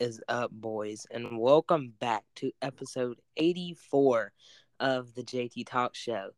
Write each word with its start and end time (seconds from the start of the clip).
is 0.00 0.20
up, 0.28 0.50
boys? 0.50 1.06
And 1.10 1.38
welcome 1.38 1.92
back 2.00 2.24
to 2.36 2.50
episode 2.62 3.20
84 3.36 4.32
of 4.80 5.14
the 5.14 5.22
JT 5.22 5.66
Talk 5.66 5.94
Show. 5.94 6.30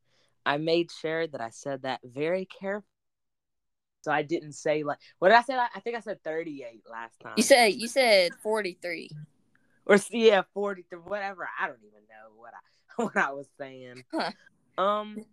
I 0.45 0.57
made 0.57 0.91
sure 0.91 1.29
that 1.29 1.41
I 1.41 1.51
said 1.51 1.83
that 1.83 2.01
very 2.03 2.45
carefully. 2.45 2.89
So 4.03 4.11
I 4.11 4.23
didn't 4.23 4.55
say 4.55 4.83
like 4.83 4.99
what 5.21 5.29
did 5.29 5.37
I 5.37 5.43
say? 5.43 5.55
I 5.57 5.79
think 5.79 5.97
I 5.97 6.01
said 6.01 6.25
38 6.25 6.83
last 6.91 7.21
time. 7.21 7.35
You 7.37 7.45
said 7.45 7.75
you 7.75 7.87
said 7.87 8.33
43. 8.43 9.11
or 9.87 9.97
yeah, 10.11 10.43
43, 10.55 10.99
whatever. 10.99 11.49
I 11.61 11.69
don't 11.69 11.79
even 11.87 12.01
know 12.09 12.35
what 12.37 12.53
I 12.53 13.03
what 13.03 13.17
I 13.17 13.33
was 13.33 13.47
saying. 13.59 14.03
Huh. 14.13 14.33
Um 14.77 15.25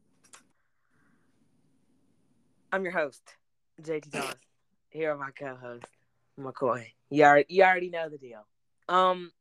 I'm 2.71 2.83
your 2.83 2.93
host, 2.93 3.23
JT 3.81 4.11
Thomas. 4.11 4.35
Here 4.91 5.11
are 5.11 5.17
my 5.17 5.31
co-hosts, 5.31 5.89
McCoy. 6.39 6.85
You 7.09 7.23
already, 7.23 7.45
you 7.49 7.63
already 7.63 7.89
know 7.89 8.09
the 8.09 8.17
deal. 8.17 8.45
Um, 8.87 9.31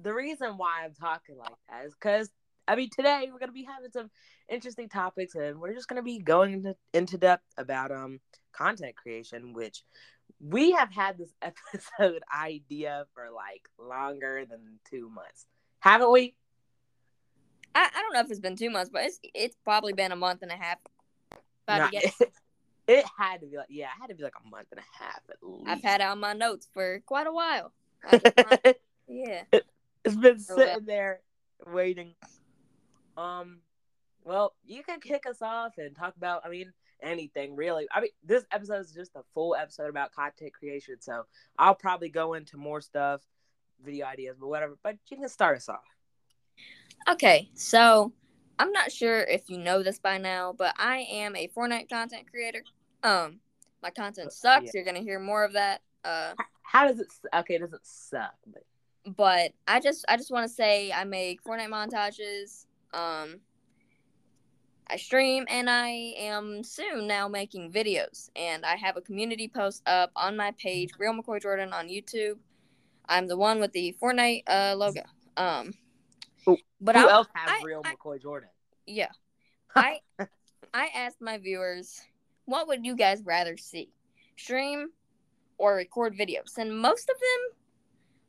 the 0.00 0.14
reason 0.14 0.56
why 0.56 0.84
I'm 0.84 0.94
talking 0.94 1.36
like 1.36 1.54
that 1.68 1.86
is 1.86 1.94
because 1.94 2.30
I 2.66 2.76
mean 2.76 2.90
today 2.90 3.28
we're 3.32 3.38
gonna 3.38 3.52
be 3.52 3.64
having 3.64 3.90
some 3.90 4.10
interesting 4.48 4.88
topics 4.88 5.34
and 5.34 5.60
we're 5.60 5.74
just 5.74 5.88
gonna 5.88 6.02
be 6.02 6.18
going 6.18 6.52
into, 6.52 6.76
into 6.94 7.18
depth 7.18 7.44
about 7.56 7.90
um 7.90 8.20
content 8.52 8.96
creation, 8.96 9.52
which 9.52 9.82
we 10.40 10.72
have 10.72 10.92
had 10.92 11.18
this 11.18 11.32
episode 11.42 12.22
idea 12.34 13.06
for 13.14 13.28
like 13.34 13.68
longer 13.78 14.44
than 14.48 14.78
two 14.88 15.10
months, 15.10 15.46
haven't 15.80 16.12
we? 16.12 16.34
I, 17.74 17.88
I 17.94 18.02
don't 18.02 18.12
know 18.12 18.20
if 18.20 18.30
it's 18.30 18.40
been 18.40 18.56
two 18.56 18.70
months, 18.70 18.90
but 18.92 19.04
it's 19.04 19.20
it's 19.34 19.56
probably 19.64 19.92
been 19.92 20.12
a 20.12 20.16
month 20.16 20.42
and 20.42 20.52
a 20.52 20.56
half. 20.56 20.78
I 21.66 21.78
to 21.78 21.78
Nah, 21.78 21.90
it, 21.92 22.12
it 22.88 23.04
had 23.16 23.40
to 23.42 23.46
be 23.46 23.56
like 23.56 23.66
yeah, 23.68 23.86
it 23.86 24.00
had 24.00 24.08
to 24.08 24.14
be 24.14 24.22
like 24.24 24.34
a 24.44 24.48
month 24.48 24.68
and 24.72 24.80
a 24.80 25.04
half 25.04 25.20
at 25.30 25.36
least. 25.42 25.68
I've 25.68 25.82
had 25.82 26.00
it 26.00 26.06
on 26.06 26.18
my 26.18 26.32
notes 26.32 26.66
for 26.72 27.00
quite 27.06 27.26
a 27.26 27.32
while. 27.32 27.72
I 28.04 28.74
yeah. 29.06 29.42
it's 29.52 30.16
been 30.16 30.38
Oh, 30.50 30.56
sitting 30.56 30.86
there 30.86 31.20
waiting. 31.66 32.14
Um, 33.16 33.58
well, 34.24 34.54
you 34.64 34.82
can 34.82 35.00
kick 35.00 35.24
us 35.28 35.42
off 35.42 35.78
and 35.78 35.96
talk 35.96 36.16
about. 36.16 36.42
I 36.44 36.48
mean, 36.48 36.72
anything 37.02 37.56
really. 37.56 37.86
I 37.92 38.00
mean, 38.00 38.10
this 38.24 38.44
episode 38.52 38.80
is 38.80 38.92
just 38.92 39.14
a 39.16 39.22
full 39.34 39.54
episode 39.54 39.88
about 39.90 40.12
content 40.12 40.52
creation, 40.52 40.96
so 41.00 41.24
I'll 41.58 41.74
probably 41.74 42.08
go 42.08 42.34
into 42.34 42.56
more 42.56 42.80
stuff, 42.80 43.22
video 43.84 44.06
ideas, 44.06 44.36
but 44.38 44.48
whatever. 44.48 44.78
But 44.82 44.96
you 45.10 45.16
can 45.16 45.28
start 45.28 45.56
us 45.56 45.68
off. 45.68 45.78
Okay, 47.08 47.50
so 47.54 48.12
I'm 48.58 48.72
not 48.72 48.92
sure 48.92 49.20
if 49.20 49.48
you 49.48 49.58
know 49.58 49.82
this 49.82 49.98
by 49.98 50.18
now, 50.18 50.52
but 50.56 50.74
I 50.78 51.06
am 51.10 51.36
a 51.36 51.48
Fortnite 51.48 51.88
content 51.88 52.30
creator. 52.30 52.62
Um, 53.02 53.40
my 53.82 53.90
content 53.90 54.32
sucks. 54.32 54.66
Yeah. 54.66 54.70
You're 54.74 54.84
gonna 54.84 55.00
hear 55.00 55.18
more 55.20 55.44
of 55.44 55.52
that. 55.54 55.82
Uh, 56.04 56.32
How 56.62 56.86
does 56.88 57.00
it? 57.00 57.08
Okay, 57.34 57.54
it 57.56 57.60
doesn't 57.60 57.86
suck, 57.86 58.34
but 58.46 58.64
but 59.16 59.52
I 59.66 59.80
just 59.80 60.04
I 60.08 60.16
just 60.16 60.30
want 60.30 60.48
to 60.48 60.52
say 60.54 60.92
I 60.92 61.04
make 61.04 61.42
Fortnite 61.44 61.68
montages. 61.70 62.66
Um, 62.92 63.40
I 64.90 64.96
stream 64.96 65.44
and 65.48 65.68
I 65.68 65.88
am 66.18 66.64
soon 66.64 67.06
now 67.06 67.28
making 67.28 67.70
videos, 67.72 68.30
and 68.36 68.64
I 68.64 68.76
have 68.76 68.96
a 68.96 69.00
community 69.02 69.46
post 69.48 69.82
up 69.86 70.10
on 70.16 70.36
my 70.36 70.52
page, 70.52 70.90
Real 70.98 71.12
McCoy 71.12 71.40
Jordan 71.42 71.72
on 71.72 71.88
YouTube. 71.88 72.38
I'm 73.08 73.26
the 73.26 73.36
one 73.36 73.60
with 73.60 73.72
the 73.72 73.94
Fortnite 74.02 74.42
uh, 74.46 74.74
logo. 74.76 75.02
Um, 75.36 75.72
but 76.80 76.96
who 76.96 77.06
I, 77.06 77.12
else 77.12 77.28
has 77.34 77.60
I- 77.60 77.64
real 77.64 77.82
I- 77.84 77.94
McCoy 77.94 78.20
Jordan? 78.20 78.48
yeah, 78.86 79.10
I 79.76 80.00
I 80.72 80.88
asked 80.94 81.20
my 81.20 81.36
viewers, 81.38 82.00
what 82.48 82.66
would 82.66 82.84
you 82.84 82.96
guys 82.96 83.22
rather 83.24 83.56
see, 83.56 83.90
stream 84.36 84.88
or 85.58 85.74
record 85.74 86.16
videos? 86.16 86.56
And 86.56 86.80
most 86.80 87.08
of 87.10 87.16
them, 87.18 87.58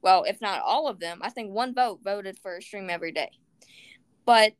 well, 0.01 0.23
if 0.23 0.41
not 0.41 0.61
all 0.61 0.87
of 0.87 0.99
them, 0.99 1.19
I 1.21 1.29
think 1.29 1.51
one 1.51 1.73
vote 1.73 2.01
voted 2.03 2.37
for 2.37 2.59
stream 2.61 2.89
every 2.89 3.11
day. 3.11 3.31
But 4.25 4.53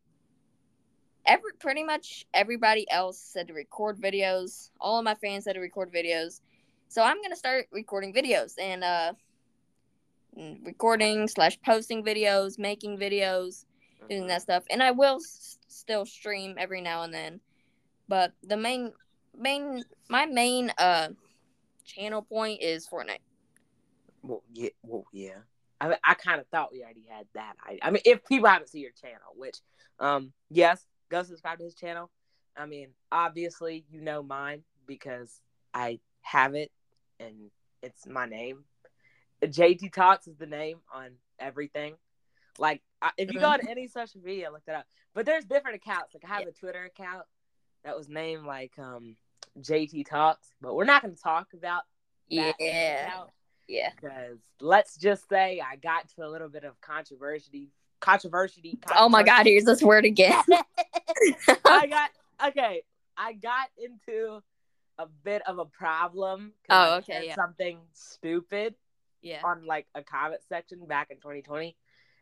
every 1.26 1.52
pretty 1.60 1.84
much 1.84 2.26
everybody 2.34 2.90
else 2.90 3.20
said 3.20 3.48
to 3.48 3.54
record 3.54 4.00
videos. 4.00 4.70
All 4.80 4.98
of 4.98 5.04
my 5.04 5.16
fans 5.16 5.44
said 5.44 5.54
to 5.54 5.60
record 5.60 5.92
videos. 5.94 6.42
So 6.88 7.04
I'm 7.04 7.22
gonna 7.22 7.36
start 7.36 7.68
recording 7.72 8.14
videos 8.14 8.54
and 8.60 8.84
uh 8.84 9.14
mm, 10.38 10.66
recording 10.66 11.28
slash 11.28 11.60
posting 11.62 12.04
videos, 12.04 12.58
making 12.58 12.98
videos 12.98 13.66
doing 14.08 14.28
that 14.28 14.42
stuff 14.42 14.64
and 14.70 14.82
i 14.82 14.92
will 14.92 15.18
s- 15.18 15.60
still 15.68 16.06
stream 16.06 16.56
every 16.58 16.82
now 16.82 17.04
and 17.04 17.14
then 17.14 17.40
but 18.08 18.34
the 18.44 18.58
main 18.58 18.92
main 19.38 19.84
my 20.10 20.26
main 20.26 20.72
uh 20.78 21.10
channel 21.86 22.22
point 22.22 22.62
is 22.62 22.88
fortnite 22.88 23.20
Well, 24.24 24.44
yeah, 24.54 24.70
well, 24.84 25.06
yeah. 25.12 25.40
I 25.82 25.98
I 26.04 26.14
kind 26.14 26.40
of 26.40 26.48
thought 26.48 26.72
we 26.72 26.84
already 26.84 27.06
had 27.10 27.26
that. 27.34 27.54
I, 27.64 27.80
I 27.82 27.92
mean, 27.92 28.02
if 28.06 28.26
people 28.26 28.50
haven't 28.50 28.70
seen 28.70 28.82
your 28.82 28.92
channel, 28.92 29.34
which, 29.36 29.58
um, 30.00 30.34
yes, 30.50 30.86
go 31.10 31.24
subscribe 31.24 31.58
to 31.60 31.64
his 31.64 31.76
channel. 31.76 32.10
I 32.58 32.66
mean, 32.66 32.90
obviously, 33.12 33.86
you 33.90 34.02
know 34.02 34.22
mine 34.22 34.64
because 34.86 35.42
I 35.74 36.00
have 36.22 36.56
it, 36.56 36.72
and 37.20 37.50
it's 37.82 38.06
my 38.08 38.26
name. 38.26 38.66
JT 39.42 39.94
Talks 39.94 40.28
is 40.28 40.36
the 40.36 40.46
name 40.46 40.80
on 40.94 41.12
everything. 41.40 41.96
Like, 42.58 42.82
I, 43.02 43.12
if 43.18 43.32
you 43.32 43.40
go 43.40 43.48
on 43.48 43.66
any 43.70 43.88
social 43.88 44.20
media, 44.22 44.52
look 44.52 44.66
that 44.66 44.76
up. 44.76 44.86
But 45.14 45.26
there's 45.26 45.46
different 45.46 45.78
accounts. 45.78 46.14
Like, 46.14 46.30
I 46.30 46.40
have 46.40 46.48
a 46.48 46.52
Twitter 46.52 46.84
account 46.84 47.24
that 47.84 47.98
was 47.98 48.10
named 48.10 48.46
like 48.46 48.78
um 48.78 49.16
JT 49.60 50.08
Talks, 50.08 50.50
but 50.62 50.76
we're 50.76 50.86
not 50.86 51.02
going 51.02 51.16
to 51.16 51.22
talk 51.22 51.48
about 51.54 51.84
that 52.30 52.56
yeah 52.60 53.08
account 53.08 53.30
yeah 53.68 53.90
because 53.96 54.38
let's 54.62 54.98
just 54.98 55.28
say 55.30 55.60
I 55.60 55.76
got 55.78 56.08
to 56.16 56.26
a 56.26 56.30
little 56.30 56.50
bit 56.50 56.64
of 56.64 56.80
controversy. 56.82 57.72
Controversy. 58.00 58.80
oh 58.96 59.10
my 59.10 59.24
god 59.24 59.46
here's 59.46 59.66
this 59.66 59.84
word 59.84 60.06
again 60.06 60.42
I 61.66 61.88
got 61.88 62.12
okay. 62.50 62.84
I 63.18 63.34
got 63.34 63.68
into 63.78 64.42
a 64.98 65.06
bit 65.24 65.42
of 65.48 65.60
a 65.60 65.66
problem. 65.66 66.54
Oh, 66.70 66.98
okay, 66.98 67.28
yeah. 67.28 67.36
Something 67.36 67.80
stupid 67.94 68.76
yeah 69.22 69.42
on 69.44 69.66
like 69.66 69.86
a 69.96 70.02
comment 70.02 70.42
section 70.48 70.86
back 70.86 71.10
in 71.12 71.18
2020, 71.18 71.76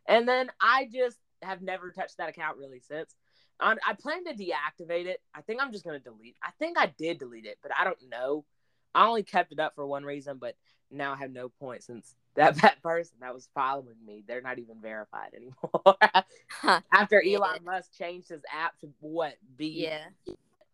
and 0.08 0.28
then 0.28 0.50
I 0.60 0.88
just 0.92 1.18
have 1.44 1.62
never 1.62 1.92
touched 1.92 2.18
that 2.18 2.30
account 2.30 2.58
really 2.58 2.80
since. 2.80 3.14
Um, 3.60 3.78
I 3.88 3.94
plan 3.94 4.24
to 4.26 4.34
deactivate 4.34 5.06
it. 5.06 5.22
I 5.34 5.42
think 5.42 5.62
I'm 5.62 5.72
just 5.72 5.84
gonna 5.84 6.00
delete. 6.00 6.36
I 6.44 6.52
think 6.60 6.78
I 6.78 6.94
did 6.98 7.20
delete 7.20 7.46
it, 7.46 7.58
but 7.62 7.72
I 7.78 7.84
don't 7.84 7.98
know. 8.10 8.46
I 8.94 9.08
only 9.08 9.24
kept 9.24 9.52
it 9.52 9.60
up 9.60 9.76
for 9.76 9.86
one 9.86 10.04
reason, 10.04 10.38
but 10.40 10.56
now 10.90 11.14
I 11.14 11.18
have 11.18 11.32
no 11.32 11.50
point 11.50 11.84
since 11.84 12.16
that, 12.36 12.56
that 12.62 12.82
person 12.82 13.18
that 13.22 13.34
was 13.34 13.50
following 13.54 13.98
me, 14.06 14.24
they're 14.28 14.42
not 14.42 14.60
even 14.60 14.80
verified 14.82 15.32
anymore. 15.36 15.98
Huh. 16.50 16.82
After 16.94 17.22
Yeah. 17.22 17.38
Elon 17.38 17.64
Musk 17.64 17.92
changed 17.98 18.30
his 18.30 18.42
app 18.52 18.80
to 18.80 18.90
what 19.00 19.36
be 19.58 19.84
yeah 19.84 20.06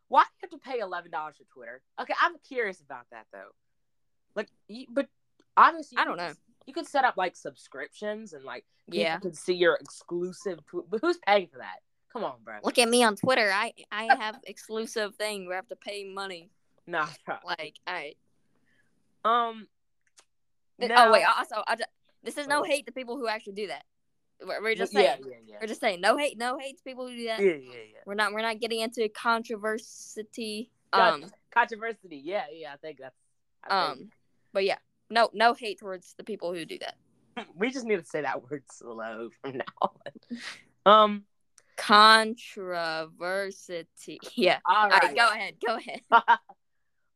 why 0.09 0.21
do 0.21 0.27
you 0.33 0.39
have 0.41 0.61
to 0.61 0.69
pay 0.69 0.79
eleven 0.79 1.09
dollars 1.09 1.37
for 1.37 1.45
Twitter? 1.51 1.81
Okay, 1.99 2.13
I'm 2.21 2.35
curious 2.47 2.81
about 2.81 3.07
that 3.11 3.25
though. 3.31 3.49
Like, 4.35 4.49
you, 4.67 4.85
but 4.89 5.07
obviously, 5.57 5.95
you 5.95 6.01
I 6.03 6.05
don't 6.05 6.17
know. 6.17 6.33
You 6.67 6.73
could 6.73 6.87
set 6.87 7.03
up 7.03 7.17
like 7.17 7.35
subscriptions 7.35 8.33
and 8.33 8.43
like 8.43 8.63
people 8.89 9.01
yeah 9.01 9.17
can 9.17 9.33
see 9.33 9.55
your 9.55 9.75
exclusive. 9.75 10.59
Tw- 10.67 10.87
but 10.87 10.99
who's 11.01 11.17
paying 11.25 11.47
for 11.47 11.57
that? 11.57 11.79
Come 12.13 12.23
on, 12.23 12.35
bro. 12.43 12.55
look 12.63 12.77
at 12.77 12.87
me 12.87 13.03
on 13.03 13.15
twitter 13.15 13.51
i 13.51 13.73
i 13.91 14.03
have 14.15 14.39
exclusive 14.45 15.15
thing 15.15 15.45
where 15.47 15.55
i 15.55 15.57
have 15.57 15.67
to 15.67 15.75
pay 15.75 16.03
money 16.05 16.51
Nah, 16.85 17.07
like 17.45 17.75
i 17.87 18.13
um. 19.25 19.67
oh 20.81 20.87
now- 20.87 21.11
wait 21.11 21.23
also 21.25 21.63
I 21.67 21.75
just, 21.75 21.89
this 22.23 22.37
is 22.37 22.47
no 22.47 22.61
hate 22.63 22.85
to 22.85 22.91
people 22.91 23.17
who 23.17 23.27
actually 23.27 23.53
do 23.53 23.67
that 23.67 23.83
we're, 24.45 24.75
just 24.75 24.91
saying 24.91 25.19
yeah, 25.21 25.27
yeah, 25.29 25.37
yeah. 25.47 25.57
we're 25.61 25.67
just 25.67 25.79
saying 25.81 26.01
no 26.01 26.17
hate 26.17 26.37
no 26.37 26.57
hate 26.59 26.77
to 26.77 26.83
people 26.83 27.07
who 27.07 27.15
do 27.15 27.25
that 27.27 27.39
yeah, 27.39 27.53
yeah, 27.53 27.85
yeah. 27.93 27.99
We're 28.05 28.15
not 28.15 28.33
we're 28.33 28.41
not 28.41 28.59
getting 28.59 28.81
into 28.81 29.07
controversy. 29.09 30.69
Um 30.91 31.25
Controversy. 31.53 32.21
Yeah, 32.23 32.43
yeah. 32.51 32.73
I 32.73 32.77
think 32.77 32.99
that's. 32.99 33.15
I 33.63 33.87
think- 33.87 34.01
um 34.01 34.09
but 34.51 34.65
yeah. 34.65 34.77
No 35.09 35.29
no 35.33 35.53
hate 35.53 35.79
towards 35.79 36.13
the 36.17 36.23
people 36.23 36.53
who 36.53 36.65
do 36.65 36.77
that. 36.79 36.95
we 37.55 37.71
just 37.71 37.85
need 37.85 37.99
to 37.99 38.05
say 38.05 38.21
that 38.21 38.43
word 38.49 38.63
slow 38.71 39.29
from 39.41 39.57
now 39.57 39.63
on. 39.81 39.91
Um. 40.85 41.23
Controversy. 41.75 43.85
Yeah. 44.35 44.59
All 44.65 44.85
All 44.85 44.89
right. 44.89 45.03
right, 45.03 45.15
go 45.15 45.29
ahead. 45.29 45.55
Go 45.65 45.75
ahead. 45.75 46.01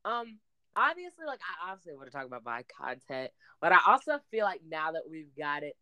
um 0.06 0.38
obviously 0.76 1.26
like 1.26 1.40
i 1.42 1.72
obviously 1.72 1.94
want 1.96 2.06
to 2.06 2.12
talk 2.16 2.26
about 2.26 2.46
my 2.46 2.64
content 2.80 3.32
but 3.60 3.72
i 3.72 3.80
also 3.88 4.20
feel 4.32 4.46
like 4.46 4.62
now 4.70 4.92
that 4.92 5.02
we've 5.10 5.36
got 5.38 5.64
it 5.64 5.76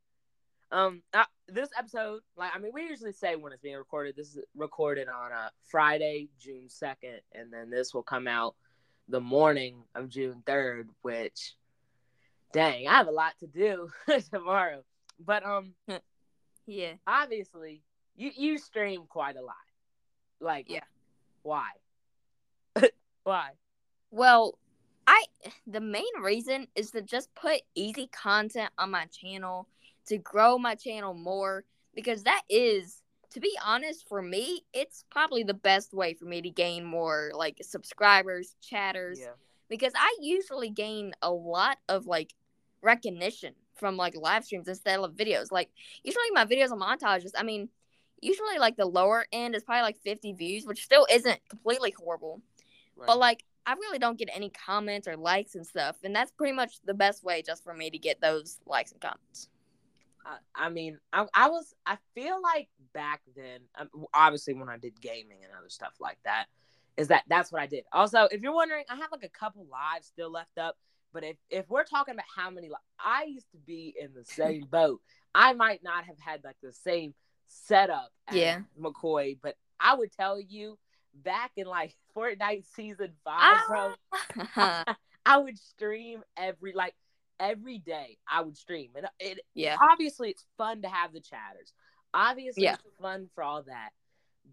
um 0.72 1.02
uh, 1.14 1.26
this 1.48 1.70
episode 1.78 2.22
like 2.38 2.52
i 2.56 2.60
mean 2.60 2.72
we 2.74 2.84
usually 2.84 3.12
say 3.12 3.36
when 3.36 3.52
it's 3.52 3.62
being 3.62 3.76
recorded 3.76 4.16
this 4.16 4.36
is 4.36 4.44
recorded 4.56 5.08
on 5.10 5.32
a 5.32 5.52
friday 5.68 6.30
june 6.40 6.68
2nd 6.70 7.20
and 7.34 7.52
then 7.52 7.70
this 7.70 7.94
will 7.94 8.04
come 8.04 8.28
out 8.28 8.56
the 9.10 9.20
morning 9.20 9.84
of 9.94 10.10
june 10.10 10.42
3rd 10.46 10.88
which 11.02 11.54
dang 12.54 12.88
i 12.88 12.94
have 12.94 13.08
a 13.08 13.12
lot 13.12 13.34
to 13.40 13.48
do 13.48 13.90
tomorrow 14.32 14.82
but 15.20 15.46
um 15.46 15.74
Yeah. 16.66 16.94
obviously 17.06 17.82
you 18.16 18.32
you 18.36 18.58
stream 18.58 19.04
quite 19.08 19.36
a 19.36 19.42
lot 19.42 19.56
like 20.40 20.68
Yeah. 20.70 20.82
why 21.44 21.70
why 23.24 23.50
Well, 24.12 24.58
I 25.08 25.26
the 25.68 25.82
main 25.82 26.04
reason 26.22 26.68
is 26.76 26.92
to 26.92 27.02
just 27.02 27.34
put 27.36 27.62
easy 27.76 28.08
content 28.08 28.72
on 28.78 28.92
my 28.92 29.06
channel 29.06 29.68
to 30.08 30.18
grow 30.18 30.58
my 30.58 30.76
channel 30.76 31.14
more 31.14 31.64
because 31.94 32.24
that 32.24 32.42
is 32.50 33.02
to 33.32 33.40
be 33.40 33.58
honest 33.64 34.08
for 34.08 34.22
me 34.22 34.62
it's 34.74 35.04
probably 35.10 35.44
the 35.44 35.54
best 35.54 35.94
way 35.94 36.14
for 36.14 36.26
me 36.26 36.42
to 36.42 36.50
gain 36.50 36.84
more 36.86 37.32
like 37.34 37.58
subscribers 37.62 38.56
chatters 38.62 39.20
Yeah. 39.20 39.34
because 39.70 39.94
I 39.96 40.16
usually 40.22 40.70
gain 40.70 41.14
a 41.22 41.32
lot 41.32 41.78
of 41.90 42.06
like 42.08 42.34
recognition 42.82 43.54
from 43.76 43.98
like 43.98 44.16
live 44.16 44.46
streams 44.46 44.68
instead 44.68 45.00
of 45.00 45.14
videos. 45.14 45.52
Like 45.52 45.70
usually 46.04 46.32
my 46.32 46.46
videos 46.46 46.72
are 46.72 46.78
montages, 46.78 47.32
I 47.36 47.44
mean, 47.44 47.70
usually 48.22 48.58
like 48.60 48.78
the 48.78 48.86
lower 48.86 49.26
end 49.32 49.56
is 49.56 49.64
probably 49.64 49.84
like 49.84 49.98
50 50.04 50.34
views, 50.34 50.66
which 50.66 50.84
still 50.84 51.06
isn't 51.12 51.40
completely 51.50 51.94
horrible. 51.98 52.42
Right. 52.96 53.08
But 53.08 53.20
like 53.20 53.44
I 53.66 53.74
really 53.74 54.00
don't 54.00 54.18
get 54.18 54.30
any 54.34 54.50
comments 54.50 55.08
or 55.08 55.18
likes 55.18 55.56
and 55.56 55.66
stuff, 55.66 55.98
and 56.04 56.16
that's 56.16 56.32
pretty 56.32 56.54
much 56.54 56.80
the 56.86 56.94
best 56.94 57.24
way 57.24 57.42
just 57.42 57.64
for 57.64 57.74
me 57.74 57.90
to 57.90 57.98
get 57.98 58.22
those 58.22 58.60
likes 58.68 58.92
and 58.92 59.02
comments. 59.02 59.50
I, 60.26 60.38
I 60.56 60.70
mean, 60.70 61.00
I, 61.12 61.26
I 61.34 61.50
was, 61.50 61.74
I 61.86 61.98
feel 62.14 62.42
like 62.42 62.70
back 62.94 63.22
then, 63.36 63.62
um, 63.78 63.90
obviously 64.14 64.54
when 64.54 64.70
I 64.70 64.78
did 64.78 65.00
gaming 65.02 65.40
and 65.44 65.52
other 65.58 65.70
stuff 65.70 65.94
like 66.00 66.18
that, 66.26 66.46
is 66.98 67.08
that 67.10 67.24
that's 67.28 67.52
what 67.52 67.62
I 67.62 67.68
did. 67.68 67.84
Also, 67.92 68.28
if 68.32 68.42
you're 68.42 68.54
wondering, 68.54 68.86
I 68.90 68.96
have 68.96 69.12
like 69.12 69.24
a 69.24 69.30
couple 69.30 69.66
lives 69.70 70.08
still 70.08 70.32
left 70.32 70.58
up, 70.58 70.78
but 71.12 71.24
if 71.24 71.38
if 71.50 71.70
we're 71.70 71.84
talking 71.84 72.14
about 72.14 72.26
how 72.36 72.50
many, 72.50 72.70
li- 72.70 72.76
I 73.00 73.24
used 73.24 73.50
to 73.52 73.58
be 73.58 73.96
in 74.00 74.14
the 74.14 74.26
same 74.26 74.66
boat. 74.72 75.02
I 75.34 75.54
might 75.54 75.84
not 75.84 76.06
have 76.06 76.18
had 76.18 76.44
like 76.46 76.56
the 76.64 76.72
same 76.72 77.14
setup 77.48 78.12
Yeah. 78.32 78.62
McCoy, 78.80 79.38
but 79.42 79.56
I 79.80 79.96
would 79.96 80.12
tell 80.12 80.40
you 80.40 80.78
back 81.14 81.52
in 81.56 81.68
like 81.68 81.96
Fortnite 82.16 82.66
season 82.76 83.12
five, 83.24 83.62
bro. 83.68 83.94
Ah. 84.56 84.84
I 85.26 85.38
would 85.38 85.58
stream 85.58 86.24
every 86.38 86.74
like 86.74 86.94
every 87.40 87.80
day. 87.80 88.18
I 88.32 88.42
would 88.42 88.58
stream, 88.58 88.92
and 88.96 89.08
it 89.20 89.40
yeah, 89.54 89.76
obviously 89.82 90.30
it's 90.30 90.46
fun 90.58 90.84
to 90.84 90.88
have 90.88 91.14
the 91.14 91.20
chatters. 91.20 91.74
Obviously, 92.14 92.64
Yeah. 92.64 92.74
it's 92.76 92.84
fun 93.02 93.30
for 93.34 93.44
all 93.44 93.64
that. 93.64 93.90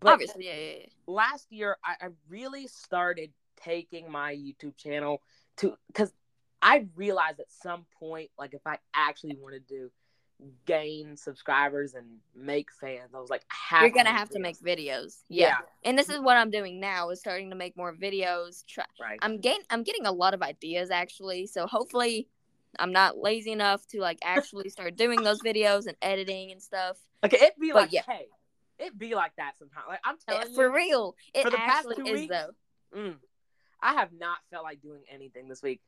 But 0.01 0.15
obviously, 0.15 0.47
yeah, 0.47 0.57
yeah, 0.57 0.77
yeah. 0.81 0.87
last 1.07 1.53
year, 1.53 1.77
I, 1.85 2.07
I 2.07 2.09
really 2.29 2.67
started 2.67 3.31
taking 3.63 4.11
my 4.11 4.35
YouTube 4.35 4.77
channel 4.77 5.21
to 5.59 5.77
because 5.89 6.13
I 6.63 6.87
realized 6.97 7.39
at 7.41 7.51
some 7.63 7.85
point, 8.01 8.31
like 8.39 8.55
if 8.55 8.67
I 8.67 8.79
actually 8.95 9.37
want 9.37 9.55
to 9.55 9.61
gain 10.67 11.17
subscribers 11.17 11.95
and 11.95 12.07
make 12.35 12.71
fans, 12.73 13.11
I 13.15 13.21
was 13.21 13.31
like, 13.31 13.43
You're 13.81 13.91
gonna 13.91 14.11
have 14.11 14.31
to 14.31 14.39
make 14.41 14.59
videos. 14.59 15.19
Yeah. 15.29 15.47
Yeah. 15.49 15.57
and 15.85 15.99
this 15.99 16.09
is 16.09 16.21
what 16.21 16.37
I'm 16.37 16.51
doing 16.51 16.81
now 16.81 17.11
is 17.11 17.21
starting 17.21 17.51
to 17.51 17.57
make 17.57 17.77
more 17.77 17.95
videos. 17.95 18.65
Try. 18.67 18.85
right. 19.01 19.19
I'm 19.23 19.41
getting 19.41 19.63
I'm 19.71 19.83
getting 19.83 20.07
a 20.07 20.13
lot 20.13 20.35
of 20.35 20.43
ideas 20.43 20.91
actually. 20.91 21.47
So 21.47 21.67
hopefully 21.67 22.29
I'm 22.79 22.93
not 22.93 23.19
lazy 23.19 23.53
enough 23.53 23.87
to 23.89 24.01
like 24.01 24.19
actually 24.25 24.69
start 24.71 24.97
doing 24.97 25.23
those 25.23 25.41
videos 25.43 25.87
and 25.87 25.97
editing 26.03 26.53
and 26.53 26.63
stuff. 26.63 26.99
Okay, 27.25 27.37
it'd 27.37 27.61
be 27.61 27.69
but 27.73 27.83
like, 27.83 27.93
yeah. 27.93 28.03
hey, 28.07 28.27
it'd 28.79 28.99
be 28.99 29.15
like 29.15 29.33
that 29.37 29.53
sometimes. 29.59 29.87
Like 29.89 30.01
I'm 30.05 30.17
Yeah, 30.29 30.35
telling 30.35 30.55
for 30.55 30.63
you, 30.63 30.69
For 30.69 30.75
real. 30.75 31.17
It 31.35 31.43
for 31.45 31.51
the 31.51 31.57
past 31.59 31.87
actually 31.89 31.97
two 31.97 32.15
is 32.15 32.21
weeks, 32.23 32.33
though. 32.33 32.99
Mm. 32.99 33.17
I 33.83 33.95
have 33.95 34.11
not 34.13 34.39
felt 34.51 34.65
like 34.65 34.81
doing 34.81 35.03
anything 35.13 35.49
this 35.49 35.63
week. 35.63 35.81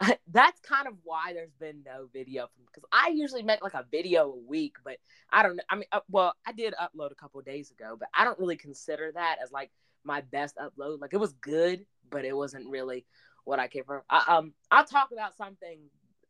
That's 0.30 0.60
kind 0.60 0.86
of 0.86 0.94
why 1.04 1.32
there's 1.32 1.54
been 1.58 1.82
no 1.84 2.08
video 2.12 2.48
because 2.66 2.84
I 2.92 3.08
usually 3.08 3.42
make 3.42 3.62
like 3.62 3.74
a 3.74 3.84
video 3.90 4.30
a 4.30 4.36
week, 4.36 4.76
but 4.84 4.98
I 5.30 5.42
don't 5.42 5.56
know. 5.56 5.62
I 5.70 5.76
mean, 5.76 5.84
uh, 5.92 6.00
well, 6.10 6.34
I 6.46 6.52
did 6.52 6.74
upload 6.80 7.12
a 7.12 7.14
couple 7.14 7.40
days 7.40 7.70
ago, 7.70 7.96
but 7.98 8.08
I 8.14 8.24
don't 8.24 8.38
really 8.38 8.56
consider 8.56 9.12
that 9.12 9.36
as 9.42 9.50
like 9.52 9.70
my 10.04 10.20
best 10.20 10.56
upload. 10.56 11.00
Like 11.00 11.14
it 11.14 11.20
was 11.20 11.32
good, 11.34 11.86
but 12.10 12.24
it 12.24 12.36
wasn't 12.36 12.68
really 12.68 13.06
what 13.44 13.58
I 13.58 13.68
came 13.68 13.84
from. 13.84 14.02
I, 14.10 14.36
um, 14.36 14.52
I'll 14.70 14.84
talk 14.84 15.10
about 15.12 15.36
something 15.36 15.78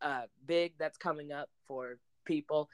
uh 0.03 0.23
big 0.45 0.75
that's 0.79 0.99
coming 0.99 1.33
up 1.33 1.49
for 1.67 1.99
people 2.27 2.69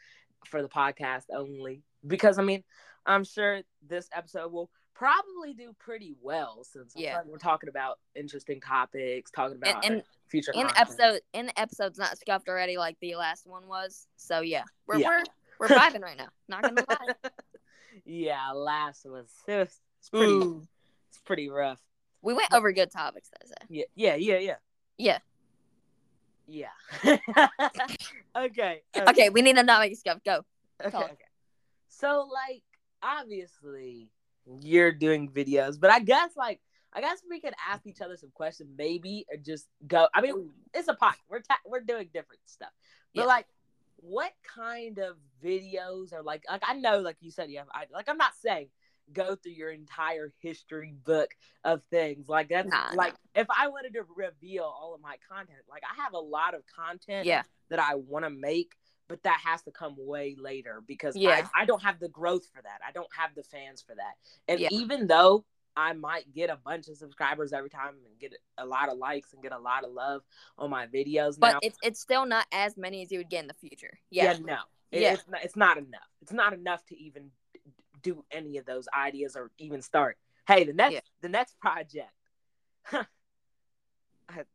for 0.44 0.60
the 0.60 0.68
podcast 0.68 1.24
only 1.32 1.82
because 2.06 2.38
I 2.38 2.42
mean, 2.42 2.64
I'm 3.06 3.24
sure 3.24 3.60
this 3.88 4.08
episode 4.14 4.52
will 4.52 4.70
probably 4.94 5.54
do 5.54 5.74
pretty 5.78 6.14
well 6.20 6.64
since 6.64 6.92
Yeah. 6.96 7.22
we're 7.24 7.38
talking 7.38 7.68
about 7.68 7.98
interesting 8.14 8.60
topics, 8.60 9.30
talking 9.30 9.56
about 9.56 9.84
And- 9.84 9.96
our 9.96 10.02
future 10.32 10.50
In 10.55 10.67
content. 10.67 10.81
episode 10.81 11.20
in 11.32 11.46
the 11.46 11.61
episode's 11.61 11.99
not 11.99 12.19
scuffed 12.19 12.49
already 12.49 12.76
like 12.79 12.96
the 13.00 13.14
last 13.14 13.46
one 13.46 13.69
was. 13.69 14.08
So 14.17 14.40
yeah. 14.40 14.64
We're 14.88 14.99
Yeah. 14.99 15.08
we're 15.08 15.23
we're 15.61 15.69
vibing 15.79 16.02
right 16.02 16.19
now. 16.19 16.29
Not 16.49 16.62
gonna 16.62 16.84
lie. 16.88 17.31
yeah, 18.05 18.50
last 18.50 19.05
was 19.05 19.31
it 19.46 19.56
was 19.58 19.79
it's 20.00 20.08
pretty 20.11 20.32
Ooh. 20.32 20.67
it's 21.11 21.20
pretty 21.20 21.49
rough. 21.49 21.79
We 22.23 22.34
went 22.34 22.52
over 22.52 22.73
good 22.73 22.90
topics 22.90 23.29
though. 23.31 23.46
So. 23.46 23.55
Yeah, 23.69 23.84
yeah, 23.94 24.14
yeah, 24.17 24.38
yeah. 24.38 24.56
Yeah. 24.99 25.19
Yeah. 26.49 27.19
okay. 28.37 28.82
Okay, 28.96 29.28
we 29.31 29.43
need 29.43 29.56
to 29.56 29.62
not 29.62 29.81
make 29.81 29.93
it 29.93 29.99
scuffed. 29.99 30.25
Go. 30.25 30.43
Okay, 30.85 30.96
okay. 30.96 31.17
So 31.88 32.28
like 32.32 32.62
obviously 33.02 34.11
you're 34.61 34.93
doing 34.93 35.28
videos, 35.31 35.78
but 35.78 35.90
I 35.90 36.00
guess 36.00 36.31
like 36.37 36.61
I 36.94 37.00
guess 37.00 37.22
we 37.28 37.40
could 37.40 37.54
ask 37.68 37.86
each 37.86 38.00
other 38.00 38.16
some 38.16 38.30
questions, 38.34 38.70
maybe, 38.76 39.24
or 39.30 39.36
just 39.36 39.66
go. 39.86 40.08
I 40.14 40.20
mean, 40.20 40.50
it's 40.74 40.88
a 40.88 40.94
podcast. 40.94 41.14
We're 41.28 41.40
ta- 41.40 41.58
we're 41.66 41.80
doing 41.80 42.08
different 42.12 42.40
stuff, 42.46 42.72
but 43.14 43.22
Yeah. 43.22 43.26
like, 43.26 43.46
what 43.96 44.32
kind 44.42 44.98
of 44.98 45.16
videos 45.42 46.12
are 46.12 46.22
like? 46.22 46.42
Like 46.50 46.62
I 46.66 46.74
know, 46.74 46.98
like 47.00 47.16
you 47.20 47.30
said, 47.30 47.50
you 47.50 47.58
have. 47.58 47.68
I, 47.72 47.86
like 47.92 48.08
I'm 48.08 48.18
not 48.18 48.34
saying 48.34 48.68
go 49.12 49.34
through 49.34 49.52
your 49.52 49.70
entire 49.70 50.32
history 50.38 50.94
book 51.04 51.30
of 51.64 51.82
things 51.90 52.28
like 52.28 52.48
that's 52.48 52.68
Nah, 52.70 52.92
like 52.94 53.14
if 53.34 53.46
I 53.50 53.66
wanted 53.68 53.94
to 53.94 54.04
reveal 54.16 54.62
all 54.64 54.94
of 54.94 55.00
my 55.00 55.16
content, 55.28 55.58
like 55.68 55.82
I 55.82 56.02
have 56.02 56.12
a 56.14 56.18
lot 56.20 56.54
of 56.54 56.62
content 56.66 57.26
Yeah. 57.26 57.42
that 57.68 57.80
I 57.80 57.96
want 57.96 58.24
to 58.24 58.30
make, 58.30 58.72
but 59.08 59.22
that 59.24 59.40
has 59.44 59.60
to 59.62 59.70
come 59.72 59.96
way 59.98 60.36
later 60.38 60.82
because 60.86 61.16
Yeah. 61.16 61.46
I, 61.54 61.62
I 61.62 61.64
don't 61.66 61.82
have 61.82 61.98
the 61.98 62.08
growth 62.08 62.46
for 62.54 62.62
that. 62.62 62.78
I 62.86 62.92
don't 62.92 63.08
have 63.18 63.34
the 63.34 63.42
fans 63.42 63.82
for 63.82 63.94
that. 63.96 64.14
And 64.48 64.60
Yeah. 64.60 64.68
even 64.70 65.08
though 65.08 65.44
I 65.76 65.92
might 65.94 66.32
get 66.32 66.50
a 66.50 66.56
bunch 66.56 66.88
of 66.88 66.96
subscribers 66.96 67.52
every 67.52 67.70
time 67.70 67.94
and 68.04 68.19
get 68.20 68.34
a 68.58 68.66
lot 68.66 68.88
of 68.88 68.98
likes 68.98 69.32
and 69.32 69.42
get 69.42 69.52
a 69.52 69.58
lot 69.58 69.84
of 69.84 69.92
love 69.92 70.22
on 70.58 70.70
my 70.70 70.86
videos 70.86 71.38
But 71.38 71.52
now, 71.52 71.58
it's 71.62 71.78
it's 71.82 72.00
still 72.00 72.26
not 72.26 72.46
as 72.52 72.76
many 72.76 73.02
as 73.02 73.10
you 73.10 73.19
would 73.19 73.30
get 73.30 73.40
in 73.42 73.46
the 73.48 73.54
future. 73.54 73.98
yeah, 74.10 74.32
Yeah. 74.32 74.38
no, 74.38 74.58
It- 74.90 75.00
Yeah. 75.02 75.14
it's 75.14 75.26
not, 75.28 75.44
it's 75.44 75.56
not 75.56 75.78
enough. 75.78 76.08
It's 76.20 76.32
not 76.32 76.52
enough 76.52 76.84
to 76.86 76.96
even 76.96 77.30
do 78.02 78.24
any 78.30 78.58
of 78.58 78.66
those 78.66 78.88
ideas 78.94 79.36
or 79.36 79.50
even 79.58 79.80
start. 79.80 80.19
Hey, 80.46 80.64
the 80.64 80.72
next 80.72 80.92
Yeah. 80.94 81.00
the 81.20 81.28
next 81.28 81.58
project, 81.60 82.10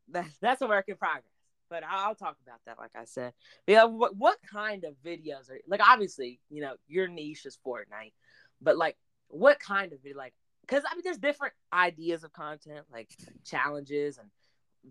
that's 0.09 0.37
that's 0.39 0.61
a 0.61 0.67
work 0.67 0.85
in 0.87 0.95
progress. 0.97 1.23
But 1.69 1.83
I'll, 1.83 2.09
I'll 2.09 2.15
talk 2.15 2.37
about 2.45 2.59
that, 2.65 2.77
like 2.79 2.91
I 2.95 3.05
said. 3.05 3.33
Yeah, 3.67 3.85
what 3.85 4.15
what 4.15 4.37
kind 4.49 4.83
of 4.85 4.95
videos 5.05 5.49
are 5.49 5.59
like? 5.67 5.81
Obviously, 5.85 6.39
you 6.49 6.61
know 6.61 6.75
your 6.87 7.07
niche 7.07 7.45
is 7.45 7.57
Fortnite, 7.65 8.13
but 8.61 8.77
like, 8.77 8.97
what 9.29 9.59
kind 9.59 9.91
of 9.93 10.01
video? 10.01 10.17
Like, 10.17 10.33
because 10.67 10.83
I 10.89 10.95
mean, 10.95 11.01
there's 11.03 11.17
different 11.17 11.53
ideas 11.71 12.23
of 12.23 12.33
content, 12.33 12.85
like 12.91 13.09
challenges 13.45 14.17
and 14.17 14.29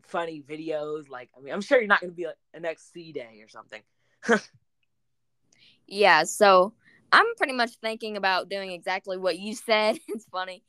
funny 0.05 0.43
videos. 0.43 1.09
Like, 1.09 1.31
I 1.37 1.41
mean, 1.41 1.53
I'm 1.53 1.61
sure 1.61 1.79
you're 1.79 1.87
not 1.87 2.01
going 2.01 2.13
to 2.13 2.17
be 2.17 2.27
like 2.27 2.37
an 2.55 2.65
XC 2.65 3.13
day 3.13 3.43
or 3.43 3.49
something. 3.49 3.83
Yeah, 5.87 6.25
so 6.25 6.73
I'm 7.13 7.27
pretty 7.37 7.53
much 7.53 7.77
thinking 7.77 8.17
about 8.17 8.49
doing 8.49 8.71
exactly 8.73 9.17
what 9.17 9.39
you 9.39 9.55
said. 9.55 9.99
it's 10.09 10.27
funny. 10.27 10.63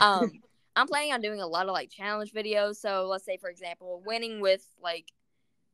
Um 0.00 0.30
I'm 0.74 0.86
planning 0.86 1.12
on 1.12 1.20
doing 1.20 1.42
a 1.42 1.46
lot 1.46 1.66
of 1.66 1.72
like 1.72 1.90
challenge 1.90 2.32
videos. 2.32 2.76
So 2.76 3.06
let's 3.06 3.24
say 3.24 3.36
for 3.36 3.50
example, 3.50 4.02
winning 4.06 4.40
with 4.40 4.66
like 4.82 5.12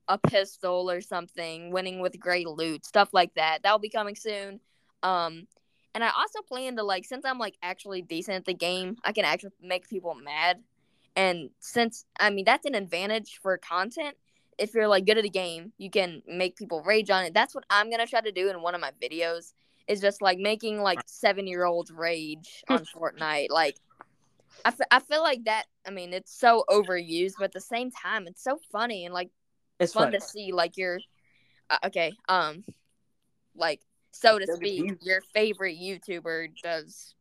a 0.09 0.19
pistol 0.19 0.91
or 0.91 1.01
something, 1.01 1.71
winning 1.71 2.01
with 2.01 2.19
great 2.19 2.49
loot, 2.49 2.85
stuff 2.85 3.11
like 3.13 3.35
that. 3.35 3.61
That'll 3.63 3.79
be 3.79 3.91
coming 3.91 4.17
soon. 4.17 4.61
Um 5.03 5.47
and 5.95 6.05
I 6.05 6.11
also 6.17 6.41
plan 6.43 6.77
to 6.77 6.83
like 6.83 7.05
since 7.05 7.25
I'm 7.25 7.39
like 7.39 7.57
actually 7.63 8.03
decent 8.03 8.37
at 8.37 8.45
the 8.45 8.55
game, 8.55 8.97
I 9.05 9.13
can 9.13 9.25
actually 9.25 9.53
make 9.63 9.89
people 9.89 10.15
mad. 10.15 10.63
And 11.17 11.51
since 11.61 12.05
I 12.19 12.31
mean 12.31 12.45
that's 12.45 12.67
an 12.67 12.75
advantage 12.75 13.41
for 13.43 13.57
content 13.59 14.17
if 14.59 14.75
you're 14.75 14.89
like 14.89 15.07
good 15.07 15.19
at 15.19 15.25
a 15.25 15.31
game, 15.31 15.73
you 15.79 15.91
can 15.91 16.23
make 16.27 16.57
people 16.57 16.83
rage 16.83 17.11
on 17.11 17.25
it. 17.25 17.33
That's 17.33 17.55
what 17.55 17.65
I'm 17.71 17.91
gonna 17.91 18.07
try 18.07 18.21
to 18.21 18.33
do 18.33 18.51
in 18.51 18.61
one 18.61 18.75
of 18.75 18.81
my 18.81 18.91
videos. 19.01 19.55
Is 19.87 20.03
just 20.03 20.21
like 20.21 20.39
making 20.39 20.83
like 20.83 21.01
seven 21.07 21.47
year 21.47 21.65
olds 21.65 21.91
rage 21.91 22.63
on 22.69 22.85
Fortnite. 22.85 23.49
Like, 23.49 23.77
I, 24.63 24.69
f- 24.69 24.89
I 24.91 24.99
feel 25.01 25.23
like 25.23 25.45
that. 25.45 25.65
I 25.87 25.91
mean, 25.91 26.13
it's 26.13 26.39
so 26.39 26.65
overused, 26.69 27.35
but 27.39 27.45
at 27.47 27.53
the 27.53 27.61
same 27.61 27.91
time, 27.91 28.27
it's 28.27 28.45
so 28.45 28.59
funny 28.71 29.07
and 29.07 29.15
like 29.15 29.31
It's 29.81 29.95
fun 29.95 30.13
fun. 30.13 30.13
to 30.13 30.21
see. 30.21 30.53
Like 30.53 30.77
your, 30.77 30.99
uh, 31.71 31.79
okay, 31.87 32.13
um, 32.29 32.65
like 33.57 33.81
so 34.21 34.39
to 34.39 34.47
speak, 34.55 34.93
your 35.03 35.21
favorite 35.35 35.77
YouTuber 35.79 36.49
does 36.63 37.15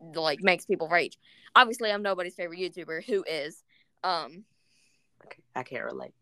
like 0.00 0.42
makes 0.42 0.66
people 0.66 0.88
rage. 0.88 1.18
Obviously, 1.54 1.90
I'm 1.90 2.02
nobody's 2.02 2.34
favorite 2.34 2.58
YouTuber. 2.60 3.04
Who 3.04 3.24
is? 3.24 3.62
Um, 4.04 4.44
Okay, 5.26 5.42
I 5.54 5.62
can't 5.62 5.84
relate. 5.84 6.12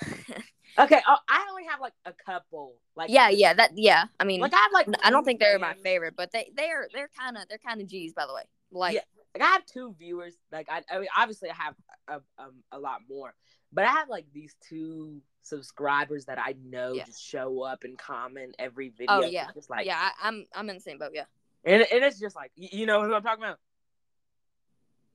Okay, 0.78 1.00
oh, 1.06 1.16
I 1.28 1.46
only 1.50 1.64
have 1.68 1.80
like 1.80 1.92
a 2.06 2.12
couple. 2.12 2.76
Like 2.96 3.10
yeah, 3.10 3.28
yeah, 3.28 3.52
that 3.52 3.72
yeah. 3.74 4.04
I 4.18 4.24
mean, 4.24 4.40
Like 4.40 4.54
I 4.54 4.56
have 4.56 4.72
like 4.72 4.86
I 5.04 5.10
don't 5.10 5.22
think 5.22 5.38
they're 5.38 5.58
my 5.58 5.74
favorite, 5.82 6.14
but 6.16 6.32
they 6.32 6.50
they're 6.56 6.88
they're 6.94 7.10
kind 7.18 7.36
of 7.36 7.42
they're 7.48 7.58
kind 7.58 7.82
of 7.82 7.88
G's 7.88 8.14
by 8.14 8.24
the 8.26 8.32
way. 8.32 8.44
Like 8.70 8.94
Yeah. 8.94 9.00
like 9.34 9.42
I 9.42 9.52
have 9.52 9.66
two 9.66 9.94
viewers. 9.98 10.34
Like 10.50 10.68
I, 10.70 10.82
I 10.90 10.98
mean, 11.00 11.08
obviously 11.14 11.50
I 11.50 11.54
have 11.54 11.74
a, 12.08 12.42
um, 12.42 12.62
a 12.72 12.78
lot 12.78 13.00
more, 13.06 13.34
but 13.72 13.84
I 13.84 13.88
have 13.88 14.08
like 14.08 14.26
these 14.32 14.54
two 14.68 15.20
subscribers 15.42 16.26
that 16.26 16.38
I 16.38 16.54
know 16.64 16.92
Yeah. 16.92 17.04
just 17.04 17.22
show 17.22 17.62
up 17.62 17.84
and 17.84 17.98
comment 17.98 18.54
every 18.58 18.88
oh, 18.88 18.96
video. 18.96 19.16
Oh 19.16 19.30
yeah, 19.30 19.48
just 19.54 19.70
like 19.70 19.86
yeah. 19.86 19.98
I, 19.98 20.28
I'm 20.28 20.46
I'm 20.54 20.68
in 20.70 20.76
the 20.76 20.80
same 20.80 20.98
boat. 20.98 21.12
Yeah, 21.14 21.24
and, 21.64 21.82
and 21.82 22.04
it's 22.04 22.18
just 22.18 22.36
like 22.36 22.52
you 22.54 22.86
know 22.86 23.02
who 23.02 23.14
I'm 23.14 23.22
talking 23.22 23.44
about. 23.44 23.58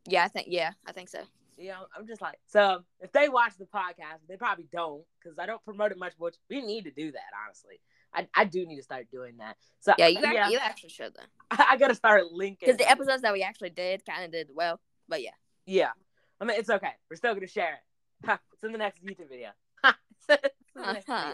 yeah. 0.06 0.24
I 0.24 0.28
think 0.28 0.48
yeah, 0.50 0.72
I 0.86 0.92
think 0.92 1.10
so. 1.10 1.20
You 1.58 1.70
know, 1.70 1.86
I'm 1.98 2.06
just 2.06 2.22
like 2.22 2.38
so. 2.46 2.84
If 3.00 3.12
they 3.12 3.30
watch 3.30 3.54
the 3.58 3.66
podcast, 3.66 4.20
they 4.30 4.38
probably 4.38 4.68
don't 4.72 5.04
because 5.22 5.40
I 5.40 5.46
don't 5.46 5.64
promote 5.64 5.92
it 5.92 5.98
much. 5.98 6.14
Which 6.18 6.36
we 6.50 6.62
need 6.62 6.84
to 6.84 6.92
do 6.92 7.12
that, 7.12 7.32
honestly. 7.46 7.80
I, 8.14 8.28
I 8.34 8.46
do 8.46 8.66
need 8.66 8.78
to 8.78 8.84
start 8.84 9.08
doing 9.12 9.38
that. 9.38 9.58
So 9.80 9.94
Yeah, 9.98 10.08
you 10.08 10.20
yeah, 10.22 10.50
you 10.50 10.58
actually 10.60 10.90
should 10.90 11.14
though, 11.14 11.24
I, 11.52 11.68
I 11.72 11.78
gotta 11.78 11.96
start 11.96 12.32
linking 12.32 12.68
because 12.68 12.78
the 12.78 12.90
episodes 12.90 13.22
that 13.22 13.34
we 13.34 13.44
actually 13.44 13.70
did 13.72 14.06
kind 14.06 14.24
of 14.24 14.32
did 14.32 14.50
well. 14.54 14.80
But 15.10 15.22
yeah, 15.22 15.32
Yeah. 15.66 15.92
I 16.40 16.46
mean, 16.46 16.58
it's 16.60 16.70
okay. 16.70 16.92
We're 17.10 17.18
still 17.18 17.34
gonna 17.34 17.48
share 17.48 17.74
it. 17.74 17.80
Ha, 18.26 18.40
it's 18.54 18.64
in 18.64 18.72
the 18.72 18.78
next 18.78 19.04
YouTube 19.04 19.30
video. 19.30 19.50
Ha, 19.84 19.96
it's 20.30 20.42
in 20.76 20.82
the 20.82 20.94
next 20.94 21.10
Uh-huh. 21.10 21.34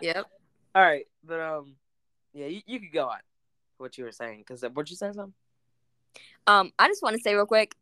video. 0.00 0.12
yep. 0.14 0.26
All 0.74 0.82
right, 0.82 1.06
but 1.24 1.40
um, 1.40 1.74
yeah, 2.32 2.46
you, 2.46 2.60
you 2.66 2.80
could 2.80 2.92
go 2.92 3.08
on 3.08 3.18
what 3.78 3.96
you 3.98 4.04
were 4.04 4.12
saying 4.12 4.40
because 4.46 4.62
what 4.74 4.90
you 4.90 4.96
say 4.96 5.06
something. 5.12 5.32
Um, 6.46 6.72
I 6.78 6.88
just 6.88 7.02
want 7.02 7.16
to 7.16 7.22
say 7.22 7.34
real 7.34 7.46
quick. 7.46 7.74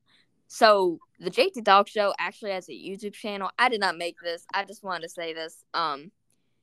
So 0.47 0.99
the 1.19 1.31
JT 1.31 1.65
Talk 1.65 1.89
Show 1.89 2.15
actually 2.19 2.53
has 2.53 2.69
a 2.69 2.73
YouTube 2.73 3.15
channel. 3.15 3.51
I 3.59 3.69
did 3.69 3.81
not 3.81 3.97
make 3.97 4.17
this. 4.23 4.45
I 4.53 4.65
just 4.65 4.85
wanted 4.85 5.03
to 5.03 5.09
say 5.09 5.33
this. 5.35 5.65
Um, 5.75 6.11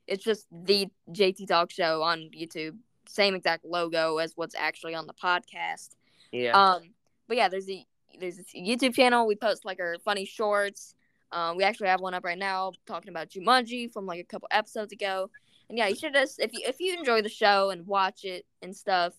it's 0.07 0.23
just 0.23 0.45
the 0.51 0.87
JT 1.11 1.47
Talk 1.47 1.71
Show 1.71 2.01
on 2.01 2.29
YouTube. 2.37 2.77
Same 3.07 3.35
exact 3.35 3.65
logo 3.65 4.17
as 4.17 4.33
what's 4.35 4.55
actually 4.55 4.95
on 4.95 5.07
the 5.07 5.13
podcast. 5.13 5.89
Yeah. 6.31 6.51
Um, 6.51 6.91
but 7.27 7.37
yeah, 7.37 7.49
there's 7.49 7.69
a 7.69 7.85
there's 8.19 8.39
a 8.39 8.43
YouTube 8.55 8.93
channel. 8.93 9.27
We 9.27 9.35
post 9.35 9.65
like 9.65 9.79
our 9.79 9.95
funny 10.05 10.25
shorts. 10.25 10.95
Um, 11.31 11.57
we 11.57 11.63
actually 11.63 11.87
have 11.87 12.01
one 12.01 12.13
up 12.13 12.25
right 12.25 12.37
now 12.37 12.73
talking 12.85 13.09
about 13.09 13.29
Jumanji 13.29 13.91
from 13.91 14.05
like 14.05 14.19
a 14.19 14.25
couple 14.25 14.47
episodes 14.51 14.91
ago. 14.91 15.29
And 15.69 15.77
yeah, 15.77 15.87
you 15.87 15.95
should 15.95 16.13
just 16.13 16.39
if 16.39 16.51
you 16.53 16.61
if 16.65 16.79
you 16.79 16.97
enjoy 16.97 17.21
the 17.21 17.29
show 17.29 17.69
and 17.69 17.87
watch 17.87 18.25
it 18.25 18.45
and 18.61 18.75
stuff, 18.75 19.13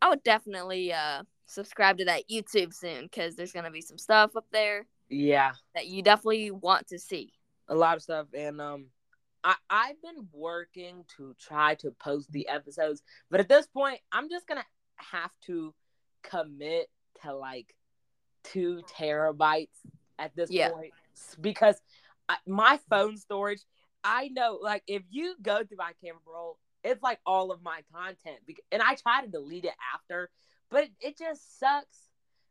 I 0.00 0.08
would 0.08 0.22
definitely 0.22 0.92
uh 0.92 1.24
subscribe 1.46 1.98
to 1.98 2.06
that 2.06 2.22
YouTube 2.30 2.72
soon 2.72 3.02
because 3.04 3.36
there's 3.36 3.52
gonna 3.52 3.70
be 3.70 3.82
some 3.82 3.98
stuff 3.98 4.34
up 4.36 4.46
there 4.52 4.86
yeah. 5.10 5.52
that 5.74 5.86
you 5.86 6.02
definitely 6.02 6.50
want 6.50 6.88
to 6.88 6.98
see. 6.98 7.32
A 7.68 7.74
lot 7.74 7.96
of 7.96 8.02
stuff, 8.02 8.26
and 8.34 8.60
um, 8.60 8.86
I 9.44 9.54
I've 9.68 10.00
been 10.02 10.28
working 10.32 11.04
to 11.16 11.34
try 11.38 11.74
to 11.76 11.90
post 11.92 12.32
the 12.32 12.48
episodes, 12.48 13.02
but 13.30 13.40
at 13.40 13.48
this 13.48 13.66
point, 13.66 14.00
I'm 14.10 14.30
just 14.30 14.46
gonna 14.46 14.64
have 14.96 15.30
to 15.46 15.74
commit 16.22 16.88
to 17.22 17.34
like 17.34 17.74
two 18.42 18.82
terabytes 18.98 19.68
at 20.18 20.34
this 20.34 20.50
Yeah. 20.50 20.70
point 20.70 20.92
because 21.40 21.80
I, 22.28 22.36
my 22.46 22.78
phone 22.88 23.16
storage. 23.16 23.60
I 24.04 24.28
know, 24.28 24.58
like, 24.60 24.82
if 24.88 25.02
you 25.10 25.36
go 25.40 25.62
through 25.62 25.76
my 25.76 25.92
camera 26.02 26.18
roll, 26.26 26.58
it's 26.82 27.02
like 27.02 27.20
all 27.24 27.52
of 27.52 27.62
my 27.62 27.82
content, 27.94 28.38
and 28.72 28.82
I 28.82 28.96
try 28.96 29.22
to 29.22 29.28
delete 29.28 29.64
it 29.64 29.74
after, 29.94 30.28
but 30.70 30.88
it 31.00 31.16
just 31.16 31.60
sucks. 31.60 32.08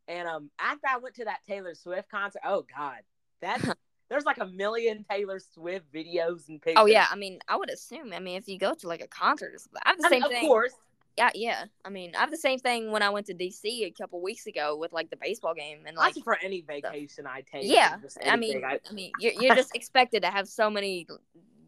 And 0.08 0.28
um, 0.28 0.50
after 0.60 0.88
I 0.90 0.98
went 0.98 1.16
to 1.16 1.26
that 1.26 1.40
Taylor 1.48 1.76
Swift 1.76 2.10
concert, 2.10 2.42
oh 2.46 2.66
god, 2.74 3.00
that 3.42 3.62
there's 4.10 4.26
like 4.26 4.38
a 4.38 4.46
million 4.46 5.06
Taylor 5.10 5.40
Swift 5.40 5.92
videos 5.94 6.48
and 6.48 6.62
pictures. 6.62 6.82
Oh 6.82 6.86
yeah, 6.86 7.08
I 7.12 7.16
mean, 7.16 7.40
I 7.48 7.58
would 7.58 7.70
assume. 7.70 8.14
I 8.14 8.20
mean, 8.20 8.38
if 8.38 8.48
you 8.48 8.58
go 8.58 8.74
to 8.74 8.88
like 8.88 9.02
a 9.02 9.08
concert, 9.08 9.54
I 9.86 9.90
have 9.90 10.00
the 10.00 10.08
I 10.08 10.10
mean, 10.10 10.24
of 10.24 10.30
thing. 10.30 10.48
course. 10.48 10.74
Yeah, 11.18 11.30
yeah. 11.36 11.66
I 11.84 11.90
mean, 11.90 12.16
I 12.16 12.20
have 12.22 12.32
the 12.32 12.38
same 12.38 12.60
thing 12.60 12.92
when 12.92 13.02
I 13.04 13.10
went 13.10 13.28
to 13.28 13.34
DC 13.34 13.66
a 13.66 13.92
couple 13.92 14.22
weeks 14.22 14.48
ago 14.48 14.78
with 14.78 14.94
like 14.94 15.10
the 15.10 15.18
baseball 15.18 15.54
game 15.54 15.80
and 15.86 15.98
like 15.98 16.16
Like 16.16 16.24
for 16.24 16.38
any 16.42 16.62
vacation 16.62 17.28
I 17.28 17.42
take. 17.42 17.64
yeah. 17.66 17.98
I 18.26 18.36
mean, 18.38 18.64
I- 18.64 18.80
I 18.90 18.94
mean, 18.94 19.12
you're, 19.20 19.34
you're 19.34 19.56
just 19.56 19.76
expected 19.76 20.24
to 20.24 20.30
have 20.32 20.48
so 20.48 20.70
many 20.70 21.08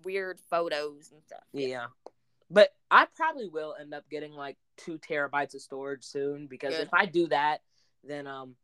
weird 0.03 0.39
photos 0.50 1.12
and 1.12 1.21
stuff. 1.23 1.43
yeah. 1.53 1.88
But 2.50 2.69
I 2.91 3.07
probably 3.15 3.47
will 3.50 3.75
end 3.79 3.93
up 3.95 4.07
getting 4.12 4.31
like 4.33 4.57
two 4.77 5.00
terabytes 5.00 5.55
of 5.55 5.62
storage 5.62 6.03
soon 6.03 6.45
because 6.47 6.75
Good. 6.75 6.83
if 6.83 6.93
I 6.93 7.05
do 7.07 7.27
that, 7.27 7.62
then 8.03 8.27
um, 8.27 8.55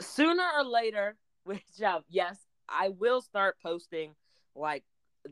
sooner 0.00 0.44
or 0.58 0.64
later, 0.64 1.16
which 1.44 1.62
uh, 1.84 2.00
yes, 2.08 2.38
I 2.68 2.90
will 2.90 3.20
start 3.22 3.56
posting 3.62 4.14
like 4.54 4.84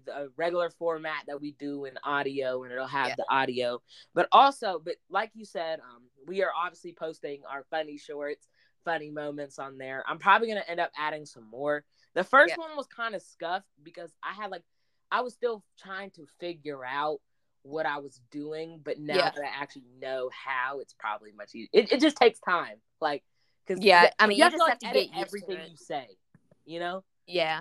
the 0.04 0.30
regular 0.36 0.70
format 0.70 1.24
that 1.26 1.40
we 1.40 1.52
do 1.52 1.84
in 1.84 1.98
audio, 2.04 2.62
and 2.62 2.72
it'll 2.72 2.86
have 2.86 3.08
Yeah. 3.08 3.14
the 3.18 3.26
audio. 3.30 3.82
But 4.14 4.28
also, 4.32 4.80
but 4.84 4.96
like 5.10 5.30
you 5.34 5.44
said, 5.44 5.80
um, 5.80 6.02
we 6.26 6.42
are 6.42 6.52
obviously 6.56 6.92
posting 6.92 7.42
our 7.48 7.64
funny 7.70 7.98
shorts, 7.98 8.48
funny 8.84 9.10
moments 9.10 9.58
on 9.58 9.78
there. 9.78 10.04
I'm 10.06 10.18
probably 10.18 10.48
gonna 10.48 10.64
end 10.66 10.80
up 10.80 10.90
adding 10.96 11.26
some 11.26 11.44
more. 11.44 11.84
The 12.14 12.24
first 12.24 12.50
Yeah. 12.56 12.66
one 12.66 12.76
was 12.76 12.86
kind 12.86 13.14
of 13.14 13.22
scuffed 13.22 13.68
because 13.82 14.12
I 14.22 14.32
had 14.32 14.50
like 14.50 14.64
I 15.10 15.20
was 15.20 15.34
still 15.34 15.62
trying 15.78 16.10
to 16.12 16.26
figure 16.40 16.84
out 16.84 17.20
what 17.64 17.86
I 17.86 17.98
was 17.98 18.20
doing, 18.30 18.80
but 18.82 18.98
now 18.98 19.16
Yeah. 19.16 19.30
that 19.30 19.44
I 19.44 19.62
actually 19.62 19.84
know 20.00 20.30
how, 20.32 20.80
it's 20.80 20.94
probably 20.94 21.32
much 21.32 21.54
easier. 21.54 21.68
It, 21.72 21.92
it 21.92 22.00
just 22.00 22.16
takes 22.16 22.40
time, 22.40 22.80
like 23.00 23.22
because 23.66 23.84
Yeah, 23.84 24.10
I 24.18 24.26
mean, 24.26 24.38
you 24.38 24.44
have 24.44 24.52
just 24.52 24.64
to, 24.64 24.70
have 24.70 24.78
to 24.80 24.86
get 24.86 25.12
to 25.12 25.18
everything 25.20 25.70
you 25.70 25.76
say, 25.76 26.16
you 26.64 26.80
know, 26.80 27.04
Yeah, 27.26 27.60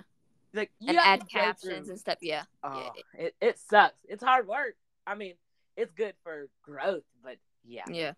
like 0.54 0.70
you 0.78 0.90
and 0.90 0.98
add 0.98 1.28
captions 1.28 1.88
and 1.88 1.98
stuff. 1.98 2.18
Yeah, 2.20 2.44
Oh, 2.62 2.92
it, 3.18 3.34
it 3.40 3.58
sucks. 3.58 3.94
It's 4.08 4.22
hard 4.22 4.46
work. 4.46 4.74
I 5.06 5.14
mean, 5.14 5.34
it's 5.76 5.92
good 5.92 6.14
for 6.22 6.48
growth, 6.62 7.04
but 7.22 7.36
yeah. 7.64 7.84
yeah, 7.88 8.12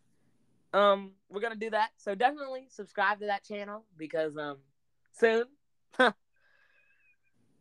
Um, 0.73 1.13
we're 1.31 1.41
gonna 1.41 1.57
do 1.57 1.71
that. 1.71 1.91
So 1.97 2.15
definitely 2.15 2.67
subscribe 2.71 3.21
to 3.21 3.27
that 3.27 3.45
channel 3.45 3.85
because 3.97 4.37
um 4.37 4.59
soon 5.13 5.45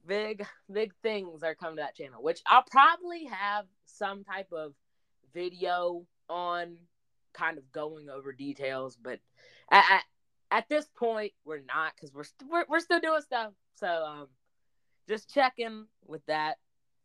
big 0.08 0.46
big 0.72 0.94
things 1.02 1.44
are 1.44 1.56
coming 1.56 1.78
to 1.78 1.82
that 1.84 1.96
channel, 1.96 2.22
which 2.22 2.42
I'll 2.46 2.64
probably 2.70 3.26
have 3.26 3.66
some 3.86 4.24
type 4.24 4.52
of 4.52 4.74
video 5.34 6.06
on 6.30 6.78
kind 7.34 7.58
of 7.58 7.72
going 7.72 8.10
over 8.10 8.32
details, 8.32 8.96
but 9.02 9.20
at 9.72 9.84
at, 9.92 10.04
at 10.52 10.70
this 10.70 10.86
point 10.96 11.32
we're 11.46 11.62
not 11.68 11.94
because 11.96 12.14
we're, 12.14 12.24
st- 12.24 12.50
we're 12.52 12.66
we're 12.68 12.80
still 12.80 13.00
doing 13.00 13.22
stuff. 13.22 13.54
So 13.76 13.88
um 13.88 14.28
just 15.08 15.34
checking 15.34 15.86
with 16.06 16.26
that. 16.28 16.58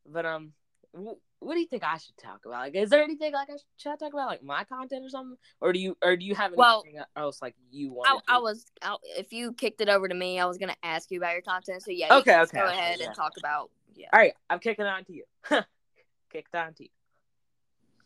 But 0.07 0.27
um 0.27 0.53
wh- 0.93 1.19
what 1.41 1.55
do 1.55 1.61
you 1.61 1.67
think 1.67 1.85
I 1.85 1.99
should 1.99 2.17
talk 2.17 2.45
about? 2.45 2.61
Like, 2.61 2.75
is 2.75 2.91
there 2.91 3.03
anything 3.03 3.33
like 3.33 3.49
I 3.49 3.53
should, 3.53 3.63
should 3.77 3.93
I 3.93 3.97
talk 3.97 4.13
about, 4.13 4.29
like 4.29 4.43
my 4.43 4.65
content 4.65 5.05
or 5.05 5.09
something, 5.09 5.37
or 5.61 5.73
do 5.73 5.79
you, 5.79 5.97
or 6.03 6.17
do 6.17 6.25
you 6.25 6.35
have 6.35 6.53
Well, 6.55 6.83
anything 6.85 7.03
else 7.17 7.41
like 7.41 7.55
you 7.71 7.93
want? 7.93 8.23
I, 8.29 8.37
I 8.37 8.39
was. 8.39 8.67
I, 8.83 8.97
if 9.17 9.33
you 9.33 9.53
kicked 9.53 9.81
it 9.81 9.89
over 9.89 10.09
to 10.09 10.15
me, 10.15 10.41
I 10.41 10.47
was 10.47 10.59
gonna 10.59 10.77
ask 10.83 11.11
you 11.11 11.19
about 11.19 11.33
your 11.33 11.43
content. 11.43 11.83
So 11.83 11.91
yeah, 11.93 12.09
you 12.09 12.21
Okay, 12.21 12.33
can 12.33 12.43
okay, 12.43 12.59
Go 12.59 12.65
okay, 12.67 12.77
ahead 12.77 12.97
yeah. 13.01 13.07
and 13.07 13.15
talk 13.15 13.33
about. 13.39 13.71
Yeah. 13.95 14.09
All 14.13 14.19
right, 14.19 14.35
I'm 14.51 14.59
kicking 14.59 14.85
on 14.85 15.05
to 15.05 15.13
you. 15.13 15.25
Kicked 16.33 16.55
on 16.55 16.75
to 16.75 16.85
you. 16.85 16.91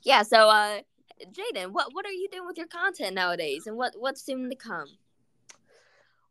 Yeah. 0.02 0.22
So, 0.22 0.48
uh, 0.48 0.80
Jaden, 1.26 1.72
what 1.72 1.94
what 1.94 2.04
are 2.06 2.12
you 2.12 2.28
doing 2.30 2.46
with 2.46 2.58
your 2.58 2.66
content 2.66 3.14
nowadays, 3.14 3.66
and 3.66 3.76
what 3.76 3.94
what's 3.98 4.22
soon 4.22 4.50
to 4.50 4.56
come? 4.56 4.88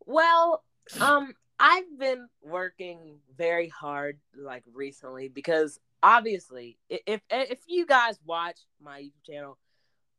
Well, 0.06 0.64
um, 1.00 1.34
I've 1.62 2.00
been 2.00 2.28
working 2.42 3.20
very 3.38 3.68
hard 3.70 4.20
like 4.36 4.64
recently 4.74 5.30
because 5.30 5.80
obviously, 6.02 6.80
if 6.90 7.22
if 7.30 7.60
you 7.68 7.86
guys 7.86 8.20
watch 8.26 8.60
my 8.82 9.02
YouTube 9.02 9.24
channel, 9.32 9.58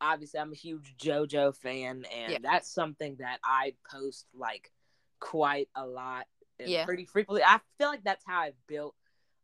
obviously 0.01 0.39
I'm 0.39 0.53
a 0.53 0.57
huge 0.57 0.95
JoJo 0.97 1.57
fan, 1.57 2.05
and 2.15 2.33
Yeah. 2.33 2.39
that's 2.41 2.73
something 2.73 3.17
that 3.17 3.41
I 3.45 3.75
post 3.91 4.27
like 4.33 4.71
quite 5.19 5.69
a 5.75 5.85
lot 5.85 6.29
and 6.61 6.69
Yeah. 6.71 6.85
pretty 6.85 7.07
frequently. 7.07 7.43
I 7.45 7.61
feel 7.77 7.89
like 7.89 8.05
that's 8.05 8.25
how 8.25 8.41
I 8.41 8.53
built 8.69 8.95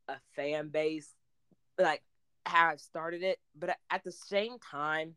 a 0.07 0.21
fan 0.37 0.69
base, 0.69 1.13
like 1.79 2.05
how 2.47 2.69
I've 2.69 2.81
started 2.81 3.25
it. 3.25 3.41
But 3.57 3.77
at 3.91 4.05
the 4.05 4.13
same 4.13 4.61
time, 4.61 5.17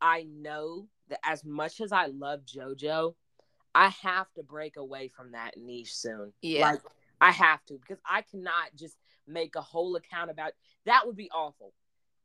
I 0.00 0.24
know 0.24 0.88
that 1.08 1.20
as 1.22 1.44
much 1.44 1.80
as 1.80 1.92
I 1.92 2.06
love 2.06 2.40
JoJo, 2.44 3.14
I 3.74 3.88
have 4.02 4.32
to 4.34 4.42
break 4.42 4.76
away 4.76 5.08
from 5.08 5.32
that 5.32 5.56
niche 5.56 5.94
soon. 5.94 6.32
Yeah. 6.42 6.72
Like 6.72 6.80
I 7.20 7.30
have 7.30 7.64
to 7.66 7.78
because 7.78 8.00
I 8.08 8.22
cannot 8.22 8.74
just 8.74 8.96
make 9.26 9.54
a 9.56 9.60
whole 9.60 9.96
account 9.96 10.30
about 10.30 10.52
that 10.86 11.06
would 11.06 11.16
be 11.16 11.30
awful. 11.30 11.72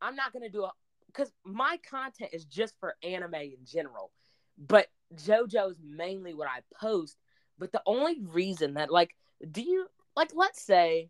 I'm 0.02 0.16
not 0.16 0.34
gonna 0.34 0.50
do 0.50 0.64
a 0.64 0.72
because 1.08 1.32
my 1.46 1.80
content 1.90 2.32
is 2.34 2.46
just 2.46 2.74
for 2.80 2.96
anime 3.04 3.36
in 3.36 3.66
general. 3.66 4.12
But 4.58 4.88
JoJo 5.16 5.72
is 5.72 5.78
mainly 5.84 6.34
what 6.34 6.48
I 6.48 6.62
post. 6.80 7.18
But 7.60 7.72
the 7.72 7.82
only 7.86 8.20
reason 8.22 8.74
that 8.74 8.92
like 8.92 9.16
do 9.52 9.62
you 9.62 9.88
like 10.16 10.32
let's 10.34 10.62
say 10.62 11.10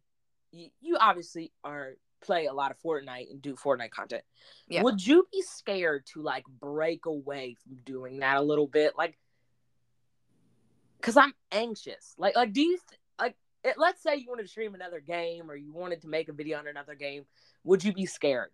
you, 0.51 0.70
you 0.82 0.98
obviously 1.00 1.51
are 1.63 1.94
play 2.22 2.48
a 2.48 2.53
lot 2.53 2.72
of 2.72 2.79
Fortnite 2.79 3.29
and 3.29 3.41
do 3.41 3.56
Fortnite 3.56 3.91
content. 3.91 4.24
Yeah. 4.67 4.84
Would 4.84 5.06
you 5.06 5.27
be 5.32 5.41
scared 5.41 6.06
to 6.13 6.22
like 6.22 6.46
break 6.60 7.06
away 7.06 7.56
from 7.63 7.77
doing 7.86 8.20
that 8.20 8.38
a 8.38 8.41
little 8.41 8.67
bit? 8.67 8.94
Like 8.98 9.17
because 11.00 11.18
I'm 11.18 11.34
anxious. 11.51 12.16
Like, 12.18 12.36
like, 12.36 12.54
do 12.54 12.62
you 12.62 12.77
th- 12.89 13.00
like? 13.20 13.36
It, 13.63 13.75
let's 13.77 14.01
say 14.01 14.16
you 14.16 14.30
wanted 14.30 14.44
to 14.44 14.50
stream 14.50 14.75
another 14.75 15.00
game, 15.00 15.50
or 15.50 15.56
you 15.56 15.74
wanted 15.74 16.01
to 16.01 16.08
make 16.08 16.30
a 16.30 16.34
video 16.34 16.58
on 16.60 16.68
another 16.68 16.96
game. 16.96 17.25
Would 17.63 17.84
you 17.84 17.94
be 17.94 18.06
scared? 18.06 18.50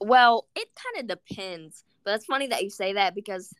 Well, 0.00 0.48
it 0.54 0.68
kind 0.74 1.10
of 1.10 1.18
depends. 1.18 1.84
But 2.04 2.14
it's 2.14 2.24
funny 2.24 2.46
that 2.48 2.62
you 2.62 2.70
say 2.70 2.94
that 2.94 3.14
because 3.14 3.52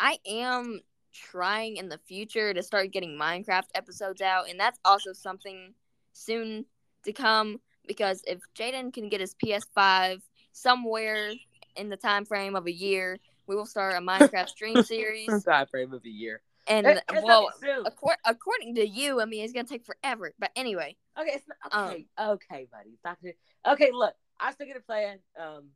I 0.00 0.18
am 0.26 0.80
trying 1.12 1.76
in 1.76 1.88
the 1.88 1.98
future 1.98 2.52
to 2.52 2.62
start 2.62 2.92
getting 2.92 3.18
Minecraft 3.18 3.68
episodes 3.74 4.20
out, 4.20 4.48
and 4.48 4.58
that's 4.58 4.78
also 4.84 5.12
something 5.12 5.74
soon 6.12 6.64
to 7.04 7.12
come 7.12 7.60
because 7.86 8.22
if 8.26 8.40
Jaden 8.54 8.92
can 8.92 9.08
get 9.08 9.20
his 9.20 9.34
PS5 9.34 10.22
somewhere 10.52 11.32
in 11.76 11.88
the 11.88 11.96
time 11.96 12.24
frame 12.24 12.54
of 12.54 12.66
a 12.66 12.72
year, 12.72 13.18
we 13.48 13.56
will 13.56 13.66
start 13.66 13.94
a 13.94 13.98
Minecraft 14.00 14.48
stream 14.48 14.82
series. 14.84 15.42
time 15.42 15.66
frame 15.66 15.92
of 15.92 16.02
the 16.02 16.10
year. 16.10 16.40
And 16.68 16.86
It- 16.86 17.02
it's 17.10 17.22
well, 17.24 17.44
not 17.44 17.58
soon. 17.60 17.84
accor- 17.84 18.16
according 18.26 18.74
to 18.76 18.86
you, 18.86 19.20
I 19.20 19.24
mean, 19.24 19.42
it's 19.42 19.52
gonna 19.54 19.66
take 19.66 19.84
forever. 19.86 20.32
But 20.38 20.50
anyway, 20.54 20.96
Okay, 21.18 21.30
it's 21.34 21.46
not, 21.48 21.56
Um, 21.72 21.90
okay, 21.90 22.06
okay, 22.20 22.68
buddy. 22.70 22.94
Stop 23.00 23.18
it. 23.22 23.36
Okay, 23.66 23.90
look, 23.90 24.14
I'm 24.38 24.52
still 24.52 24.66
get 24.66 24.76
a 24.76 24.80
plan. 24.80 25.18
Um, 25.36 25.70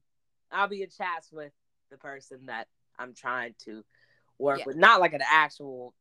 I'll 0.52 0.68
be 0.68 0.82
in 0.82 0.90
chats 0.90 1.32
with 1.32 1.52
the 1.90 1.96
person 1.96 2.46
that 2.46 2.68
I'm 2.98 3.14
trying 3.14 3.54
to 3.64 3.82
work 4.38 4.58
Yeah. 4.60 4.64
with, 4.66 4.76
not 4.76 5.00
like 5.00 5.14
an 5.14 5.22
actual. 5.26 5.94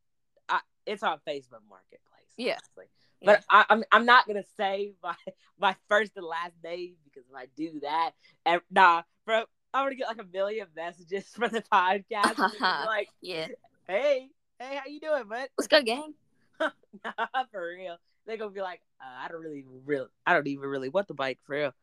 I, 0.50 0.60
it's 0.86 1.04
on 1.04 1.20
Facebook 1.28 1.64
Marketplace. 1.70 2.34
Yeah. 2.38 2.54
honestly. 2.56 2.86
But 3.24 3.44
I, 3.50 3.66
I'm 3.70 3.84
I'm 3.92 4.06
not 4.06 4.28
gonna 4.28 4.44
say 4.58 4.94
my 5.04 5.16
my 5.60 5.76
first 5.88 6.18
and 6.18 6.26
last 6.26 6.56
name 6.64 6.96
because 7.06 7.24
if 7.30 7.36
I 7.36 7.46
do 7.56 7.80
that, 7.82 8.12
ev- 8.46 8.62
nah, 8.70 9.04
bro, 9.26 9.46
I'm 9.74 9.86
gonna 9.86 9.96
get 9.96 10.08
like 10.08 10.20
a 10.22 10.26
million 10.32 10.68
messages 10.76 11.26
for 11.34 11.48
the 11.48 11.62
podcast. 11.62 12.36
it's 12.40 12.60
like, 12.86 13.10
yeah, 13.22 13.48
hey, 13.88 14.30
hey, 14.60 14.76
how 14.76 14.90
you 14.90 15.00
doing, 15.00 15.24
bud? 15.30 15.48
let's 15.58 15.68
go, 15.68 15.82
gang. 15.82 16.14
nah, 16.60 17.44
for 17.52 17.68
real. 17.78 17.98
They're 18.26 18.38
gonna 18.38 18.52
be 18.52 18.62
like, 18.62 18.82
uh, 19.02 19.26
I 19.26 19.28
don't 19.30 19.42
really, 19.42 19.66
real, 19.86 20.08
I 20.26 20.34
don't 20.34 20.48
even 20.48 20.70
really 20.70 20.90
want 20.90 21.08
the 21.08 21.14
bike 21.14 21.40
for 21.44 21.56
real. 21.56 21.74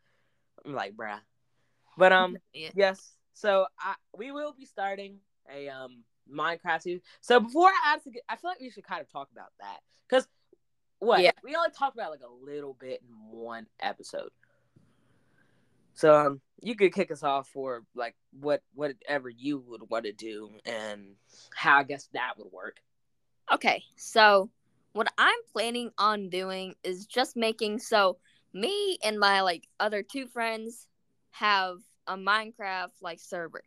I'm 0.64 0.73
like, 0.75 0.95
bruh. 0.95 1.18
But 1.97 2.12
um, 2.12 2.37
Yeah. 2.52 2.71
yes. 2.75 3.12
So 3.35 3.66
I 3.78 3.95
we 4.16 4.30
will 4.33 4.52
be 4.52 4.64
starting 4.64 5.18
a 5.52 5.68
um 5.68 6.04
Minecraft 6.30 6.83
series. 6.83 7.00
So 7.21 7.40
before 7.40 7.68
I 7.68 7.95
ask, 7.95 8.04
I 8.28 8.37
feel 8.37 8.50
like 8.50 8.61
we 8.61 8.71
should 8.71 8.85
kind 8.85 9.00
of 9.00 9.11
talk 9.11 9.28
about 9.33 9.50
that 9.61 9.78
because 10.09 10.28
what 10.99 11.23
Yeah. 11.23 11.30
we 11.42 11.57
only 11.57 11.71
talked 11.71 11.97
about 11.97 12.11
like 12.11 12.21
a 12.21 12.45
little 12.45 12.75
bit 12.75 13.00
in 13.02 13.38
one 13.38 13.66
episode. 13.80 14.30
So 15.98 16.14
um, 16.14 16.40
you 16.62 16.76
could 16.76 16.94
kick 16.94 17.10
us 17.10 17.24
off 17.24 17.48
for 17.48 17.82
like 17.96 18.14
what 18.38 18.62
whatever 18.72 19.28
you 19.28 19.58
would 19.66 19.90
want 19.90 20.04
to 20.04 20.12
do 20.12 20.48
and 20.64 21.16
how 21.56 21.78
I 21.78 21.82
guess 21.82 22.08
that 22.12 22.34
would 22.38 22.52
work. 22.52 22.76
Okay, 23.52 23.82
so 23.96 24.48
what 24.92 25.08
I'm 25.18 25.40
planning 25.52 25.90
on 25.98 26.28
doing 26.28 26.76
is 26.84 27.04
just 27.06 27.36
making 27.36 27.80
so 27.80 28.18
me 28.54 28.98
and 29.02 29.18
my 29.18 29.40
like 29.40 29.66
other 29.80 30.04
two 30.04 30.28
friends 30.28 30.86
have 31.32 31.78
a 32.06 32.16
Minecraft 32.16 32.92
like 33.02 33.18
server. 33.18 33.64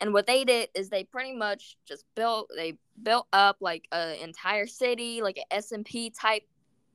And 0.00 0.14
what 0.14 0.26
they 0.26 0.44
did 0.44 0.70
is 0.74 0.88
they 0.88 1.04
pretty 1.04 1.34
much 1.34 1.76
just 1.86 2.06
built 2.14 2.50
they 2.56 2.78
built 3.02 3.26
up 3.34 3.58
like 3.60 3.86
an 3.92 4.16
entire 4.22 4.66
city, 4.66 5.20
like 5.20 5.36
an 5.36 5.60
SMP 5.60 6.10
type 6.18 6.44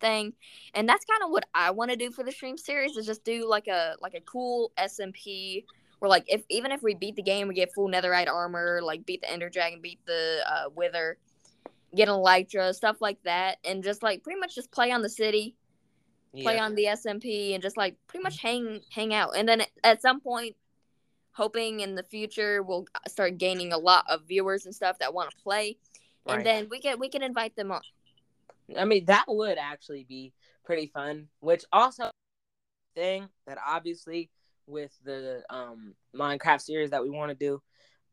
thing. 0.01 0.33
And 0.73 0.89
that's 0.89 1.05
kind 1.05 1.21
of 1.23 1.29
what 1.29 1.45
I 1.53 1.71
want 1.71 1.91
to 1.91 1.97
do 1.97 2.11
for 2.11 2.23
the 2.23 2.31
stream 2.31 2.57
series 2.57 2.97
is 2.97 3.05
just 3.05 3.23
do 3.23 3.47
like 3.47 3.67
a 3.67 3.95
like 4.01 4.13
a 4.15 4.21
cool 4.21 4.71
SMP 4.77 5.63
where 5.99 6.09
like 6.09 6.25
if 6.27 6.43
even 6.49 6.71
if 6.71 6.81
we 6.81 6.95
beat 6.95 7.15
the 7.15 7.21
game 7.21 7.47
we 7.47 7.53
get 7.53 7.73
full 7.73 7.87
netherite 7.87 8.27
armor, 8.27 8.81
like 8.83 9.05
beat 9.05 9.21
the 9.21 9.31
ender 9.31 9.49
dragon, 9.49 9.79
beat 9.81 9.99
the 10.05 10.39
uh, 10.47 10.69
wither, 10.75 11.17
get 11.95 12.09
an 12.09 12.15
elytra, 12.15 12.73
stuff 12.73 12.97
like 13.01 13.21
that, 13.23 13.57
and 13.63 13.83
just 13.83 14.03
like 14.03 14.23
pretty 14.23 14.39
much 14.39 14.55
just 14.55 14.71
play 14.71 14.91
on 14.91 15.01
the 15.01 15.09
city, 15.09 15.55
play 16.41 16.55
Yeah. 16.55 16.65
on 16.65 16.75
the 16.75 16.85
SMP, 16.85 17.53
and 17.53 17.61
just 17.61 17.77
like 17.77 17.95
pretty 18.07 18.23
much 18.23 18.39
hang 18.41 18.81
hang 18.91 19.13
out. 19.13 19.35
And 19.37 19.47
then 19.47 19.63
at 19.83 20.01
some 20.01 20.19
point, 20.19 20.55
hoping 21.33 21.79
in 21.81 21.95
the 21.95 22.03
future 22.03 22.61
we'll 22.63 22.85
start 23.07 23.37
gaining 23.37 23.71
a 23.71 23.77
lot 23.77 24.05
of 24.09 24.27
viewers 24.27 24.65
and 24.65 24.75
stuff 24.75 24.97
that 24.99 25.13
want 25.13 25.29
to 25.31 25.37
play, 25.37 25.77
Right. 26.25 26.37
and 26.37 26.45
then 26.45 26.67
we 26.69 26.79
can 26.79 26.99
we 26.99 27.09
can 27.09 27.21
invite 27.23 27.55
them 27.55 27.71
on. 27.71 27.81
I 28.77 28.85
mean, 28.85 29.05
that 29.05 29.25
would 29.27 29.57
actually 29.57 30.05
be 30.07 30.33
pretty 30.63 30.87
fun. 30.87 31.27
Which 31.39 31.63
also 31.71 32.09
thing 32.95 33.29
that 33.47 33.57
obviously 33.65 34.29
with 34.67 34.91
the 35.03 35.43
um 35.49 35.93
Minecraft 36.15 36.61
series 36.61 36.91
that 36.91 37.03
we 37.03 37.09
want 37.09 37.29
to 37.29 37.35
do, 37.35 37.61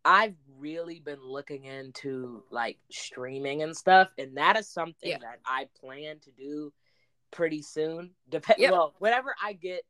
I've 0.05 0.37
really 0.59 1.01
been 1.01 1.23
looking 1.23 1.65
into 1.65 2.43
like 2.51 2.79
streaming 2.91 3.63
and 3.63 3.77
stuff, 3.77 4.09
and 4.19 4.37
that 4.37 4.57
is 4.57 4.69
something 4.69 5.11
Yeah. 5.11 5.19
that 5.19 5.41
I 5.45 5.69
plan 5.81 6.19
to 6.21 6.31
do 6.33 6.73
pretty 7.31 7.63
soon. 7.63 8.11
Depend 8.29 8.59
Yep. 8.59 8.71
well, 8.73 8.95
whenever 8.99 9.35
I 9.43 9.53
get 9.53 9.83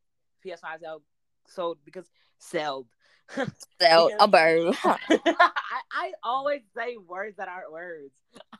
PS5 0.45 0.81
sold, 0.81 1.03
sold 1.47 1.77
because 1.85 2.09
sold. 2.39 2.87
So 3.81 4.09
Yeah. 4.09 4.17
a 4.19 4.27
bird. 4.27 4.75
I, 4.83 5.49
I 5.91 6.11
always 6.23 6.61
say 6.75 6.97
words 6.97 7.37
that 7.37 7.47
aren't 7.47 7.71
words. 7.71 8.13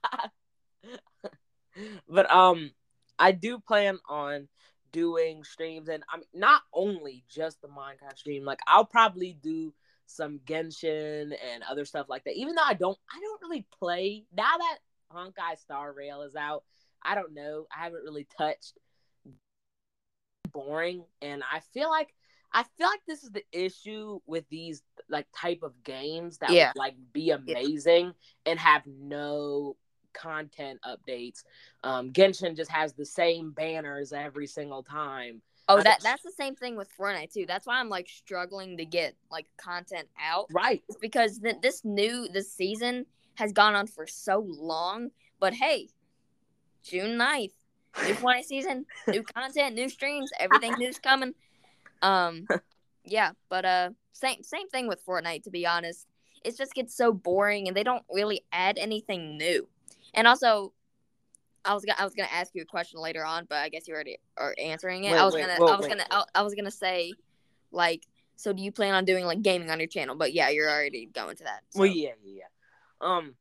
but 2.07 2.29
um 2.31 2.71
I 3.17 3.31
do 3.31 3.59
plan 3.59 3.99
on 4.07 4.47
doing 4.91 5.43
streams 5.43 5.89
and 5.89 6.03
I'm 6.11 6.23
not 6.33 6.61
only 6.73 7.23
just 7.29 7.61
the 7.61 7.67
Minecraft 7.67 8.17
stream, 8.17 8.43
like 8.45 8.59
I'll 8.67 8.85
probably 8.85 9.33
do 9.41 9.73
some 10.05 10.39
Genshin 10.45 11.33
and 11.53 11.63
other 11.69 11.85
stuff 11.85 12.07
like 12.09 12.23
that. 12.25 12.35
Even 12.35 12.55
though 12.55 12.63
I 12.65 12.73
don't 12.73 12.97
I 13.13 13.19
don't 13.19 13.41
really 13.41 13.65
play 13.79 14.25
now 14.35 14.57
that 14.57 14.77
Honkai 15.13 15.57
Star 15.59 15.93
Rail 15.93 16.21
is 16.21 16.35
out, 16.35 16.63
I 17.03 17.15
don't 17.15 17.33
know. 17.33 17.67
I 17.75 17.83
haven't 17.83 18.03
really 18.03 18.27
touched 18.37 18.77
boring 20.51 21.03
and 21.21 21.43
I 21.51 21.59
feel 21.59 21.89
like 21.89 22.13
I 22.53 22.63
feel 22.63 22.87
like 22.87 23.01
this 23.07 23.23
is 23.23 23.31
the 23.31 23.43
issue 23.51 24.19
with 24.25 24.47
these 24.49 24.81
like 25.09 25.27
type 25.35 25.61
of 25.63 25.83
games 25.83 26.39
that 26.39 26.55
Yeah. 26.55 26.73
would 26.73 26.75
like 26.75 26.95
be 27.13 27.31
amazing 27.31 28.13
and 28.45 28.59
have 28.59 28.83
no 28.87 29.75
content 30.13 30.79
updates. 30.85 31.43
Um 31.83 32.11
Genshin 32.11 32.55
just 32.55 32.71
has 32.71 32.93
the 32.93 33.05
same 33.05 33.51
banners 33.51 34.13
every 34.13 34.47
single 34.47 34.83
time. 34.83 35.41
Oh, 35.69 35.83
that 35.83 36.01
that's 36.01 36.23
the 36.23 36.31
same 36.31 36.55
thing 36.55 36.75
with 36.75 36.89
Fortnite 36.97 37.31
too. 37.31 37.45
That's 37.47 37.67
why 37.67 37.79
I'm 37.79 37.89
like 37.89 38.09
struggling 38.09 38.77
to 38.77 38.85
get 38.85 39.15
like 39.31 39.45
content 39.57 40.07
out. 40.19 40.47
Right. 40.51 40.81
It's 40.89 40.97
because 40.97 41.37
th- 41.39 41.57
this 41.61 41.85
new 41.85 42.27
this 42.27 42.51
season 42.51 43.05
has 43.35 43.53
gone 43.53 43.75
on 43.75 43.85
for 43.85 44.07
so 44.07 44.43
long. 44.47 45.11
But 45.39 45.53
hey, 45.53 45.89
June 46.83 47.19
9th, 47.19 47.51
new 48.03 48.13
Fortnite 48.15 48.45
season, 48.45 48.85
new 49.07 49.21
content, 49.21 49.75
new 49.75 49.89
streams, 49.89 50.31
everything 50.39 50.73
new's 50.79 50.97
coming. 50.97 51.35
Um, 52.01 52.47
yeah, 53.05 53.31
but 53.47 53.63
uh, 53.63 53.89
same 54.11 54.41
same 54.41 54.69
thing 54.69 54.87
with 54.87 55.05
Fortnite. 55.05 55.43
To 55.43 55.51
be 55.51 55.67
honest, 55.67 56.07
it 56.43 56.57
just 56.57 56.73
gets 56.73 56.95
so 56.95 57.13
boring, 57.13 57.67
and 57.67 57.77
they 57.77 57.83
don't 57.83 58.03
really 58.11 58.41
add 58.51 58.79
anything 58.79 59.37
new. 59.37 59.67
And 60.13 60.27
also, 60.27 60.73
I 61.65 61.73
was 61.73 61.83
gonna 61.85 61.97
I 61.99 62.03
was 62.05 62.13
gonna 62.15 62.29
ask 62.31 62.53
you 62.55 62.61
a 62.61 62.65
question 62.65 62.99
later 62.99 63.23
on, 63.23 63.45
but 63.49 63.57
I 63.57 63.69
guess 63.69 63.87
you 63.87 63.93
already 63.93 64.17
are 64.37 64.55
answering 64.57 65.03
it. 65.03 65.11
Wait, 65.11 65.17
I 65.19 65.25
was 65.25 65.33
wait, 65.33 65.41
gonna 65.41 65.57
whoa, 65.59 65.67
I 65.67 65.77
was 65.77 65.83
wait, 65.83 65.89
gonna. 65.89 66.05
I, 66.11 66.23
I 66.35 66.41
was 66.41 66.55
gonna 66.55 66.71
say, 66.71 67.13
like, 67.71 68.05
so 68.35 68.53
do 68.53 68.63
you 68.63 68.71
plan 68.71 68.93
on 68.93 69.05
doing 69.05 69.25
like 69.25 69.41
gaming 69.41 69.69
on 69.69 69.79
your 69.79 69.87
channel? 69.87 70.15
But 70.15 70.33
yeah, 70.33 70.49
you're 70.49 70.69
already 70.69 71.07
going 71.07 71.35
to 71.37 71.43
that. 71.43 71.61
so- 71.69 71.81
Well, 71.81 71.89
yeah, 71.89 72.11
yeah, 72.23 72.43
yeah. 72.43 73.07
Um, 73.07 73.35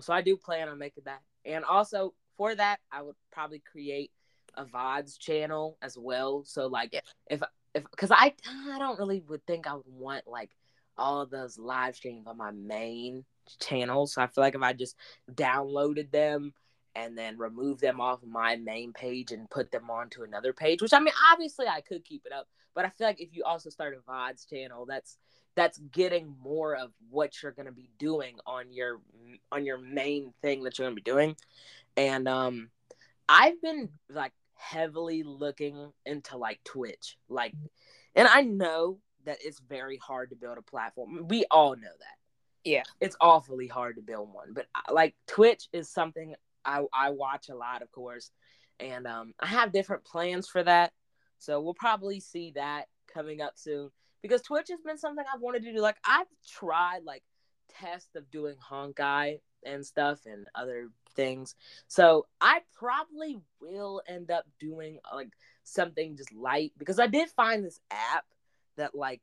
so 0.00 0.12
I 0.12 0.22
do 0.22 0.36
plan 0.36 0.68
on 0.68 0.78
making 0.78 1.04
that, 1.06 1.20
and 1.44 1.64
also 1.64 2.14
for 2.36 2.54
that, 2.54 2.80
I 2.90 3.02
would 3.02 3.16
probably 3.32 3.60
create 3.60 4.10
a 4.54 4.64
VODs 4.64 5.18
channel 5.18 5.76
as 5.82 5.96
well. 5.98 6.44
So 6.44 6.66
like, 6.66 6.90
Yeah. 6.92 7.00
if 7.28 7.42
if 7.74 7.82
because 7.90 8.10
I 8.12 8.32
I 8.48 8.78
don't 8.78 8.98
really 8.98 9.20
would 9.28 9.44
think 9.46 9.66
I 9.66 9.74
would 9.74 9.84
want 9.86 10.26
like 10.26 10.50
all 10.96 11.26
those 11.26 11.58
live 11.58 11.96
streams 11.96 12.26
on 12.28 12.36
my 12.36 12.52
main 12.52 13.24
channel. 13.60 14.06
So 14.06 14.22
I 14.22 14.26
feel 14.26 14.42
like 14.42 14.54
if 14.54 14.62
I 14.62 14.72
just 14.72 14.96
downloaded 15.32 16.10
them 16.10 16.52
and 16.94 17.18
then 17.18 17.38
remove 17.38 17.80
them 17.80 18.00
off 18.00 18.20
my 18.22 18.56
main 18.56 18.92
page 18.92 19.32
and 19.32 19.50
put 19.50 19.70
them 19.70 19.90
onto 19.90 20.22
another 20.22 20.52
page, 20.52 20.80
which 20.80 20.92
I 20.92 21.00
mean, 21.00 21.14
obviously 21.32 21.66
I 21.66 21.80
could 21.80 22.04
keep 22.04 22.24
it 22.26 22.32
up, 22.32 22.48
but 22.74 22.84
I 22.84 22.90
feel 22.90 23.06
like 23.06 23.20
if 23.20 23.30
you 23.32 23.44
also 23.44 23.70
start 23.70 23.96
a 23.96 24.10
VODs 24.10 24.48
channel, 24.48 24.86
that's 24.86 25.16
that's 25.56 25.78
getting 25.78 26.34
more 26.42 26.74
of 26.74 26.90
what 27.10 27.40
you're 27.40 27.52
going 27.52 27.66
to 27.66 27.72
be 27.72 27.88
doing 27.98 28.38
on 28.46 28.72
your 28.72 29.00
on 29.52 29.64
your 29.64 29.78
main 29.78 30.32
thing 30.42 30.64
that 30.64 30.78
you're 30.78 30.86
going 30.86 30.96
to 30.96 31.02
be 31.02 31.10
doing. 31.10 31.36
And 31.96 32.28
um 32.28 32.70
i've 33.26 33.58
been 33.62 33.88
like 34.10 34.32
heavily 34.54 35.22
looking 35.22 35.90
into 36.04 36.36
like 36.36 36.62
twitch 36.62 37.16
like 37.30 37.54
and 38.14 38.28
i 38.28 38.42
know 38.42 38.98
that 39.24 39.38
it's 39.42 39.60
very 39.60 39.96
hard 39.96 40.30
to 40.30 40.36
build 40.36 40.58
a 40.58 40.62
platform. 40.62 41.26
We 41.28 41.44
all 41.50 41.74
know 41.76 41.82
that 41.82 42.18
Yeah. 42.64 42.82
it's 43.00 43.16
awfully 43.20 43.66
hard 43.66 43.96
to 43.96 44.02
build 44.02 44.32
one 44.32 44.52
but 44.52 44.66
like 44.90 45.14
twitch 45.26 45.68
is 45.72 45.88
something 45.88 46.34
i 46.64 46.82
i 46.92 47.10
watch 47.10 47.48
a 47.48 47.54
lot 47.54 47.82
of 47.82 47.92
course 47.92 48.30
and 48.80 49.06
um 49.06 49.34
i 49.40 49.46
have 49.46 49.72
different 49.72 50.04
plans 50.04 50.48
for 50.48 50.62
that 50.62 50.92
so 51.38 51.60
we'll 51.60 51.74
probably 51.74 52.20
see 52.20 52.52
that 52.54 52.86
coming 53.12 53.40
up 53.40 53.52
soon 53.56 53.90
because 54.24 54.40
Twitch 54.40 54.68
has 54.70 54.80
been 54.80 54.96
something 54.96 55.22
I've 55.32 55.42
wanted 55.42 55.64
to 55.64 55.72
do. 55.74 55.80
Like 55.80 55.98
I've 56.02 56.26
tried 56.50 57.00
like 57.04 57.22
tests 57.78 58.16
of 58.16 58.30
doing 58.30 58.56
Honkai 58.70 59.40
and 59.66 59.84
stuff 59.84 60.20
and 60.24 60.46
other 60.54 60.88
things. 61.14 61.54
So 61.88 62.26
I 62.40 62.60
probably 62.72 63.38
will 63.60 64.00
end 64.08 64.30
up 64.30 64.46
doing 64.58 64.98
like 65.12 65.28
something 65.62 66.16
just 66.16 66.32
light 66.32 66.72
because 66.78 66.98
I 66.98 67.06
did 67.06 67.28
find 67.28 67.62
this 67.62 67.80
app 67.90 68.24
that 68.78 68.94
like 68.94 69.20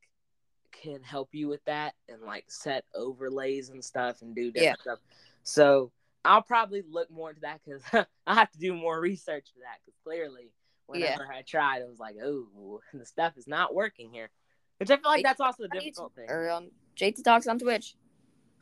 can 0.71 1.01
help 1.03 1.29
you 1.33 1.47
with 1.47 1.63
that 1.65 1.93
and 2.09 2.21
like 2.21 2.45
set 2.49 2.85
overlays 2.95 3.69
and 3.69 3.83
stuff 3.83 4.21
and 4.21 4.35
do 4.35 4.51
different 4.51 4.81
stuff. 4.81 4.99
So 5.43 5.91
I'll 6.23 6.41
probably 6.41 6.83
look 6.89 7.09
more 7.11 7.29
into 7.29 7.41
that 7.41 7.61
because 7.65 7.81
I 8.27 8.35
have 8.35 8.51
to 8.51 8.59
do 8.59 8.73
more 8.73 8.99
research 8.99 9.47
for 9.53 9.59
that 9.59 9.79
because 9.83 9.97
clearly 10.03 10.51
whenever 10.85 11.27
I 11.31 11.41
tried, 11.41 11.81
it 11.81 11.89
was 11.89 11.99
like, 11.99 12.15
oh, 12.23 12.81
the 12.93 13.05
stuff 13.05 13.33
is 13.37 13.47
not 13.47 13.73
working 13.73 14.11
here. 14.11 14.29
Which 14.77 14.89
I 14.89 14.97
feel 14.97 15.11
like 15.11 15.23
that's 15.23 15.39
also 15.39 15.63
a 15.65 15.67
difficult 15.67 16.13
thing. 16.15 16.25
Or 16.27 16.49
um, 16.49 16.71
JT 16.97 17.23
Talks 17.23 17.47
on 17.47 17.59
Twitch. 17.59 17.95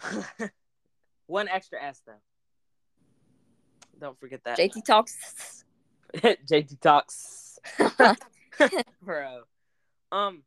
One 1.27 1.47
extra 1.47 1.81
S 1.81 2.01
though. 2.05 2.13
Don't 3.99 4.19
forget 4.19 4.43
that. 4.43 4.57
JT 4.57 4.83
Talks. 4.83 5.63
JT 6.15 6.79
Talks. 6.81 7.59
Bro. 9.01 9.43
Um 10.11 10.43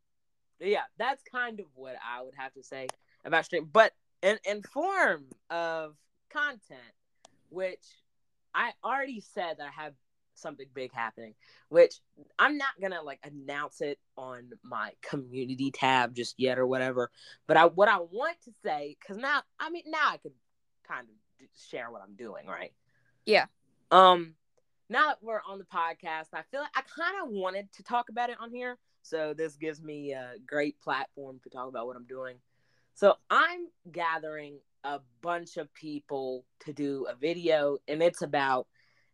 yeah, 0.63 0.83
that's 0.97 1.21
kind 1.23 1.59
of 1.59 1.65
what 1.75 1.95
I 1.95 2.21
would 2.21 2.35
have 2.37 2.53
to 2.53 2.63
say 2.63 2.87
about 3.25 3.45
stream. 3.45 3.69
But 3.71 3.93
in 4.21 4.37
in 4.45 4.61
form 4.63 5.25
of 5.49 5.95
content, 6.31 6.79
which 7.49 7.83
I 8.53 8.71
already 8.83 9.19
said 9.19 9.57
that 9.57 9.67
I 9.67 9.83
have 9.83 9.93
something 10.35 10.67
big 10.73 10.91
happening, 10.93 11.35
which 11.69 11.95
I'm 12.39 12.57
not 12.57 12.71
gonna 12.81 13.01
like 13.01 13.19
announce 13.23 13.81
it 13.81 13.99
on 14.17 14.51
my 14.63 14.91
community 15.01 15.71
tab 15.71 16.15
just 16.15 16.35
yet 16.37 16.57
or 16.57 16.65
whatever. 16.65 17.11
But 17.47 17.57
I 17.57 17.65
what 17.65 17.87
I 17.87 17.99
want 17.99 18.37
to 18.45 18.51
say, 18.63 18.97
because 18.99 19.17
now 19.17 19.41
I 19.59 19.69
mean 19.69 19.83
now 19.87 20.09
I 20.11 20.17
can 20.17 20.31
kind 20.87 21.07
of 21.07 21.47
share 21.69 21.91
what 21.91 22.01
I'm 22.01 22.15
doing, 22.15 22.47
right? 22.47 22.73
Yeah. 23.25 23.45
Um 23.91 24.35
now 24.89 25.07
that 25.07 25.19
we're 25.21 25.41
on 25.47 25.57
the 25.57 25.65
podcast, 25.65 26.27
I 26.33 26.43
feel 26.51 26.61
like 26.61 26.75
I 26.75 26.81
kind 26.81 27.15
of 27.23 27.29
wanted 27.29 27.71
to 27.73 27.83
talk 27.83 28.09
about 28.09 28.29
it 28.29 28.37
on 28.39 28.51
here. 28.51 28.77
So 29.03 29.33
this 29.33 29.55
gives 29.55 29.81
me 29.81 30.13
a 30.13 30.33
great 30.45 30.79
platform 30.81 31.39
to 31.43 31.49
talk 31.49 31.67
about 31.67 31.87
what 31.87 31.95
I'm 31.95 32.07
doing. 32.07 32.37
So 32.95 33.15
I'm 33.29 33.67
gathering 33.91 34.59
a 34.83 34.99
bunch 35.21 35.57
of 35.57 35.73
people 35.73 36.45
to 36.61 36.73
do 36.73 37.05
a 37.09 37.15
video, 37.15 37.77
and 37.87 38.01
it's 38.01 38.21
about 38.21 38.67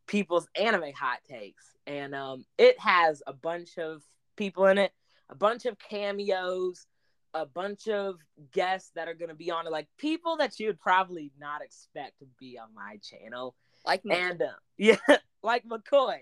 people's 0.07 0.47
anime 0.55 0.93
hot 0.93 1.19
takes. 1.29 1.65
And 1.85 2.13
um, 2.15 2.45
it 2.57 2.79
has 2.79 3.21
a 3.25 3.33
bunch 3.33 3.77
of 3.77 4.03
people 4.35 4.65
in 4.67 4.77
it, 4.77 4.91
a 5.29 5.35
bunch 5.35 5.65
of 5.65 5.77
cameos, 5.79 6.85
a 7.33 7.45
bunch 7.45 7.87
of 7.87 8.15
guests 8.51 8.91
that 8.95 9.07
are 9.07 9.13
going 9.13 9.29
to 9.29 9.35
be 9.35 9.51
on 9.51 9.67
it, 9.67 9.71
like 9.71 9.87
people 9.97 10.37
that 10.37 10.59
you 10.59 10.67
would 10.67 10.79
probably 10.79 11.31
not 11.39 11.61
expect 11.61 12.19
to 12.19 12.25
be 12.39 12.57
on 12.57 12.73
my 12.73 12.97
channel. 13.03 13.55
Like 13.85 14.03
me. 14.03 14.15
And 14.15 14.41
uh, 14.41 14.51
yeah, 14.77 14.97
like 15.43 15.63
McCoy, 15.65 16.19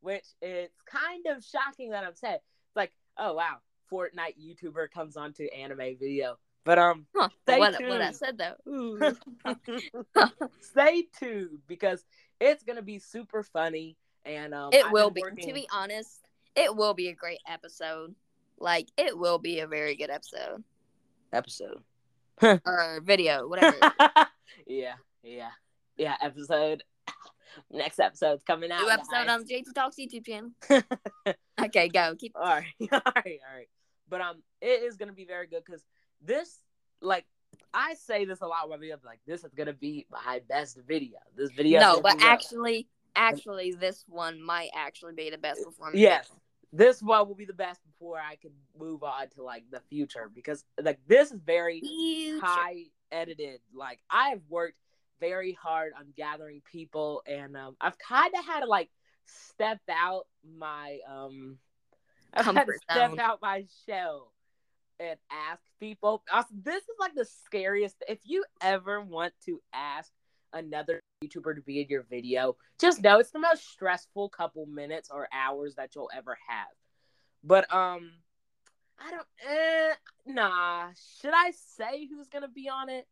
which 0.00 0.26
it's 0.40 0.80
kind 0.86 1.26
of 1.26 1.44
shocking 1.44 1.90
that 1.90 2.04
I'm 2.04 2.14
saying. 2.14 2.34
It's 2.36 2.76
like, 2.76 2.92
oh 3.18 3.34
wow, 3.34 3.56
Fortnite 3.90 4.36
YouTuber 4.40 4.90
comes 4.90 5.16
onto 5.16 5.44
anime 5.44 5.96
video. 5.98 6.38
But 6.64 6.78
um, 6.78 7.06
huh, 7.14 7.28
stay 7.42 7.58
what, 7.58 7.76
tuned. 7.76 7.90
what 7.90 8.00
I 8.00 8.12
said 8.12 8.38
though. 8.38 9.12
stay 10.60 11.06
tuned 11.18 11.58
because 11.66 12.04
it's 12.40 12.62
gonna 12.62 12.82
be 12.82 12.98
super 12.98 13.42
funny 13.42 13.96
and 14.24 14.54
um, 14.54 14.70
it 14.72 14.86
I've 14.86 14.92
will 14.92 15.10
be. 15.10 15.22
Working... 15.22 15.46
To 15.46 15.54
be 15.54 15.68
honest, 15.72 16.26
it 16.56 16.74
will 16.74 16.94
be 16.94 17.08
a 17.08 17.14
great 17.14 17.40
episode. 17.48 18.14
Like 18.58 18.88
it 18.96 19.18
will 19.18 19.38
be 19.38 19.60
a 19.60 19.66
very 19.66 19.96
good 19.96 20.10
episode. 20.10 20.64
Episode. 21.32 21.82
or 22.42 23.00
video, 23.04 23.46
whatever. 23.46 23.76
yeah, 24.66 24.94
yeah, 25.22 25.50
yeah. 25.96 26.16
Episode. 26.22 26.82
Next 27.70 27.98
episode's 27.98 28.42
coming 28.42 28.70
out. 28.70 28.82
New 28.82 28.90
episode 28.90 29.26
guys. 29.26 29.28
on 29.28 29.44
the 29.44 29.54
JT 29.54 29.74
Talks 29.74 29.96
YouTube 29.96 30.26
channel. 30.26 30.50
okay, 31.64 31.88
go. 31.88 32.14
Keep. 32.18 32.32
All 32.36 32.42
right, 32.42 32.64
all 32.80 33.00
right, 33.16 33.40
all 33.48 33.56
right. 33.56 33.68
But 34.08 34.20
um, 34.20 34.42
it 34.60 34.82
is 34.82 34.96
gonna 34.96 35.12
be 35.12 35.24
very 35.24 35.46
good 35.46 35.62
because 35.64 35.82
this, 36.22 36.58
like, 37.00 37.24
I 37.72 37.94
say 37.94 38.24
this 38.24 38.40
a 38.40 38.46
lot 38.46 38.68
when 38.68 38.80
videos, 38.80 39.04
like, 39.04 39.20
this 39.26 39.44
is 39.44 39.52
gonna 39.54 39.72
be 39.72 40.06
my 40.10 40.40
best 40.48 40.78
video. 40.86 41.18
This 41.36 41.50
video. 41.50 41.80
No, 41.80 42.00
but 42.00 42.16
actually, 42.20 42.88
actually, 43.16 43.72
this 43.72 44.04
one 44.08 44.42
might 44.42 44.70
actually 44.74 45.14
be 45.14 45.30
the 45.30 45.38
best 45.38 45.64
performance. 45.64 45.98
Yes, 45.98 46.30
this 46.74 47.00
one 47.00 47.28
will 47.28 47.36
be 47.36 47.44
the 47.44 47.52
best 47.52 47.80
before 47.84 48.18
I 48.18 48.36
can 48.36 48.50
move 48.78 49.04
on 49.04 49.28
to 49.36 49.42
like 49.42 49.62
the 49.70 49.80
future 49.88 50.30
because 50.34 50.64
like 50.82 50.98
this 51.06 51.30
is 51.30 51.38
very 51.44 51.80
future. 51.80 52.44
high 52.44 52.86
edited. 53.12 53.60
Like 53.72 54.00
I've 54.10 54.40
worked 54.48 54.76
very 55.20 55.52
hard 55.52 55.92
on 55.98 56.06
gathering 56.16 56.62
people, 56.70 57.22
and 57.26 57.56
um, 57.56 57.76
I've 57.80 57.98
kind 57.98 58.32
of 58.38 58.44
had 58.44 58.60
to 58.60 58.66
like 58.66 58.90
step 59.26 59.80
out 59.88 60.26
my 60.58 60.98
um, 61.10 61.58
I've 62.32 62.46
had 62.46 62.66
to 62.66 62.78
step 62.90 63.18
out 63.18 63.38
my 63.40 63.64
shell 63.86 64.32
and 64.98 65.18
ask 65.30 65.62
people. 65.80 66.22
Also, 66.32 66.48
this 66.62 66.82
is 66.82 66.96
like 66.98 67.14
the 67.14 67.26
scariest. 67.44 67.96
If 68.08 68.18
you 68.24 68.44
ever 68.60 69.00
want 69.00 69.32
to 69.46 69.60
ask 69.72 70.10
another 70.52 71.00
YouTuber 71.24 71.56
to 71.56 71.62
be 71.62 71.80
in 71.80 71.88
your 71.88 72.04
video, 72.08 72.56
just 72.80 73.02
know 73.02 73.18
it's 73.18 73.30
the 73.30 73.38
most 73.38 73.68
stressful 73.70 74.28
couple 74.30 74.66
minutes 74.66 75.10
or 75.12 75.28
hours 75.32 75.74
that 75.76 75.94
you'll 75.94 76.10
ever 76.16 76.36
have. 76.48 76.68
But 77.42 77.72
um, 77.72 78.10
I 78.98 79.10
don't. 79.10 79.26
Eh, 79.48 79.94
nah. 80.26 80.88
Should 81.20 81.34
I 81.34 81.52
say 81.76 82.06
who's 82.06 82.28
gonna 82.28 82.48
be 82.48 82.68
on 82.68 82.88
it? 82.88 83.06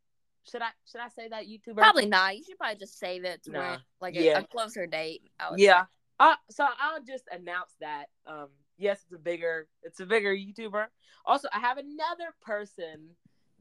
Should 0.50 0.62
I 0.62 0.70
should 0.90 1.00
I 1.00 1.09
say 1.09 1.28
that 1.28 1.46
YouTuber? 1.46 1.76
Probably 1.76 2.07
not. 2.07 2.37
You 2.37 2.44
should 2.44 2.59
probably 2.59 2.78
just 2.78 2.98
save 2.98 3.24
it 3.24 3.42
to 3.44 3.52
nah. 3.52 3.70
when, 3.70 3.78
like 4.00 4.16
a, 4.16 4.22
yeah. 4.22 4.38
a 4.38 4.46
closer 4.46 4.87
date. 4.87 5.22
Yeah. 5.57 5.85
Uh, 6.18 6.35
so 6.50 6.66
I'll 6.81 7.02
just 7.02 7.24
announce 7.33 7.72
that. 7.81 8.07
Um, 8.26 8.48
yes, 8.78 9.00
it's 9.05 9.14
a 9.14 9.18
bigger 9.18 9.68
it's 9.83 10.00
a 10.00 10.07
bigger 10.07 10.35
YouTuber. 10.35 10.87
Also, 11.24 11.48
I 11.52 11.61
have 11.61 11.78
another 11.78 12.35
person 12.40 13.11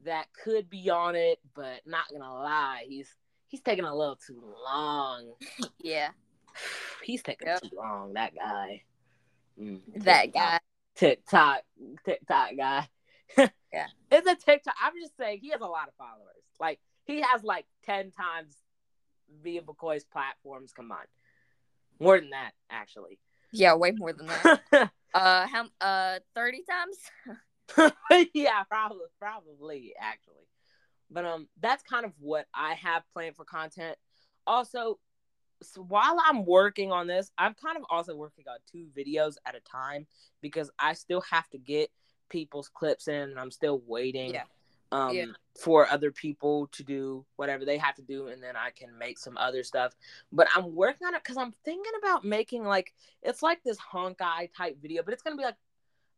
that 0.04 0.26
could 0.44 0.68
be 0.68 0.90
on 0.90 1.14
it, 1.14 1.38
but 1.54 1.80
not 1.86 2.04
gonna 2.10 2.32
lie, 2.32 2.84
he's 2.88 3.08
he's 3.48 3.60
taking 3.60 3.84
a 3.84 3.94
little 3.94 4.16
too 4.16 4.42
long. 4.64 5.32
yeah. 5.80 6.08
He's 7.02 7.22
taking 7.22 7.48
yep. 7.48 7.60
too 7.62 7.76
long, 7.76 8.12
that 8.12 8.32
guy. 8.36 8.82
Mm, 9.60 9.80
that 10.04 10.32
guy. 10.32 10.60
TikTok 10.94 11.62
TikTok 12.04 12.50
guy. 12.56 12.88
Yeah. 13.38 13.86
It's 14.10 14.26
a 14.26 14.34
TikTok. 14.34 14.74
I'm 14.82 14.92
just 15.00 15.16
saying 15.16 15.38
he 15.40 15.50
has 15.50 15.62
a 15.62 15.66
lot 15.66 15.88
of 15.88 15.94
followers. 15.94 16.44
Like 16.60 16.80
he 17.04 17.22
has 17.22 17.42
like 17.42 17.64
ten 17.84 18.10
times 18.10 18.56
via 19.42 19.62
McCoy's 19.62 20.04
platforms 20.04 20.72
combined. 20.72 21.08
More 21.98 22.20
than 22.20 22.30
that, 22.30 22.50
actually. 22.70 23.18
Yeah, 23.52 23.74
way 23.74 23.92
more 23.92 24.12
than 24.12 24.26
that. 24.26 24.60
uh, 25.14 25.46
how? 25.46 25.66
Uh, 25.80 26.18
thirty 26.34 26.62
times. 26.68 27.92
yeah, 28.34 28.62
probably, 28.64 29.06
probably 29.18 29.94
actually. 29.98 30.46
But 31.10 31.24
um, 31.24 31.48
that's 31.60 31.82
kind 31.82 32.04
of 32.04 32.12
what 32.18 32.46
I 32.54 32.74
have 32.74 33.02
planned 33.12 33.36
for 33.36 33.44
content. 33.44 33.96
Also, 34.46 34.98
so 35.62 35.82
while 35.82 36.18
I'm 36.26 36.44
working 36.44 36.90
on 36.92 37.06
this, 37.06 37.30
I'm 37.38 37.54
kind 37.54 37.76
of 37.76 37.84
also 37.88 38.16
working 38.16 38.44
on 38.48 38.58
two 38.70 38.88
videos 38.96 39.34
at 39.46 39.54
a 39.54 39.60
time 39.60 40.06
because 40.40 40.70
I 40.78 40.94
still 40.94 41.22
have 41.30 41.48
to 41.50 41.58
get 41.58 41.90
people's 42.32 42.68
clips 42.68 43.06
in, 43.06 43.30
and 43.30 43.38
I'm 43.38 43.52
still 43.52 43.82
waiting. 43.86 44.34
Yeah 44.34 44.44
um, 44.92 45.14
yeah. 45.14 45.24
for 45.58 45.88
other 45.88 46.12
people 46.12 46.68
to 46.72 46.84
do 46.84 47.24
whatever 47.36 47.64
they 47.64 47.78
have 47.78 47.94
to 47.96 48.02
do, 48.02 48.28
and 48.28 48.42
then 48.42 48.54
I 48.56 48.70
can 48.70 48.96
make 48.96 49.18
some 49.18 49.36
other 49.38 49.64
stuff. 49.64 49.94
But 50.30 50.48
I'm 50.54 50.74
working 50.74 51.06
on 51.06 51.14
it 51.14 51.22
because 51.24 51.38
I'm 51.38 51.54
thinking 51.64 51.92
about 51.98 52.24
making 52.24 52.64
like 52.64 52.92
it's 53.22 53.42
like 53.42 53.62
this 53.64 53.78
honkai 53.92 54.50
type 54.56 54.76
video, 54.80 55.02
but 55.02 55.14
it's 55.14 55.22
gonna 55.22 55.36
be 55.36 55.44
like 55.44 55.56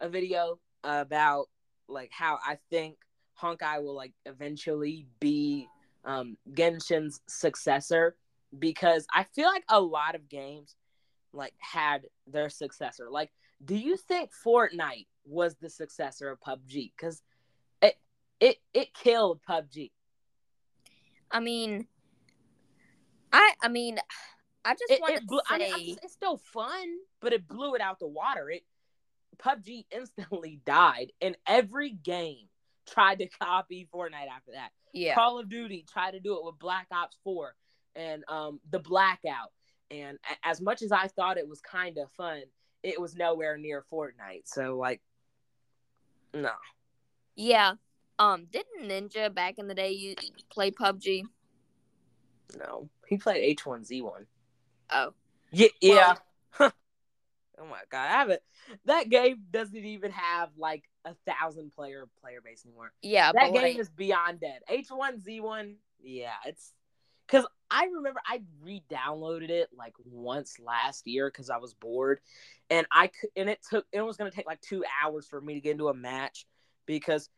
a 0.00 0.08
video 0.08 0.58
about 0.82 1.46
like 1.88 2.10
how 2.12 2.38
I 2.44 2.58
think 2.68 2.96
honkai 3.40 3.82
will 3.82 3.94
like 3.94 4.12
eventually 4.26 5.06
be 5.20 5.68
um, 6.04 6.36
Genshin's 6.52 7.20
successor 7.28 8.16
because 8.58 9.06
I 9.14 9.24
feel 9.34 9.46
like 9.46 9.64
a 9.68 9.80
lot 9.80 10.16
of 10.16 10.28
games 10.28 10.74
like 11.32 11.54
had 11.58 12.06
their 12.26 12.48
successor. 12.48 13.08
Like, 13.10 13.30
do 13.64 13.76
you 13.76 13.96
think 13.96 14.30
Fortnite 14.44 15.06
was 15.24 15.56
the 15.56 15.70
successor 15.70 16.30
of 16.30 16.40
PUBG? 16.40 16.92
Because 16.96 17.22
it 17.80 17.98
it 18.40 18.58
it 18.72 18.94
killed 18.94 19.40
PUBG. 19.48 19.90
I 21.30 21.40
mean, 21.40 21.86
I 23.32 23.52
I 23.62 23.68
mean, 23.68 23.98
I 24.64 24.74
just 24.74 25.00
want 25.00 25.16
to 25.16 25.20
say 25.20 25.72
I 25.72 25.76
mean, 25.76 25.96
it's 26.02 26.12
still 26.12 26.38
fun, 26.52 26.96
but 27.20 27.32
it 27.32 27.48
blew 27.48 27.74
it 27.74 27.80
out 27.80 27.98
the 27.98 28.06
water. 28.06 28.50
It 28.50 28.64
PUBG 29.38 29.86
instantly 29.90 30.60
died, 30.64 31.12
and 31.20 31.36
every 31.46 31.90
game 31.90 32.48
tried 32.88 33.18
to 33.20 33.28
copy 33.42 33.88
Fortnite 33.92 34.28
after 34.34 34.52
that. 34.52 34.70
Yeah, 34.92 35.14
Call 35.14 35.38
of 35.38 35.48
Duty 35.48 35.84
tried 35.90 36.12
to 36.12 36.20
do 36.20 36.36
it 36.36 36.44
with 36.44 36.58
Black 36.58 36.86
Ops 36.92 37.16
Four 37.24 37.54
and 37.96 38.24
um 38.28 38.60
the 38.70 38.78
Blackout. 38.78 39.50
And 39.90 40.18
as 40.42 40.60
much 40.60 40.82
as 40.82 40.90
I 40.90 41.08
thought 41.08 41.36
it 41.36 41.46
was 41.46 41.60
kind 41.60 41.98
of 41.98 42.10
fun, 42.12 42.42
it 42.84 43.00
was 43.00 43.16
nowhere 43.16 43.56
near 43.56 43.84
Fortnite. 43.90 44.42
So 44.44 44.76
like, 44.76 45.00
no. 46.32 46.52
Yeah, 47.34 47.74
um, 48.18 48.46
didn't 48.52 48.88
Ninja 48.88 49.34
back 49.34 49.58
in 49.58 49.66
the 49.66 49.74
day 49.74 49.90
you 49.90 50.14
play 50.50 50.70
PUBG? 50.70 51.24
No, 52.56 52.88
he 53.08 53.16
played 53.16 53.42
H 53.42 53.66
one 53.66 53.84
Z 53.84 54.02
one. 54.02 54.26
Oh, 54.90 55.14
yeah, 55.50 55.68
yeah. 55.80 56.14
Well, 56.60 56.72
Oh 57.60 57.66
my 57.66 57.80
god, 57.90 58.06
I 58.06 58.12
haven't. 58.12 58.42
That 58.86 59.08
game 59.08 59.44
doesn't 59.50 59.76
even 59.76 60.10
have 60.10 60.50
like 60.56 60.84
a 61.04 61.14
thousand 61.26 61.72
player 61.72 62.08
player 62.20 62.40
base 62.44 62.64
anymore. 62.66 62.92
Yeah, 63.02 63.32
that 63.32 63.52
game 63.52 63.62
like, 63.62 63.78
is 63.78 63.88
beyond 63.88 64.40
dead. 64.40 64.60
H 64.68 64.88
one 64.90 65.20
Z 65.20 65.40
one, 65.40 65.76
yeah, 66.02 66.32
it's 66.46 66.72
because 67.26 67.46
I 67.70 67.86
remember 67.86 68.20
I 68.26 68.40
re-downloaded 68.62 69.50
it 69.50 69.68
like 69.76 69.94
once 70.04 70.58
last 70.58 71.06
year 71.06 71.28
because 71.28 71.50
I 71.50 71.56
was 71.56 71.74
bored, 71.74 72.20
and 72.70 72.86
I 72.90 73.08
could, 73.08 73.30
and 73.36 73.48
it 73.48 73.60
took 73.68 73.86
it 73.92 74.00
was 74.00 74.16
gonna 74.16 74.30
take 74.30 74.46
like 74.46 74.60
two 74.60 74.84
hours 75.02 75.26
for 75.26 75.40
me 75.40 75.54
to 75.54 75.60
get 75.60 75.72
into 75.72 75.88
a 75.88 75.94
match 75.94 76.46
because 76.86 77.28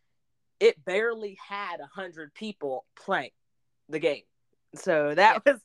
it 0.61 0.83
barely 0.85 1.39
had 1.47 1.81
a 1.81 1.87
hundred 1.87 2.35
people 2.35 2.85
playing 2.97 3.31
the 3.89 3.99
game, 3.99 4.25
so 4.75 5.15
that 5.15 5.45
was 5.45 5.61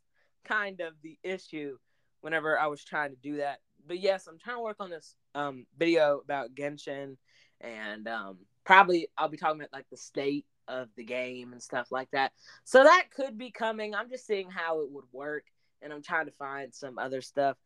kind 0.45 0.81
of 0.81 0.93
the 1.03 1.17
issue 1.23 1.77
whenever 2.21 2.59
I 2.59 2.67
was 2.67 2.83
trying 2.83 3.11
to 3.11 3.17
do 3.17 3.37
that. 3.37 3.59
But 3.85 3.99
yes, 3.99 4.27
I'm 4.27 4.37
trying 4.37 4.57
to 4.57 4.63
work 4.63 4.77
on 4.79 4.89
this 4.89 5.15
um 5.35 5.65
video 5.77 6.21
about 6.23 6.53
Genshin 6.55 7.17
and 7.61 8.07
um 8.07 8.37
probably 8.63 9.07
I'll 9.17 9.29
be 9.29 9.37
talking 9.37 9.59
about 9.59 9.73
like 9.73 9.89
the 9.89 9.97
state 9.97 10.45
of 10.71 10.89
the 10.95 11.03
game 11.03 11.51
and 11.51 11.61
stuff 11.61 11.91
like 11.91 12.09
that. 12.11 12.31
So 12.63 12.83
that 12.83 13.07
could 13.15 13.37
be 13.37 13.51
coming. 13.51 13.93
I'm 13.93 14.09
just 14.09 14.25
seeing 14.25 14.49
how 14.49 14.81
it 14.81 14.91
would 14.91 15.05
work 15.11 15.43
and 15.81 15.91
I'm 15.91 16.01
trying 16.01 16.25
to 16.25 16.31
find 16.31 16.73
some 16.73 16.97
other 16.97 17.21
stuff. 17.21 17.57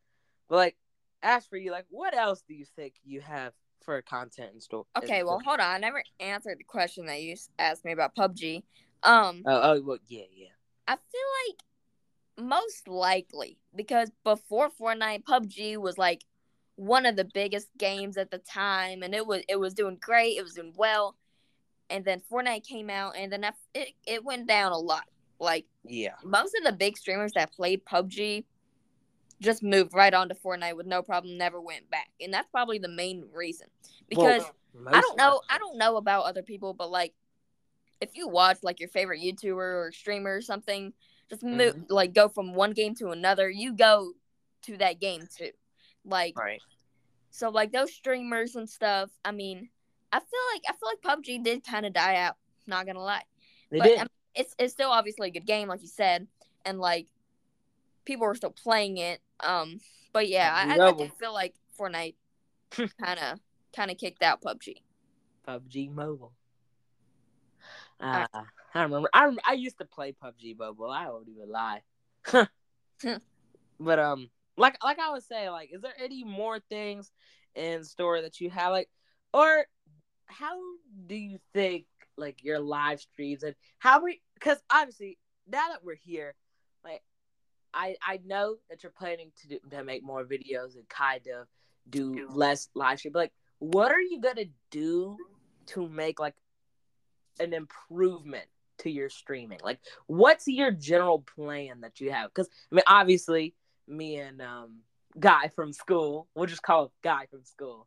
But 0.48 0.56
like 0.56 0.76
as 1.22 1.46
for 1.46 1.56
you, 1.56 1.70
like 1.70 1.86
what 1.88 2.16
else 2.16 2.42
do 2.46 2.54
you 2.54 2.66
think 2.76 2.94
you 3.04 3.20
have 3.20 3.52
for 3.84 4.02
content 4.02 4.50
in 4.54 4.60
store? 4.60 4.84
okay, 4.96 5.22
well, 5.22 5.40
hold 5.44 5.60
on. 5.60 5.66
I 5.66 5.78
never 5.78 6.02
answered 6.20 6.58
the 6.58 6.64
question 6.64 7.06
that 7.06 7.22
you 7.22 7.36
asked 7.58 7.84
me 7.84 7.92
about 7.92 8.16
PUBG. 8.16 8.62
Um, 9.02 9.42
Oh, 9.46 9.60
oh 9.62 9.82
well, 9.82 9.98
yeah, 10.08 10.24
yeah. 10.34 10.48
I 10.88 10.96
feel 10.96 11.20
like 11.48 12.46
most 12.46 12.88
likely 12.88 13.58
because 13.74 14.10
before 14.24 14.68
Fortnite, 14.70 15.24
PUBG 15.24 15.76
was 15.76 15.96
like 15.96 16.24
one 16.76 17.06
of 17.06 17.16
the 17.16 17.24
biggest 17.24 17.68
games 17.78 18.16
at 18.16 18.30
the 18.30 18.38
time, 18.38 19.02
and 19.02 19.14
it 19.14 19.26
was 19.26 19.42
it 19.48 19.56
was 19.56 19.74
doing 19.74 19.98
great. 20.00 20.36
It 20.36 20.42
was 20.42 20.54
doing 20.54 20.74
well, 20.76 21.16
and 21.90 22.04
then 22.04 22.20
Fortnite 22.30 22.66
came 22.66 22.90
out, 22.90 23.16
and 23.16 23.32
then 23.32 23.44
I, 23.44 23.52
it 23.74 23.88
it 24.06 24.24
went 24.24 24.46
down 24.46 24.72
a 24.72 24.78
lot. 24.78 25.04
Like 25.38 25.66
Yeah. 25.84 26.14
most 26.24 26.54
of 26.56 26.64
the 26.64 26.72
big 26.72 26.96
streamers 26.96 27.32
that 27.32 27.52
played 27.52 27.84
PUBG 27.84 28.44
just 29.40 29.62
moved 29.62 29.92
right 29.94 30.14
on 30.14 30.28
to 30.28 30.34
Fortnite 30.34 30.76
with 30.76 30.86
no 30.86 31.02
problem, 31.02 31.36
never 31.36 31.60
went 31.60 31.90
back, 31.90 32.08
and 32.20 32.32
that's 32.32 32.48
probably 32.50 32.78
the 32.78 32.88
main 32.88 33.24
reason. 33.32 33.68
Because 34.08 34.42
Well, 34.42 34.54
I 34.94 35.00
don't 35.00 35.16
know, 35.18 35.40
I 35.50 35.58
don't 35.58 35.78
know 35.78 35.96
about 35.96 36.24
other 36.24 36.42
people, 36.42 36.72
but 36.74 36.90
like 36.90 37.14
if 38.00 38.10
you 38.14 38.28
watch 38.28 38.58
like 38.62 38.80
your 38.80 38.88
favorite 38.88 39.20
YouTuber 39.20 39.56
or 39.56 39.90
streamer 39.92 40.36
or 40.36 40.40
something, 40.42 40.92
just 41.28 41.42
move 41.42 41.74
Mhm. 41.74 41.86
like 41.90 42.12
go 42.14 42.28
from 42.28 42.54
one 42.54 42.72
game 42.72 42.94
to 42.96 43.08
another, 43.10 43.48
you 43.50 43.74
go 43.74 44.12
to 44.62 44.76
that 44.78 45.00
game 45.00 45.26
too. 45.36 45.52
Like 46.04 46.38
Right. 46.38 46.62
so 47.30 47.50
like 47.50 47.72
those 47.72 47.92
streamers 47.92 48.56
and 48.56 48.68
stuff, 48.68 49.10
I 49.24 49.32
mean, 49.32 49.70
I 50.12 50.18
feel 50.18 50.40
like 50.52 50.62
I 50.68 50.72
feel 50.72 50.88
like 50.88 51.18
PUBG 51.18 51.44
did 51.44 51.64
kind 51.64 51.86
of 51.86 51.92
die 51.92 52.16
out, 52.16 52.36
not 52.66 52.86
gonna 52.86 53.02
lie. 53.02 53.22
They 53.70 53.78
but 53.78 53.84
did. 53.84 53.98
I 53.98 54.02
mean, 54.02 54.08
it's 54.34 54.54
it's 54.58 54.72
still 54.72 54.90
obviously 54.90 55.28
a 55.28 55.32
good 55.32 55.46
game, 55.46 55.68
like 55.68 55.82
you 55.82 55.88
said, 55.88 56.26
and 56.64 56.78
like 56.78 57.06
people 58.04 58.26
are 58.26 58.34
still 58.34 58.50
playing 58.50 58.98
it. 58.98 59.20
Um, 59.40 59.80
but 60.12 60.28
yeah, 60.28 60.50
I, 60.54 60.78
I, 60.78 60.90
I 60.90 61.08
feel 61.08 61.34
like 61.34 61.54
Fortnite 61.78 62.14
kind 62.70 63.20
of 63.20 63.40
kind 63.74 63.90
of 63.90 63.98
kicked 63.98 64.22
out 64.22 64.40
PUBG. 64.40 64.76
PUBG 65.46 65.92
Mobile. 65.92 66.32
Uh, 68.00 68.26
I 68.74 68.82
remember. 68.82 69.08
I 69.12 69.34
I 69.46 69.52
used 69.54 69.78
to 69.78 69.84
play 69.84 70.12
PUBG 70.12 70.58
Mobile. 70.58 70.90
I 70.90 71.08
won't 71.08 71.28
even 71.28 71.50
lie. 71.50 71.82
but 73.80 73.98
um, 73.98 74.30
like 74.56 74.82
like 74.82 74.98
I 74.98 75.10
was 75.10 75.24
saying, 75.26 75.50
like, 75.50 75.70
is 75.72 75.82
there 75.82 75.94
any 75.98 76.24
more 76.24 76.60
things 76.60 77.10
in 77.54 77.84
store 77.84 78.22
that 78.22 78.40
you 78.40 78.50
have, 78.50 78.72
like, 78.72 78.88
or 79.32 79.66
how 80.26 80.58
do 81.06 81.14
you 81.14 81.38
think 81.54 81.86
like 82.16 82.42
your 82.42 82.58
live 82.58 83.00
streams 83.00 83.42
and 83.42 83.54
how 83.78 84.02
we? 84.02 84.20
Because 84.34 84.58
obviously, 84.70 85.18
now 85.48 85.68
that 85.70 85.84
we're 85.84 85.96
here, 85.96 86.34
like, 86.84 87.02
I 87.72 87.96
I 88.06 88.20
know 88.24 88.56
that 88.70 88.82
you're 88.82 88.92
planning 88.92 89.32
to 89.42 89.48
do 89.48 89.58
to 89.70 89.84
make 89.84 90.04
more 90.04 90.24
videos 90.24 90.76
and 90.76 90.88
kind 90.88 91.26
of 91.28 91.46
do 91.88 92.28
less 92.30 92.68
live 92.74 92.98
stream. 92.98 93.12
But 93.12 93.18
like, 93.20 93.32
what 93.58 93.92
are 93.92 94.00
you 94.00 94.20
gonna 94.20 94.46
do 94.70 95.16
to 95.66 95.88
make 95.88 96.20
like 96.20 96.34
an 97.38 97.52
improvement 97.52 98.46
to 98.78 98.90
your 98.90 99.08
streaming? 99.08 99.60
Like, 99.62 99.80
what's 100.06 100.46
your 100.46 100.70
general 100.70 101.20
plan 101.20 101.80
that 101.82 102.00
you 102.00 102.10
have? 102.10 102.30
Because 102.30 102.48
I 102.70 102.74
mean, 102.74 102.84
obviously, 102.86 103.54
me 103.86 104.16
and 104.16 104.40
um 104.42 104.80
guy 105.18 105.48
from 105.54 105.72
school, 105.72 106.28
we'll 106.34 106.46
just 106.46 106.62
call 106.62 106.84
him 106.84 106.90
guy 107.02 107.26
from 107.30 107.44
school. 107.44 107.86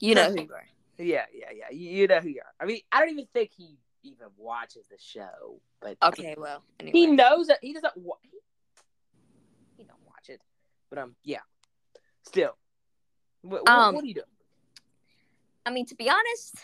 You 0.00 0.14
know 0.14 0.30
who 0.30 0.42
you 0.42 0.54
are. 0.54 0.68
Yeah, 0.98 1.24
yeah, 1.32 1.50
yeah. 1.54 1.70
You, 1.70 1.90
you 1.90 2.06
know 2.08 2.20
who 2.20 2.28
you 2.28 2.40
are. 2.40 2.52
I 2.60 2.66
mean, 2.66 2.80
I 2.90 3.00
don't 3.00 3.10
even 3.10 3.28
think 3.32 3.52
he 3.56 3.78
even 4.02 4.26
watches 4.36 4.86
the 4.88 4.96
show, 4.98 5.60
but 5.80 5.96
Okay, 6.02 6.34
well, 6.36 6.62
anyway. 6.80 6.98
he 6.98 7.06
knows 7.06 7.46
that 7.48 7.58
he 7.62 7.72
doesn't. 7.72 7.96
Wa- 7.96 8.16
he, 8.22 8.30
he 9.76 9.84
don't 9.84 10.00
watch 10.06 10.28
it, 10.28 10.40
but 10.90 10.98
um, 10.98 11.14
yeah. 11.24 11.38
Still, 12.24 12.56
what, 13.42 13.62
what, 13.62 13.68
Um, 13.68 13.94
what 13.94 14.02
do 14.02 14.08
you 14.08 14.14
do? 14.14 14.22
I 15.64 15.70
mean, 15.70 15.86
to 15.86 15.94
be 15.94 16.10
honest, 16.10 16.56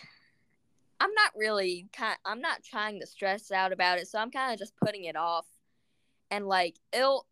I'm 1.00 1.12
not 1.14 1.32
really 1.36 1.86
kind. 1.92 2.18
I'm 2.24 2.40
not 2.40 2.62
trying 2.62 3.00
to 3.00 3.06
stress 3.06 3.52
out 3.52 3.72
about 3.72 3.98
it, 3.98 4.08
so 4.08 4.18
I'm 4.18 4.30
kind 4.30 4.52
of 4.52 4.58
just 4.58 4.74
putting 4.76 5.04
it 5.04 5.16
off, 5.16 5.46
and 6.30 6.46
like 6.46 6.76
it'll, 6.92 7.26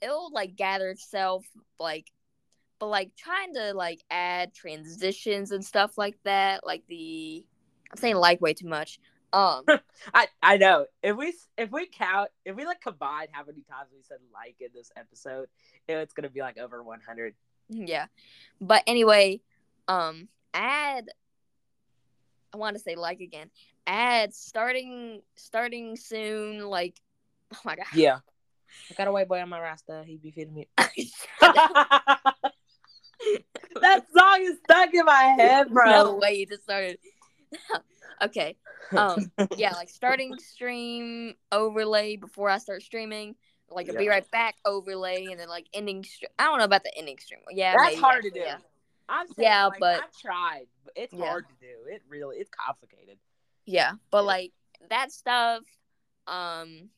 it'll 0.00 0.30
like 0.32 0.56
gather 0.56 0.88
itself, 0.90 1.44
like, 1.80 2.12
but 2.78 2.86
like 2.86 3.14
trying 3.16 3.54
to 3.54 3.74
like 3.74 4.02
add 4.10 4.54
transitions 4.54 5.50
and 5.50 5.64
stuff 5.64 5.98
like 5.98 6.18
that, 6.24 6.66
like 6.66 6.84
the. 6.88 7.44
I'm 7.90 7.96
saying 7.96 8.16
like 8.16 8.40
way 8.40 8.52
too 8.52 8.68
much. 8.68 9.00
Um, 9.32 9.64
I 10.14 10.28
I 10.42 10.56
know 10.56 10.86
if 11.02 11.16
we 11.16 11.34
if 11.56 11.70
we 11.70 11.86
count 11.86 12.30
if 12.44 12.56
we 12.56 12.64
like 12.64 12.80
combine 12.80 13.28
how 13.32 13.44
many 13.44 13.62
times 13.62 13.90
we 13.92 14.02
said 14.02 14.18
like 14.32 14.56
in 14.60 14.68
this 14.74 14.90
episode, 14.96 15.48
it's 15.86 16.14
gonna 16.14 16.30
be 16.30 16.40
like 16.40 16.58
over 16.58 16.82
one 16.82 17.00
hundred. 17.06 17.34
yeah, 17.68 18.06
but 18.60 18.82
anyway, 18.86 19.40
um, 19.86 20.28
add. 20.54 21.08
I 22.52 22.56
want 22.56 22.76
to 22.76 22.82
say 22.82 22.96
like 22.96 23.20
again. 23.20 23.50
Add 23.86 24.34
starting 24.34 25.22
starting 25.36 25.96
soon. 25.96 26.60
Like, 26.60 26.98
oh 27.54 27.60
my 27.64 27.76
god. 27.76 27.86
Yeah, 27.94 28.18
I 28.90 28.94
got 28.94 29.08
a 29.08 29.12
white 29.12 29.28
boy 29.28 29.40
on 29.40 29.48
my 29.48 29.60
rasta. 29.60 30.04
He 30.06 30.16
be 30.16 30.30
feeding 30.30 30.54
me. 30.54 30.68
that 33.80 34.04
song 34.16 34.38
is 34.42 34.56
stuck 34.64 34.92
in 34.92 35.04
my 35.04 35.34
head, 35.38 35.68
bro. 35.70 35.84
No 35.90 36.14
way 36.16 36.34
you 36.34 36.46
just 36.46 36.62
started. 36.64 36.98
okay. 38.22 38.56
Um 38.96 39.30
yeah, 39.56 39.72
like 39.74 39.88
starting 39.88 40.36
stream 40.38 41.34
overlay 41.52 42.16
before 42.16 42.48
I 42.50 42.58
start 42.58 42.82
streaming, 42.82 43.34
like 43.70 43.88
a 43.88 43.92
be 43.92 44.08
right 44.08 44.28
back 44.30 44.56
overlay, 44.64 45.26
and 45.30 45.38
then 45.38 45.48
like 45.48 45.66
ending. 45.74 46.04
Str- 46.04 46.26
I 46.38 46.44
don't 46.44 46.58
know 46.58 46.64
about 46.64 46.84
the 46.84 46.96
ending 46.96 47.18
stream. 47.18 47.40
Yeah, 47.50 47.74
That's 47.76 47.90
maybe, 47.92 48.00
hard 48.00 48.22
to 48.24 48.30
do. 48.30 48.40
Yeah. 48.40 48.56
I'm 49.10 49.26
saying, 49.28 49.34
Yeah, 49.48 49.66
like, 49.66 49.80
but- 49.80 50.02
I've 50.02 50.12
tried. 50.20 50.66
But 50.84 50.92
it's 50.96 51.14
Yeah. 51.14 51.26
hard 51.26 51.46
to 51.48 51.54
do. 51.66 51.74
It 51.92 52.02
really 52.08 52.36
it's 52.38 52.50
complicated. 52.50 53.18
yeah, 53.66 53.92
but 54.10 54.18
Yeah. 54.18 54.22
like 54.22 54.52
that 54.90 55.12
stuff. 55.12 55.62
Um, 56.26 56.90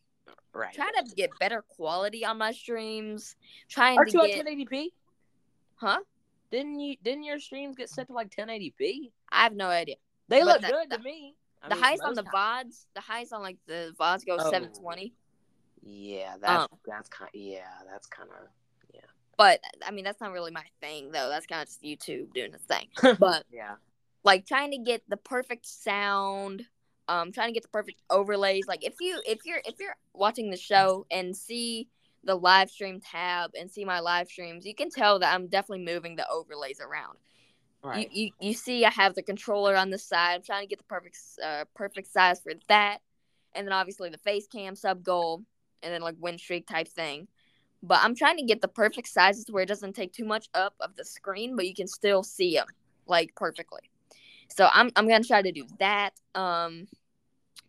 Right. 0.53 0.75
trying 0.75 0.93
to 0.95 1.15
get 1.15 1.31
better 1.39 1.63
quality 1.63 2.25
on 2.25 2.39
my 2.39 2.51
streams. 2.53 3.37
Trying 3.69 3.99
Aren't 3.99 4.11
to 4.11 4.19
get, 4.27 4.41
on 4.41 4.47
1080p? 4.47 4.93
huh? 5.77 6.01
Didn't 6.51 6.81
you? 6.81 6.97
Didn't 7.03 7.25
your 7.25 7.39
streams 7.39 7.77
get 7.77 7.89
set 7.91 8.09
to 8.09 8.13
like 8.13 8.31
1080p? 8.31 9.13
I 9.31 9.43
have 9.45 9.55
no 9.55 9.69
idea. 9.69 9.97
They 10.29 10.41
But 10.41 10.47
look 10.47 10.61
the- 10.63 10.69
good 10.69 10.91
the- 10.91 10.97
to 10.99 11.03
me. 11.03 11.37
I 11.63 11.69
the 11.69 11.75
mean, 11.75 11.85
highest 11.85 12.03
on 12.03 12.15
the 12.15 12.23
times- 12.23 12.35
vods, 12.35 12.87
the 12.95 13.01
highest 13.03 13.33
on 13.33 13.43
like 13.43 13.59
the 13.67 13.95
vods 14.01 14.25
go 14.25 14.37
Oh. 14.41 14.51
seven 14.51 14.73
twenty. 14.73 15.15
Yeah, 15.83 16.37
that's 16.41 16.73
Um, 16.73 16.79
that's 16.87 17.09
kind. 17.09 17.31
Yeah, 17.35 17.69
that's 17.87 18.07
kind 18.07 18.31
of. 18.31 18.49
Yeah. 18.95 19.01
But 19.37 19.61
I 19.85 19.91
mean, 19.91 20.05
that's 20.05 20.21
not 20.21 20.33
really 20.33 20.51
my 20.51 20.65
thing 20.81 21.11
though. 21.13 21.29
That's 21.29 21.47
kind 21.47 21.63
of 21.63 21.69
just 21.69 21.83
YouTube 21.83 22.33
doing 22.33 22.53
its 22.55 22.65
thing. 22.65 22.89
But 23.21 23.45
Yeah. 23.51 23.77
like 24.25 24.47
trying 24.47 24.71
to 24.73 24.79
get 24.79 25.03
the 25.09 25.17
perfect 25.17 25.67
sound 25.67 26.67
um 27.09 27.33
trying 27.33 27.49
to 27.49 27.53
get 27.53 27.63
the 27.65 27.69
perfect 27.71 28.01
overlays 28.09 28.67
like 28.69 28.85
if 28.85 28.95
you 29.01 29.21
if 29.27 29.45
you're 29.45 29.61
if 29.65 29.81
you're 29.81 29.97
watching 30.13 30.51
the 30.51 30.57
show 30.57 31.07
and 31.11 31.37
see 31.37 31.89
the 32.25 32.35
live 32.35 32.71
stream 32.71 33.01
tab 33.01 33.51
and 33.59 33.71
see 33.71 33.85
my 33.85 34.01
live 34.01 34.29
streams 34.29 34.67
you 34.67 34.75
can 34.75 34.91
tell 34.91 35.19
that 35.19 35.35
i'm 35.35 35.47
definitely 35.47 35.85
moving 35.85 36.17
the 36.17 36.29
overlays 36.31 36.81
around. 36.81 37.17
Right. 37.83 38.11
you, 38.13 38.25
you 38.25 38.49
you 38.49 38.55
see 38.55 38.85
i 38.85 38.91
have 38.91 39.15
the 39.15 39.23
controller 39.23 39.75
on 39.75 39.89
the 39.89 39.99
side. 39.99 40.35
I'm 40.35 40.43
trying 40.43 40.63
to 40.63 40.69
get 40.69 40.79
the 40.79 40.85
perfect 40.85 41.17
uh 41.43 41.65
perfect 41.75 42.13
size 42.13 42.41
for 42.41 42.53
that. 42.69 42.99
And 43.55 43.67
then 43.67 43.73
obviously 43.73 44.11
the 44.11 44.19
face 44.19 44.47
cam 44.47 44.77
sub 44.77 45.03
goal 45.03 45.43
and 45.83 45.93
then 45.93 46.03
like 46.03 46.17
win 46.21 46.37
streak 46.37 46.67
type 46.67 46.89
thing. 46.89 47.27
But 47.83 48.01
i'm 48.03 48.15
trying 48.15 48.37
to 48.37 48.45
get 48.45 48.61
the 48.61 48.69
perfect 48.69 49.09
sizes 49.09 49.47
where 49.51 49.63
it 49.63 49.69
doesn't 49.69 49.95
take 49.95 50.13
too 50.13 50.27
much 50.27 50.49
up 50.53 50.75
of 50.81 50.95
the 50.97 51.05
screen 51.05 51.57
but 51.57 51.67
you 51.67 51.75
can 51.75 51.89
still 51.89 52.23
see 52.23 52.55
them 52.55 52.67
like 53.07 53.35
perfectly. 53.35 53.81
So 54.49 54.69
i'm 54.71 54.91
i'm 54.95 55.09
gonna 55.09 55.25
try 55.25 55.41
to 55.41 55.53
do 55.53 55.65
that 55.79 56.11
um 56.35 56.87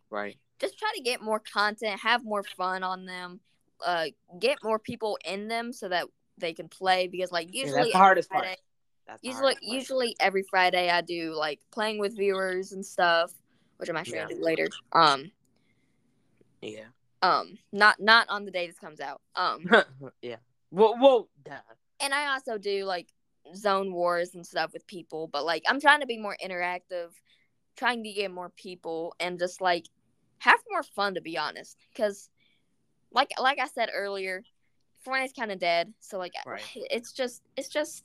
right. 0.09 0.35
just 0.59 0.77
try 0.77 0.91
to 0.95 1.01
get 1.01 1.21
more 1.21 1.39
content 1.39 2.01
have 2.01 2.25
more 2.25 2.43
fun 2.43 2.83
on 2.83 3.05
them 3.05 3.39
uh 3.85 4.05
get 4.39 4.57
more 4.63 4.79
people 4.79 5.17
in 5.25 5.47
them 5.47 5.71
so 5.73 5.89
that 5.89 6.05
they 6.37 6.53
can 6.53 6.67
play 6.67 7.07
because 7.07 7.31
like 7.31 7.49
Yeah, 7.51 7.63
usually 7.63 7.79
that's 7.81 7.91
the 7.93 7.97
hardest 7.97 8.29
part. 8.29 8.43
Friday- 8.45 8.61
That's 9.07 9.21
the 9.21 9.27
usually 9.29 9.53
part. 9.55 9.63
usually 9.63 10.15
every 10.19 10.43
Friday 10.43 10.89
I 10.89 11.01
do 11.01 11.33
like 11.33 11.59
playing 11.71 11.99
with 11.99 12.15
viewers 12.15 12.71
and 12.71 12.85
stuff, 12.85 13.31
which 13.77 13.89
I'm 13.89 13.97
actually 13.97 14.19
gonna 14.19 14.35
do 14.35 14.41
later. 14.43 14.67
Um, 14.93 15.31
Yeah. 16.61 16.85
um, 17.21 17.57
not 17.71 17.99
not 17.99 18.27
on 18.29 18.45
the 18.45 18.51
day 18.51 18.67
this 18.67 18.79
comes 18.79 18.99
out. 18.99 19.21
Um, 19.35 19.65
yeah. 20.21 20.37
Well, 20.71 20.95
whoa, 20.97 21.27
duh. 21.43 21.59
and 21.99 22.13
I 22.13 22.33
also 22.33 22.57
do 22.57 22.85
like 22.85 23.09
zone 23.55 23.91
wars 23.93 24.33
and 24.35 24.45
stuff 24.45 24.71
with 24.73 24.85
people, 24.87 25.27
but 25.27 25.43
like 25.45 25.63
I'm 25.67 25.81
trying 25.81 25.99
to 26.01 26.05
be 26.07 26.17
more 26.17 26.37
interactive, 26.43 27.09
trying 27.75 28.03
to 28.03 28.11
get 28.13 28.31
more 28.31 28.49
people 28.49 29.13
and 29.19 29.37
just 29.37 29.59
like 29.61 29.87
have 30.39 30.59
more 30.69 30.83
fun 30.83 31.15
to 31.15 31.21
be 31.21 31.37
honest. 31.37 31.77
Cause 31.95 32.29
like 33.13 33.31
like 33.39 33.59
I 33.59 33.67
said 33.67 33.89
earlier, 33.93 34.43
Fortnite's 35.05 35.33
kind 35.33 35.51
of 35.51 35.59
dead, 35.59 35.93
so 35.99 36.17
like 36.17 36.33
Right. 36.45 36.61
it's 36.75 37.11
just 37.11 37.41
it's 37.55 37.69
just. 37.69 38.03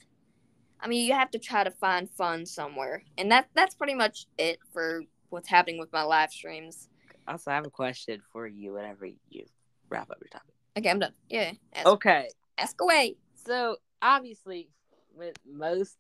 I 0.79 0.89
mean, 0.89 1.07
you 1.07 1.15
have 1.15 1.31
to 1.31 1.39
try 1.39 1.65
to 1.65 1.71
find 1.71 2.09
fun 2.11 2.45
somewhere, 2.45 3.03
and 3.17 3.31
that 3.33 3.49
that's 3.55 3.75
pretty 3.75 3.95
much 3.95 4.27
it 4.37 4.59
for 4.75 5.05
what's 5.31 5.49
happening 5.49 5.79
with 5.81 5.91
my 5.91 6.03
live 6.03 6.31
streams. 6.31 6.91
Also, 7.27 7.51
I 7.51 7.55
have 7.55 7.67
a 7.67 7.71
question 7.71 8.21
for 8.31 8.47
you 8.47 8.75
whenever 8.75 9.07
you 9.07 9.47
wrap 9.89 10.11
up 10.11 10.19
your 10.21 10.29
topic. 10.29 10.55
Okay, 10.77 10.91
I'm 10.91 10.99
done. 10.99 11.15
Yeah, 11.31 11.53
ask, 11.75 11.87
Okay. 11.87 12.29
ask 12.59 12.79
away. 12.81 13.17
So 13.47 13.79
obviously, 14.03 14.69
with 15.15 15.37
most 15.51 15.97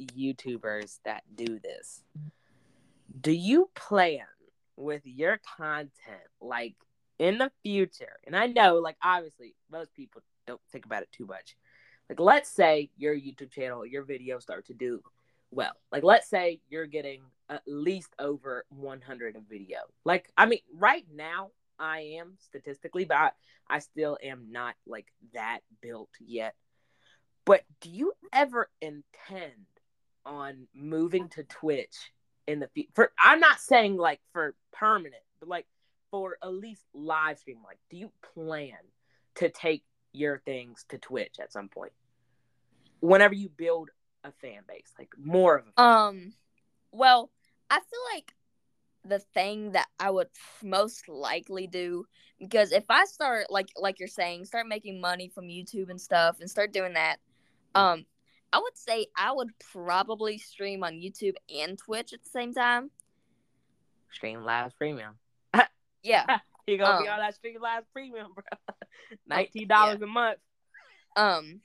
YouTubers 0.00 0.98
that 1.04 1.24
do 1.34 1.60
this, 1.60 2.02
do 3.20 3.32
you 3.32 3.70
plan 3.74 4.26
with 4.76 5.02
your 5.04 5.38
content 5.58 6.22
like 6.40 6.74
in 7.18 7.38
the 7.38 7.50
future? 7.62 8.16
And 8.26 8.36
I 8.36 8.46
know, 8.46 8.76
like, 8.76 8.96
obviously, 9.02 9.54
most 9.70 9.94
people 9.94 10.22
don't 10.46 10.60
think 10.70 10.86
about 10.86 11.02
it 11.02 11.12
too 11.12 11.26
much. 11.26 11.56
Like, 12.08 12.20
let's 12.20 12.50
say 12.50 12.90
your 12.96 13.14
YouTube 13.14 13.50
channel, 13.50 13.84
your 13.84 14.04
videos 14.04 14.42
start 14.42 14.66
to 14.66 14.74
do 14.74 15.00
well. 15.50 15.72
Like, 15.90 16.04
let's 16.04 16.28
say 16.28 16.60
you're 16.68 16.86
getting 16.86 17.22
at 17.48 17.62
least 17.66 18.14
over 18.18 18.64
100 18.70 19.36
a 19.36 19.40
video. 19.40 19.78
Like, 20.04 20.30
I 20.36 20.46
mean, 20.46 20.60
right 20.74 21.04
now, 21.12 21.50
I 21.78 22.18
am 22.18 22.34
statistically, 22.38 23.04
but 23.04 23.16
I, 23.16 23.30
I 23.68 23.78
still 23.80 24.16
am 24.22 24.46
not 24.50 24.74
like 24.86 25.06
that 25.34 25.60
built 25.80 26.10
yet. 26.20 26.54
But 27.44 27.62
do 27.80 27.90
you 27.90 28.12
ever 28.32 28.68
intend 28.80 29.66
on 30.24 30.66
moving 30.74 31.28
to 31.30 31.44
Twitch 31.44 32.12
in 32.46 32.60
the 32.60 32.68
future? 32.68 33.12
I'm 33.22 33.40
not 33.40 33.60
saying 33.60 33.96
like 33.96 34.20
for 34.32 34.54
permanent, 34.72 35.22
but 35.38 35.48
like 35.48 35.66
for 36.10 36.36
at 36.42 36.52
least 36.52 36.84
live 36.94 37.38
stream. 37.38 37.58
Like, 37.64 37.78
do 37.90 37.96
you 37.96 38.10
plan 38.34 38.78
to 39.36 39.48
take 39.48 39.84
your 40.12 40.38
things 40.38 40.84
to 40.88 40.98
Twitch 40.98 41.36
at 41.40 41.52
some 41.52 41.68
point? 41.68 41.92
Whenever 43.00 43.34
you 43.34 43.48
build 43.48 43.90
a 44.24 44.32
fan 44.32 44.62
base, 44.66 44.92
like 44.98 45.10
more 45.18 45.56
of 45.56 45.64
a 45.76 45.82
Um, 45.82 46.32
well, 46.92 47.30
I 47.70 47.76
feel 47.76 48.00
like 48.14 48.34
the 49.04 49.18
thing 49.18 49.72
that 49.72 49.86
I 50.00 50.10
would 50.10 50.28
most 50.62 51.08
likely 51.08 51.66
do 51.66 52.06
because 52.38 52.72
if 52.72 52.84
I 52.90 53.04
start 53.04 53.50
like 53.50 53.68
like 53.76 53.98
you're 53.98 54.08
saying, 54.08 54.44
start 54.44 54.66
making 54.66 55.00
money 55.00 55.28
from 55.28 55.46
YouTube 55.46 55.90
and 55.90 56.00
stuff 56.00 56.38
and 56.40 56.50
start 56.50 56.72
doing 56.72 56.94
that, 56.94 57.18
um, 57.74 58.04
I 58.52 58.58
would 58.58 58.76
say 58.76 59.06
I 59.16 59.32
would 59.32 59.50
probably 59.72 60.38
stream 60.38 60.82
on 60.82 60.94
YouTube 60.94 61.34
and 61.54 61.78
Twitch 61.78 62.12
at 62.12 62.22
the 62.22 62.30
same 62.30 62.52
time. 62.52 62.90
stream 64.10 64.42
live. 64.44 64.72
Yeah. 64.80 65.10
You 66.66 66.78
gonna 66.78 67.02
be 67.02 67.08
Um, 67.08 67.14
on 67.14 67.20
that 67.20 67.34
stream 67.34 67.60
live 67.60 67.84
premium, 67.92 68.32
bro? 68.34 68.44
Nineteen 69.26 69.68
dollars 69.68 70.00
a 70.02 70.06
month. 70.06 70.38
Um, 71.16 71.60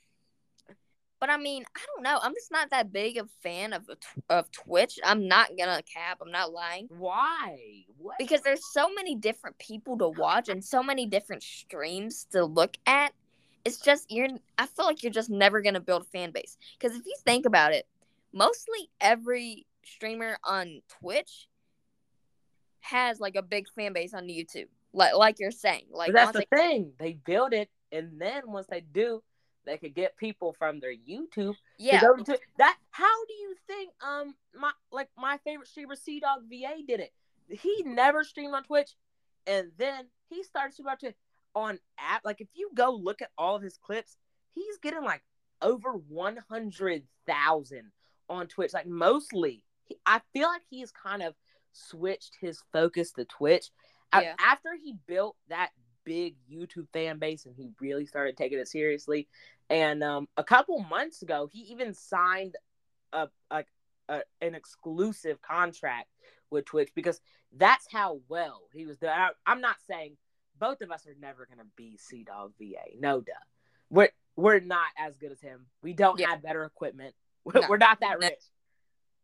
but 1.20 1.30
I 1.30 1.36
mean, 1.36 1.64
I 1.76 1.80
don't 1.94 2.02
know. 2.02 2.18
I'm 2.20 2.34
just 2.34 2.50
not 2.50 2.70
that 2.70 2.92
big 2.92 3.16
a 3.16 3.26
fan 3.42 3.72
of 3.72 3.88
of 4.28 4.50
Twitch. 4.50 4.98
I'm 5.04 5.28
not 5.28 5.50
gonna 5.56 5.82
cap. 5.82 6.18
I'm 6.20 6.32
not 6.32 6.52
lying. 6.52 6.88
Why? 6.90 7.84
What? 7.98 8.16
because 8.18 8.40
there's 8.42 8.72
so 8.72 8.92
many 8.94 9.14
different 9.14 9.56
people 9.58 9.96
to 9.98 10.08
watch 10.08 10.48
and 10.48 10.64
so 10.64 10.82
many 10.82 11.06
different 11.06 11.42
streams 11.42 12.26
to 12.32 12.44
look 12.44 12.76
at 12.86 13.12
it's 13.64 13.78
just 13.78 14.10
you're 14.10 14.28
i 14.58 14.66
feel 14.66 14.84
like 14.86 15.04
you're 15.04 15.12
just 15.12 15.30
never 15.30 15.62
to 15.62 15.78
build 15.80 16.02
a 16.02 16.04
fan 16.06 16.32
base 16.32 16.58
because 16.78 16.96
if 16.96 17.06
you 17.06 17.14
think 17.24 17.46
about 17.46 17.72
it 17.72 17.86
mostly 18.32 18.90
every 19.00 19.66
streamer 19.84 20.36
on 20.42 20.80
twitch 20.88 21.48
has 22.82 23.18
like 23.18 23.36
a 23.36 23.42
big 23.42 23.66
fan 23.74 23.92
base 23.92 24.14
on 24.14 24.28
youtube 24.28 24.66
like 24.92 25.14
like 25.14 25.36
you're 25.38 25.50
saying 25.50 25.84
like 25.90 26.08
but 26.08 26.14
that's 26.14 26.32
the 26.32 26.46
thing. 26.54 26.92
They 26.98 27.14
build 27.14 27.52
it, 27.52 27.70
and 27.90 28.20
then 28.20 28.42
once 28.46 28.66
they 28.68 28.80
do, 28.80 29.22
they 29.64 29.78
could 29.78 29.94
get 29.94 30.16
people 30.16 30.54
from 30.58 30.80
their 30.80 30.94
YouTube 30.94 31.54
yeah 31.78 32.00
to 32.00 32.24
to 32.24 32.38
that. 32.58 32.76
How 32.90 33.24
do 33.26 33.34
you 33.34 33.54
think 33.66 33.90
um 34.06 34.34
my 34.54 34.72
like 34.90 35.08
my 35.16 35.38
favorite 35.44 35.68
streamer 35.68 35.94
CDawgVA 35.94 36.86
did 36.86 37.00
it? 37.00 37.12
He 37.48 37.82
never 37.84 38.22
streamed 38.24 38.54
on 38.54 38.64
Twitch, 38.64 38.90
and 39.46 39.70
then 39.78 40.06
he 40.28 40.42
started 40.42 40.74
streaming 40.74 40.90
on 40.92 40.98
Twitch 40.98 41.16
on 41.54 41.78
app. 41.98 42.22
Like 42.24 42.40
if 42.40 42.48
you 42.54 42.70
go 42.74 42.92
look 42.92 43.22
at 43.22 43.30
all 43.38 43.56
of 43.56 43.62
his 43.62 43.78
clips, 43.78 44.16
he's 44.54 44.76
getting 44.78 45.02
like 45.04 45.22
over 45.62 45.92
one 45.92 46.38
hundred 46.50 47.04
thousand 47.26 47.92
on 48.28 48.46
Twitch. 48.46 48.74
Like 48.74 48.86
mostly, 48.86 49.64
he, 49.84 49.96
I 50.04 50.20
feel 50.34 50.48
like 50.48 50.62
he's 50.68 50.92
kind 50.92 51.22
of 51.22 51.34
switched 51.72 52.36
his 52.40 52.62
focus 52.72 53.12
to 53.12 53.24
Twitch. 53.24 53.70
Yeah. 54.14 54.34
After 54.38 54.70
he 54.82 54.94
built 55.06 55.36
that 55.48 55.70
big 56.04 56.34
YouTube 56.50 56.88
fan 56.92 57.18
base 57.18 57.46
and 57.46 57.54
he 57.56 57.70
really 57.80 58.04
started 58.06 58.36
taking 58.36 58.58
it 58.58 58.68
seriously, 58.68 59.28
and 59.70 60.02
um, 60.04 60.28
a 60.36 60.44
couple 60.44 60.78
months 60.80 61.22
ago, 61.22 61.48
he 61.50 61.60
even 61.72 61.94
signed 61.94 62.56
a 63.12 63.28
like 63.50 63.68
a, 64.08 64.20
an 64.40 64.54
exclusive 64.54 65.40
contract 65.40 66.08
with 66.50 66.66
Twitch 66.66 66.90
because 66.94 67.20
that's 67.56 67.86
how 67.90 68.20
well 68.28 68.62
he 68.74 68.84
was 68.86 68.98
doing. 68.98 69.12
I, 69.12 69.30
I'm 69.46 69.60
not 69.60 69.76
saying 69.88 70.16
both 70.58 70.82
of 70.82 70.90
us 70.90 71.06
are 71.06 71.16
never 71.20 71.46
gonna 71.48 71.68
be 71.76 71.98
CDawgVA. 72.12 73.00
No, 73.00 73.20
duh. 73.20 73.32
We're 73.90 74.10
we're 74.36 74.60
not 74.60 74.88
as 74.98 75.16
good 75.16 75.32
as 75.32 75.40
him. 75.40 75.66
We 75.82 75.92
don't 75.94 76.18
Yeah. 76.20 76.30
have 76.30 76.42
better 76.42 76.64
equipment. 76.64 77.14
We're, 77.44 77.52
No. 77.62 77.66
we're 77.68 77.76
not 77.78 78.00
that 78.00 78.18
rich. 78.18 78.40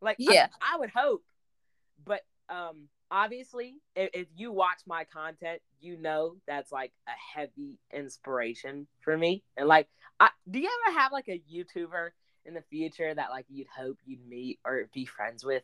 Like 0.01 0.17
I- 0.21 0.33
Yeah. 0.33 0.49
I, 0.61 0.79
would 0.79 0.91
hope, 0.91 1.23
but 2.05 2.21
um, 2.51 2.89
obviously, 3.11 3.77
if, 3.97 4.11
if 4.15 4.27
you 4.37 4.53
watch 4.53 4.81
my 4.87 5.05
content, 5.05 5.61
you 5.81 5.97
know 5.97 6.37
that's 6.47 6.73
like 6.73 6.93
a 7.07 7.39
heavy 7.39 7.79
inspiration 7.93 8.87
for 9.01 9.17
me. 9.17 9.43
And 9.57 9.69
like, 9.69 9.89
I, 10.21 10.31
do 10.51 10.59
you 10.59 10.71
ever 10.87 10.99
have 10.99 11.13
like 11.13 11.29
a 11.29 11.41
YouTuber 11.53 12.11
in 12.45 12.55
the 12.55 12.63
future 12.71 13.15
that 13.15 13.31
like 13.31 13.47
you'd 13.49 13.67
hope 13.69 13.99
you'd 14.07 14.27
meet 14.29 14.59
or 14.65 14.89
be 14.95 15.05
friends 15.05 15.45
with? 15.45 15.63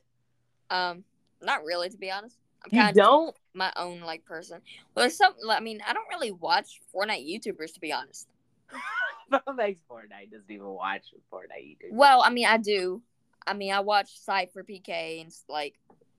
um 0.70 1.04
not 1.42 1.62
really 1.62 1.90
to 1.90 1.98
be 1.98 2.10
honest 2.10 2.38
i'm 2.64 2.70
You 2.72 2.80
kind 2.80 2.96
of 2.98 3.04
don't. 3.04 3.36
my 3.52 3.70
own 3.76 4.00
like 4.00 4.24
person 4.24 4.62
well 4.94 5.02
there's 5.02 5.16
some 5.16 5.34
i 5.50 5.60
mean 5.60 5.80
i 5.86 5.92
don't 5.92 6.08
really 6.08 6.30
watch 6.30 6.80
fortnite 6.94 7.28
youtubers 7.28 7.74
to 7.74 7.80
be 7.80 7.92
honest 7.92 8.28
makes 9.56 9.80
Fortnite 9.90 10.30
doesn't 10.30 10.50
even 10.50 10.66
watch 10.66 11.06
Fortnite 11.32 11.64
YouTube? 11.64 11.92
Well, 11.92 12.22
I 12.24 12.30
mean, 12.30 12.46
I 12.46 12.56
do. 12.56 13.02
I 13.46 13.54
mean, 13.54 13.72
I 13.72 13.80
watch 13.80 14.10
SypherPK 14.26 15.20
and 15.22 15.32
like. 15.48 15.74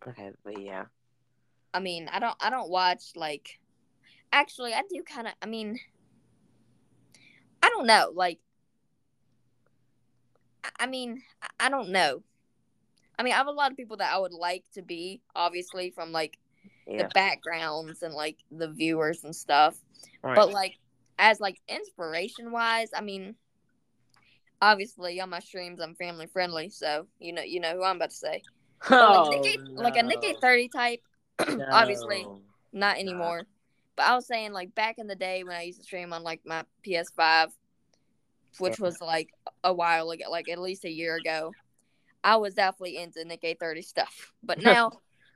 Okay, 0.08 0.32
but 0.44 0.62
yeah. 0.62 0.86
I 1.74 1.80
mean, 1.80 2.10
I 2.12 2.20
don't. 2.20 2.36
I 2.40 2.50
don't 2.50 2.70
watch 2.70 3.12
like. 3.16 3.60
Actually, 4.32 4.74
I 4.74 4.82
do 4.90 5.04
kind 5.04 5.28
of. 5.28 5.34
I 5.42 5.46
mean, 5.46 5.80
I 7.62 7.70
don't 7.70 7.88
know. 7.88 8.12
Like, 8.14 8.40
I- 10.80 10.88
mean, 10.88 11.24
I- 11.42 11.66
I 11.66 11.70
don't 11.70 11.90
know. 11.90 12.24
I 13.18 13.24
mean, 13.24 13.34
I 13.34 13.38
have 13.38 13.48
a 13.48 13.52
lot 13.52 13.72
of 13.72 13.78
people 13.78 13.98
that 13.98 14.14
I 14.14 14.18
would 14.18 14.34
like 14.34 14.64
to 14.74 14.82
be, 14.82 15.22
obviously, 15.36 15.90
from 15.92 16.12
like 16.12 16.38
Yeah. 16.86 17.04
the 17.04 17.10
backgrounds 17.14 18.04
and 18.04 18.14
like 18.14 18.38
the 18.52 18.68
viewers 18.70 19.24
and 19.24 19.36
stuff. 19.36 19.78
Right. 20.22 20.36
But 20.36 20.52
like, 20.52 20.78
as 21.18 21.40
like 21.40 21.62
inspiration 21.68 22.52
wise, 22.52 22.90
I 22.94 23.02
mean, 23.02 23.36
obviously 24.62 25.20
on 25.22 25.30
my 25.30 25.40
streams 25.40 25.80
I'm 25.80 25.96
family 25.96 26.28
friendly, 26.28 26.70
so 26.70 27.08
you 27.20 27.34
know, 27.34 27.42
you 27.42 27.60
know 27.60 27.76
who 27.76 27.84
I'm 27.84 27.98
about 27.98 28.10
to 28.12 28.16
say. 28.16 28.44
But, 28.88 29.02
oh, 29.02 29.30
like, 29.30 29.42
Nick, 29.42 29.60
like 29.76 29.96
a 29.98 30.04
Nick 30.04 30.20
no. 30.22 30.40
30 30.40 30.70
type, 30.70 31.02
obviously 31.72 32.26
not 32.72 32.97
anymore. 32.97 33.43
But 33.95 34.08
I 34.08 34.16
was 34.16 34.28
saying 34.28 34.52
like 34.52 34.76
back 34.76 34.97
in 34.97 35.08
the 35.08 35.16
day 35.16 35.43
when 35.43 35.56
I 35.56 35.64
used 35.64 35.80
to 35.80 35.84
stream 35.84 36.14
on 36.14 36.24
like 36.24 36.41
my 36.45 36.64
PS5, 36.86 37.47
which 38.60 38.80
was 38.80 38.99
like 39.02 39.30
a 39.64 39.74
while 39.74 40.12
ago, 40.12 40.26
like 40.30 40.49
at 40.49 40.60
least 40.60 40.86
a 40.86 40.91
year 40.91 41.16
ago, 41.16 41.54
I 42.24 42.36
was 42.38 42.54
definitely 42.54 42.97
into 42.97 43.24
Nick 43.24 43.58
30 43.60 43.82
stuff. 43.82 44.34
But 44.43 44.60
now 44.62 44.91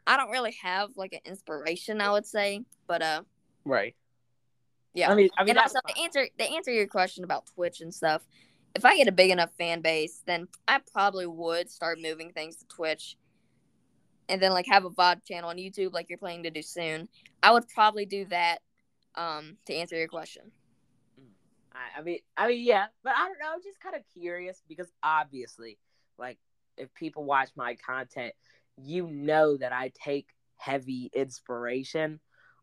I 0.06 0.18
don't 0.18 0.32
really 0.32 0.56
have 0.62 0.90
like 0.98 1.14
an 1.14 1.22
inspiration, 1.26 2.02
I 2.02 2.12
would 2.12 2.26
say. 2.26 2.62
But 2.88 3.02
uh, 3.02 3.22
Right. 3.64 3.96
yeah. 4.94 5.12
I 5.12 5.16
mean, 5.16 5.30
I 5.38 5.44
mean, 5.44 5.52
and 5.52 5.60
also 5.60 5.80
to 5.88 6.02
answer 6.02 6.28
to 6.38 6.44
answer 6.44 6.72
your 6.72 6.88
question 6.88 7.24
about 7.24 7.46
Twitch 7.54 7.82
and 7.82 7.94
stuff, 7.94 8.26
if 8.76 8.86
I 8.86 8.98
get 8.98 9.08
a 9.08 9.14
big 9.14 9.32
enough 9.32 9.52
fan 9.58 9.82
base, 9.82 10.22
then 10.26 10.48
I 10.68 10.82
probably 10.92 11.28
would 11.28 11.70
start 11.70 12.00
moving 12.02 12.32
things 12.32 12.58
to 12.58 12.68
Twitch, 12.68 13.16
and 14.30 14.42
then 14.42 14.54
like 14.54 14.68
have 14.68 14.86
a 14.86 14.90
VOD 14.92 15.26
channel 15.26 15.50
on 15.50 15.58
YouTube, 15.58 15.92
like 15.92 16.08
you're 16.08 16.18
planning 16.18 16.44
to 16.44 16.52
do 16.52 16.62
soon. 16.62 17.10
I 17.44 17.52
would 17.52 17.68
probably 17.68 18.06
do 18.06 18.26
that. 18.26 18.60
Um, 19.16 19.58
to 19.66 19.74
answer 19.74 19.98
your 19.98 20.08
question. 20.08 20.52
I, 21.74 22.00
I 22.00 22.04
mean, 22.04 22.20
I 22.38 22.48
mean, 22.48 22.64
yeah, 22.64 22.86
but 23.04 23.14
I 23.18 23.28
don't 23.28 23.40
know. 23.40 23.54
I'm 23.54 23.64
just 23.64 23.80
kind 23.80 23.96
of 23.96 24.04
curious 24.14 24.62
because 24.70 24.88
obviously, 25.04 25.78
like 26.18 26.38
if 26.78 26.94
people 26.94 27.26
watch 27.26 27.50
my 27.56 27.76
content, 27.76 28.34
you 28.78 29.08
know 29.08 29.58
that 29.58 29.74
I 29.74 29.92
take 30.06 30.28
heavy 30.58 31.10
inspiration 31.14 32.20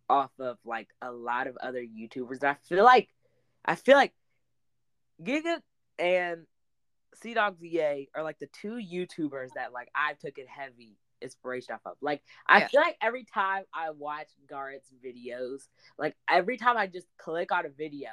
off 0.09 0.31
of 0.39 0.57
like 0.65 0.89
a 1.03 1.11
lot 1.11 1.49
of 1.49 1.57
other 1.61 1.83
YouTubers. 1.83 2.45
I 2.45 2.57
feel 2.69 2.85
like 2.85 3.09
I 3.65 3.75
feel 3.75 3.97
like 3.97 4.15
Gigguk 5.23 5.61
and 5.99 6.47
CDawgVA 7.23 8.09
are 8.15 8.23
like 8.23 8.39
the 8.39 8.49
two 8.61 8.75
YouTubers 8.77 9.49
that 9.57 9.73
like 9.73 9.89
I 9.95 10.13
took 10.15 10.39
it 10.39 10.47
heavy 10.49 10.97
inspiration 11.23 11.75
off 11.75 11.81
of. 11.87 11.97
Like 12.01 12.23
I 12.47 12.61
Yeah. 12.61 12.69
feel 12.69 12.81
like 12.81 12.97
every 13.01 13.25
time 13.25 13.65
I 13.75 13.91
watch 13.91 14.29
Garnt's 14.49 14.93
videos, 15.05 15.69
like 15.99 16.17
every 16.29 16.57
time 16.57 16.77
I 16.77 16.87
just 16.87 17.07
click 17.19 17.53
on 17.53 17.67
a 17.67 17.71
video, 17.71 18.09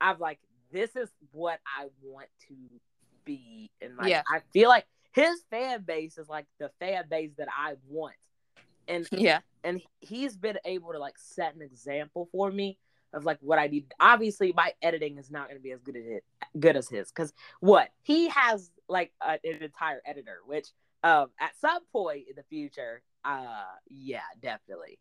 I'm 0.00 0.18
like, 0.18 0.38
this 0.72 0.94
is 0.96 1.10
what 1.32 1.60
I 1.66 1.86
want 2.02 2.28
to 2.48 2.54
be. 3.24 3.70
And 3.80 3.96
like 3.96 4.10
Yeah. 4.10 4.22
I 4.28 4.40
feel 4.52 4.68
like 4.68 4.86
his 5.12 5.42
fan 5.50 5.82
base 5.82 6.18
is 6.18 6.28
like 6.28 6.46
the 6.58 6.70
fan 6.78 7.04
base 7.10 7.32
that 7.38 7.48
I 7.56 7.74
want. 7.86 8.14
And 8.86 9.08
Yeah. 9.12 9.40
and 9.64 9.80
he's 10.00 10.36
been 10.36 10.58
able 10.64 10.92
to 10.92 10.98
like 10.98 11.18
set 11.18 11.54
an 11.54 11.62
example 11.62 12.28
for 12.32 12.50
me 12.50 12.78
of 13.12 13.24
like 13.24 13.38
what 13.40 13.58
I 13.58 13.66
need. 13.68 13.86
Obviously, 13.98 14.52
my 14.54 14.72
editing 14.82 15.18
is 15.18 15.30
not 15.30 15.48
going 15.48 15.58
to 15.58 15.62
be 15.62 15.72
as 15.72 15.80
good 15.80 15.96
as 15.96 16.04
it, 16.06 16.24
good 16.60 16.76
as 16.76 16.88
his 16.88 17.10
because 17.10 17.32
what 17.60 17.88
he 18.02 18.28
has 18.28 18.70
like 18.88 19.12
a, 19.22 19.38
an 19.44 19.62
entire 19.62 20.02
editor, 20.06 20.38
which 20.46 20.68
um 21.04 21.28
at 21.40 21.52
some 21.60 21.82
point 21.92 22.24
in 22.28 22.36
the 22.36 22.44
future, 22.44 23.02
uh 23.24 23.64
yeah, 23.88 24.20
definitely. 24.40 24.98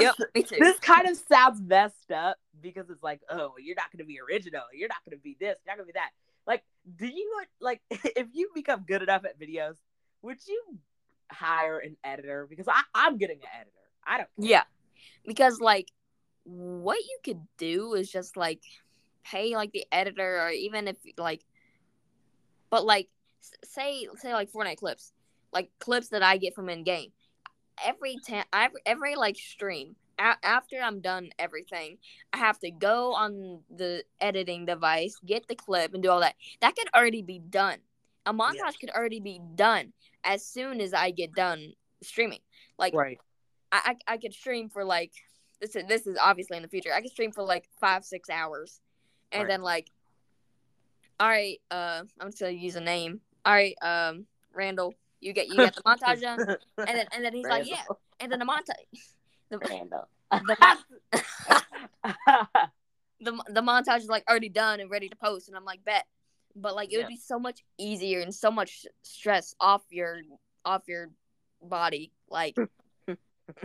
Yep. 0.00 0.14
this 0.34 0.78
kind 0.80 1.08
of 1.08 1.16
sounds 1.16 1.60
messed 1.60 2.10
up 2.10 2.36
because 2.60 2.90
it's 2.90 3.02
like, 3.02 3.20
oh, 3.30 3.52
you're 3.60 3.76
not 3.76 3.92
going 3.92 3.98
to 3.98 4.04
be 4.04 4.18
original. 4.20 4.62
You're 4.72 4.88
not 4.88 4.98
going 5.04 5.16
to 5.16 5.22
be 5.22 5.36
this. 5.38 5.56
You're 5.64 5.72
not 5.72 5.76
going 5.76 5.86
to 5.86 5.92
be 5.92 5.98
that. 5.98 6.10
Like, 6.46 6.64
do 6.96 7.06
you 7.06 7.42
like 7.60 7.80
if 7.90 8.28
you 8.32 8.50
become 8.54 8.84
good 8.86 9.02
enough 9.02 9.24
at 9.24 9.38
videos, 9.38 9.76
would 10.22 10.38
you 10.46 10.62
hire 11.30 11.78
an 11.78 11.96
editor? 12.04 12.46
Because 12.48 12.68
I, 12.68 12.82
I'm 12.94 13.18
getting 13.18 13.38
an 13.38 13.48
editor. 13.54 13.70
I 14.06 14.18
don't. 14.18 14.28
care. 14.40 14.50
Yeah. 14.50 14.62
Because 15.26 15.60
like 15.60 15.90
what 16.44 16.98
you 16.98 17.18
could 17.24 17.40
do 17.56 17.94
is 17.94 18.10
just 18.10 18.36
like 18.36 18.62
pay 19.24 19.56
like 19.56 19.72
the 19.72 19.86
editor 19.90 20.40
or 20.40 20.50
even 20.50 20.86
if 20.88 20.96
like 21.16 21.42
but 22.68 22.84
like 22.84 23.08
say 23.64 24.06
say 24.16 24.32
like 24.32 24.52
Fortnite 24.52 24.76
clips. 24.76 25.12
Like 25.54 25.70
clips 25.78 26.08
that 26.08 26.22
I 26.22 26.36
get 26.36 26.54
from 26.54 26.68
in 26.68 26.82
game. 26.82 27.12
Every 27.84 28.16
time 28.28 28.44
every, 28.52 28.80
every 28.84 29.14
like 29.14 29.36
stream 29.36 29.96
a- 30.18 30.36
after 30.44 30.76
I'm 30.80 31.00
done 31.00 31.30
everything, 31.38 31.98
I 32.32 32.38
have 32.38 32.58
to 32.60 32.70
go 32.70 33.14
on 33.14 33.60
the 33.74 34.04
editing 34.20 34.66
device, 34.66 35.16
get 35.24 35.46
the 35.48 35.54
clip 35.54 35.94
and 35.94 36.02
do 36.02 36.10
all 36.10 36.20
that. 36.20 36.34
That 36.60 36.76
could 36.76 36.88
already 36.94 37.22
be 37.22 37.38
done. 37.38 37.78
A 38.26 38.32
montage 38.32 38.78
could 38.80 38.90
already 38.90 39.20
be 39.20 39.40
done 39.54 39.92
as 40.24 40.44
soon 40.44 40.80
as 40.80 40.92
I 40.94 41.10
get 41.10 41.32
done 41.34 41.72
streaming. 42.02 42.40
Like 42.78 42.94
Right. 42.94 43.18
I, 43.72 43.96
I 44.08 44.14
I 44.14 44.16
could 44.18 44.34
stream 44.34 44.68
for 44.68 44.84
like 44.84 45.12
this 45.60 45.76
is 45.76 45.84
this 45.88 46.06
is 46.06 46.16
obviously 46.20 46.56
in 46.56 46.62
the 46.62 46.68
future. 46.68 46.92
I 46.92 47.00
could 47.00 47.10
stream 47.10 47.32
for 47.32 47.42
like 47.42 47.68
five 47.80 48.04
six 48.04 48.28
hours, 48.30 48.80
and 49.32 49.42
Right. 49.42 49.48
then 49.48 49.62
like, 49.62 49.90
all 51.20 51.28
right, 51.28 51.60
uh, 51.70 52.02
I'm 52.20 52.28
just 52.28 52.40
gonna 52.40 52.52
use 52.52 52.76
a 52.76 52.80
name. 52.80 53.20
All 53.44 53.52
right, 53.52 53.76
um, 53.82 54.26
Randall, 54.52 54.94
you 55.24 55.32
get 55.32 55.48
you 55.48 55.56
get 55.56 55.74
the 55.74 55.82
montage 55.82 56.20
done, 56.20 56.38
and 56.78 56.86
then 56.86 57.06
and 57.12 57.24
then 57.24 57.32
he's 57.32 57.46
like, 57.46 57.66
yeah, 57.66 57.82
and 58.20 58.30
then 58.30 58.38
the 58.38 58.44
montage, 58.44 59.00
the 59.50 59.58
Randall. 59.58 60.08
the, 60.30 60.56
the 63.20 63.42
the 63.48 63.60
montage 63.62 63.98
is 64.00 64.08
like 64.08 64.24
already 64.28 64.48
done 64.48 64.80
and 64.80 64.90
ready 64.90 65.08
to 65.08 65.16
post, 65.16 65.48
and 65.48 65.56
I'm 65.56 65.64
like, 65.64 65.84
bet, 65.84 66.04
but 66.54 66.74
like 66.74 66.92
it 66.92 66.98
would 66.98 67.04
Yeah. 67.04 67.08
be 67.08 67.16
so 67.16 67.38
much 67.38 67.64
easier 67.78 68.20
and 68.20 68.34
so 68.34 68.50
much 68.50 68.84
stress 69.02 69.54
off 69.60 69.82
your 69.90 70.20
off 70.64 70.82
your 70.86 71.10
body, 71.62 72.12
like 72.28 72.56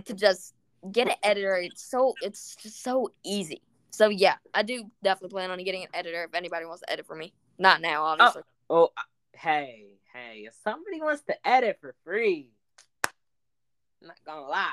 to 0.05 0.13
just 0.13 0.53
get 0.91 1.07
an 1.07 1.15
editor. 1.23 1.55
It's 1.57 1.83
so 1.83 2.15
it's 2.21 2.55
just 2.55 2.81
so 2.81 3.11
easy. 3.23 3.61
So 3.91 4.07
yeah, 4.09 4.35
I 4.53 4.63
do 4.63 4.89
definitely 5.03 5.33
plan 5.33 5.51
on 5.51 5.61
getting 5.63 5.83
an 5.83 5.89
editor 5.93 6.23
if 6.23 6.33
anybody 6.33 6.65
wants 6.65 6.81
to 6.83 6.91
edit 6.91 7.05
for 7.05 7.15
me. 7.15 7.33
Not 7.57 7.81
now, 7.81 8.03
obviously. 8.03 8.43
oh, 8.69 8.85
uh, 8.95 9.01
hey, 9.33 9.87
hey! 10.13 10.43
If 10.47 10.53
somebody 10.63 11.01
wants 11.01 11.23
to 11.23 11.35
edit 11.47 11.77
for 11.81 11.95
free, 12.03 12.51
I'm 14.01 14.07
not 14.07 14.17
gonna 14.25 14.47
lie, 14.47 14.71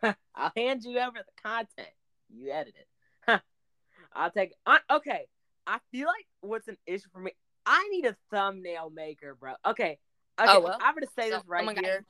bro. 0.00 0.12
I'll 0.34 0.52
hand 0.56 0.84
you 0.84 0.98
over 0.98 1.18
the 1.18 1.42
content. 1.42 1.88
You 2.28 2.50
edit 2.50 2.74
it. 2.78 3.40
I'll 4.12 4.30
take. 4.30 4.52
I, 4.66 4.80
okay, 4.90 5.26
I 5.66 5.78
feel 5.90 6.06
like 6.06 6.26
what's 6.40 6.68
an 6.68 6.76
issue 6.86 7.08
for 7.12 7.20
me. 7.20 7.32
I 7.66 7.88
need 7.90 8.04
a 8.04 8.16
thumbnail 8.30 8.90
maker, 8.90 9.34
bro. 9.38 9.54
Okay. 9.66 9.98
Okay, 10.38 10.50
Oh, 10.52 10.60
well. 10.60 10.78
I'm 10.82 10.94
gonna 10.94 11.06
say 11.16 11.30
So- 11.30 11.36
this 11.38 11.46
right 11.46 11.62
oh 11.62 11.66
my 11.66 11.74
God. 11.74 11.84
here. 11.84 12.04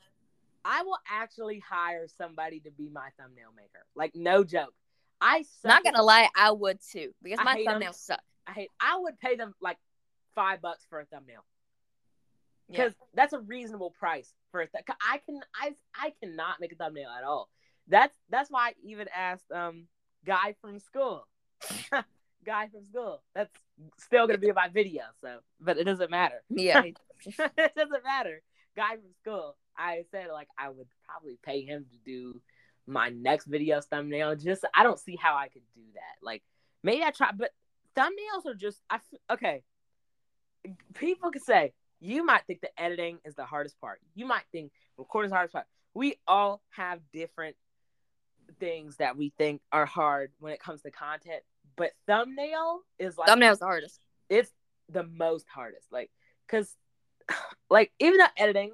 I 0.64 0.82
will 0.82 0.98
actually 1.10 1.58
hire 1.58 2.06
somebody 2.16 2.58
to 2.60 2.70
be 2.70 2.88
my 2.88 3.10
thumbnail 3.20 3.50
maker. 3.54 3.84
Like 3.94 4.12
no 4.14 4.44
joke. 4.44 4.72
I 5.20 5.42
suck 5.60 5.68
Not 5.68 5.84
gonna 5.84 6.02
lie, 6.02 6.28
I 6.34 6.50
would 6.52 6.78
too 6.80 7.12
because 7.22 7.38
I 7.40 7.44
my 7.44 7.64
thumbnails 7.66 7.96
suck. 7.96 8.20
I 8.46 8.52
hate. 8.52 8.70
I 8.80 8.98
would 8.98 9.18
pay 9.20 9.36
them 9.36 9.54
like 9.60 9.76
five 10.34 10.62
bucks 10.62 10.86
for 10.88 11.00
a 11.00 11.04
thumbnail 11.04 11.44
Yeah. 12.68 12.84
because 12.84 12.94
that's 13.14 13.32
a 13.32 13.40
reasonable 13.40 13.90
price 13.90 14.32
for 14.50 14.62
a 14.62 14.66
th- 14.66 14.84
I 15.06 15.18
can 15.18 15.40
I 15.54 15.74
I 15.94 16.12
cannot 16.22 16.60
make 16.60 16.72
a 16.72 16.76
thumbnail 16.76 17.10
at 17.10 17.24
all. 17.24 17.50
That's 17.88 18.16
that's 18.30 18.50
why 18.50 18.68
I 18.68 18.74
even 18.82 19.08
asked 19.14 19.50
um 19.52 19.86
guy 20.24 20.54
from 20.60 20.78
school, 20.78 21.26
guy 22.46 22.68
from 22.68 22.86
school. 22.90 23.22
That's 23.34 23.52
still 23.98 24.26
gonna 24.26 24.38
be 24.38 24.52
my 24.52 24.68
video. 24.68 25.02
So, 25.20 25.38
but 25.60 25.78
it 25.78 25.84
doesn't 25.84 26.10
matter. 26.10 26.42
Yeah. 26.48 26.82
it 27.26 27.74
doesn't 27.76 28.04
matter. 28.04 28.42
Guy 28.76 28.96
from 28.96 29.12
school. 29.20 29.56
I 29.76 30.04
said 30.10 30.28
like 30.32 30.48
I 30.58 30.70
would 30.70 30.88
probably 31.06 31.38
pay 31.42 31.62
him 31.62 31.86
to 31.90 31.98
do 32.04 32.40
my 32.86 33.10
next 33.10 33.46
video's 33.46 33.86
thumbnail. 33.86 34.36
Just 34.36 34.64
I 34.74 34.82
don't 34.82 34.98
see 34.98 35.16
how 35.16 35.36
I 35.36 35.48
could 35.48 35.62
do 35.74 35.82
that. 35.94 36.24
Like 36.24 36.42
maybe 36.82 37.02
I 37.02 37.10
try, 37.10 37.30
but 37.36 37.50
thumbnails 37.96 38.46
are 38.46 38.54
just 38.54 38.80
I 38.88 39.00
okay. 39.30 39.62
People 40.94 41.30
could 41.30 41.42
say 41.42 41.74
you 42.00 42.24
might 42.24 42.42
think 42.46 42.60
the 42.60 42.80
editing 42.80 43.18
is 43.24 43.34
the 43.34 43.44
hardest 43.44 43.80
part. 43.80 44.00
You 44.14 44.26
might 44.26 44.44
think 44.52 44.72
recording 44.96 45.28
is 45.28 45.30
the 45.30 45.36
hardest 45.36 45.52
part. 45.52 45.66
We 45.94 46.16
all 46.26 46.60
have 46.70 47.00
different 47.12 47.56
things 48.60 48.96
that 48.96 49.16
we 49.16 49.32
think 49.38 49.60
are 49.72 49.86
hard 49.86 50.32
when 50.38 50.52
it 50.52 50.60
comes 50.60 50.82
to 50.82 50.90
content, 50.90 51.42
but 51.76 51.92
thumbnail 52.06 52.80
is 52.98 53.16
like 53.16 53.28
Thumbnails 53.28 53.58
the 53.58 53.64
hardest. 53.64 54.00
it's 54.28 54.50
the 54.90 55.02
most 55.02 55.46
hardest 55.52 55.90
like 55.90 56.10
because 56.46 56.76
like 57.70 57.90
even 57.98 58.18
the 58.18 58.28
editing 58.36 58.72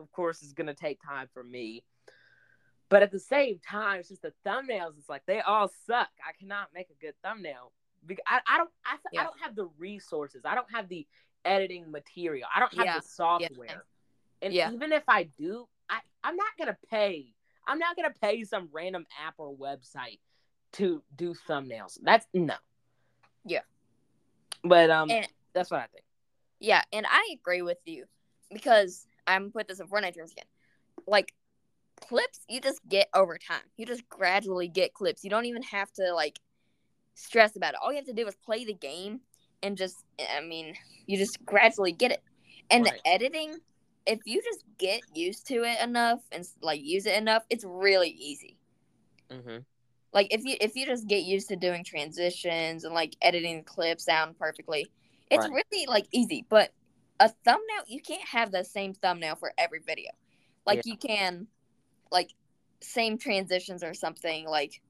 of 0.00 0.10
course 0.10 0.42
is 0.42 0.52
gonna 0.52 0.74
take 0.74 0.98
time 1.06 1.28
for 1.32 1.44
me 1.44 1.84
but 2.88 3.02
at 3.02 3.12
the 3.12 3.18
same 3.20 3.60
time 3.66 4.00
it's 4.00 4.08
just 4.08 4.22
the 4.22 4.32
thumbnails 4.44 4.98
it's 4.98 5.08
like 5.08 5.22
they 5.26 5.40
all 5.40 5.70
suck 5.86 6.08
i 6.28 6.32
cannot 6.38 6.68
make 6.74 6.88
a 6.90 7.00
good 7.00 7.14
thumbnail 7.22 7.70
because 8.04 8.24
i, 8.26 8.40
I 8.46 8.58
don't 8.58 8.70
I, 8.84 8.96
Yeah. 9.12 9.20
I 9.20 9.24
don't 9.24 9.40
have 9.40 9.54
the 9.54 9.68
resources 9.78 10.42
i 10.44 10.56
don't 10.56 10.70
have 10.74 10.88
the 10.88 11.06
editing 11.44 11.90
material 11.90 12.48
i 12.54 12.60
don't 12.60 12.74
have 12.74 12.84
Yeah. 12.84 12.98
the 12.98 13.02
software 13.02 13.84
and 14.40 14.52
Yeah. 14.54 14.70
even 14.70 14.92
if 14.92 15.02
i 15.08 15.24
do 15.24 15.66
i 15.90 15.98
i'm 16.24 16.36
not 16.36 16.48
gonna 16.58 16.76
pay 16.90 17.32
i'm 17.66 17.78
not 17.78 17.96
gonna 17.96 18.14
pay 18.20 18.44
some 18.44 18.68
random 18.72 19.06
app 19.24 19.34
or 19.38 19.54
website 19.54 20.20
to 20.72 21.02
do 21.16 21.34
thumbnails 21.48 21.98
that's 22.02 22.26
no 22.32 22.54
Yeah. 23.44 23.60
but 24.64 24.90
um 24.90 25.10
And 25.10 25.28
that's 25.52 25.70
what 25.70 25.80
i 25.80 25.86
think 25.86 26.04
yeah, 26.64 26.82
and 26.92 27.04
I 27.10 27.34
agree 27.34 27.60
with 27.62 27.80
you 27.86 28.04
because 28.52 29.04
I'm 29.26 29.50
put 29.50 29.66
this 29.66 29.80
in 29.80 29.88
Fortnite 29.88 30.14
terms 30.14 30.30
again. 30.30 30.44
Like 31.08 31.34
clips, 32.00 32.38
you 32.48 32.60
just 32.60 32.80
get 32.88 33.08
over 33.16 33.36
time. 33.36 33.64
You 33.76 33.84
just 33.84 34.08
gradually 34.08 34.68
get 34.68 34.94
clips. 34.94 35.24
You 35.24 35.30
don't 35.30 35.46
even 35.46 35.64
have 35.64 35.92
to 35.94 36.14
like 36.14 36.38
stress 37.14 37.56
about 37.56 37.74
it. 37.74 37.80
All 37.82 37.90
you 37.90 37.96
have 37.96 38.06
to 38.06 38.12
do 38.12 38.28
is 38.28 38.36
play 38.36 38.64
the 38.64 38.74
game 38.74 39.22
and 39.62 39.76
just 39.76 40.04
I 40.36 40.40
mean, 40.40 40.74
you 41.06 41.18
just 41.18 41.44
gradually 41.44 41.92
get 41.92 42.12
it. 42.12 42.22
And 42.70 42.84
Right. 42.84 42.94
the 43.02 43.08
editing, 43.10 43.58
if 44.06 44.20
you 44.24 44.42
just 44.42 44.64
get 44.78 45.02
used 45.14 45.46
to 45.48 45.62
it 45.64 45.80
enough 45.82 46.20
and 46.32 46.46
like 46.62 46.80
use 46.82 47.06
it 47.06 47.16
enough, 47.16 47.44
it's 47.50 47.64
really 47.64 48.10
easy. 48.10 48.58
Mm-hmm. 49.30 49.58
Like 50.12 50.28
if 50.32 50.44
you 50.44 50.56
if 50.60 50.76
you 50.76 50.86
just 50.86 51.06
get 51.06 51.24
used 51.24 51.48
to 51.48 51.56
doing 51.56 51.84
transitions 51.84 52.84
and 52.84 52.94
like 52.94 53.16
editing 53.22 53.64
clips 53.64 54.04
down 54.04 54.34
perfectly, 54.34 54.90
it's 55.30 55.48
Right. 55.48 55.64
really 55.72 55.86
like 55.86 56.06
easy. 56.12 56.44
But 56.48 56.72
a 57.20 57.28
thumbnail, 57.44 57.84
you 57.86 58.00
can't 58.00 58.26
have 58.28 58.50
the 58.52 58.64
same 58.64 58.94
thumbnail 58.94 59.36
for 59.36 59.52
every 59.56 59.80
video. 59.80 60.10
Like 60.66 60.84
you 60.84 60.96
can, 60.96 61.46
like 62.10 62.30
same 62.80 63.18
transitions 63.18 63.82
or 63.82 63.94
something. 63.94 64.46
Like 64.46 64.80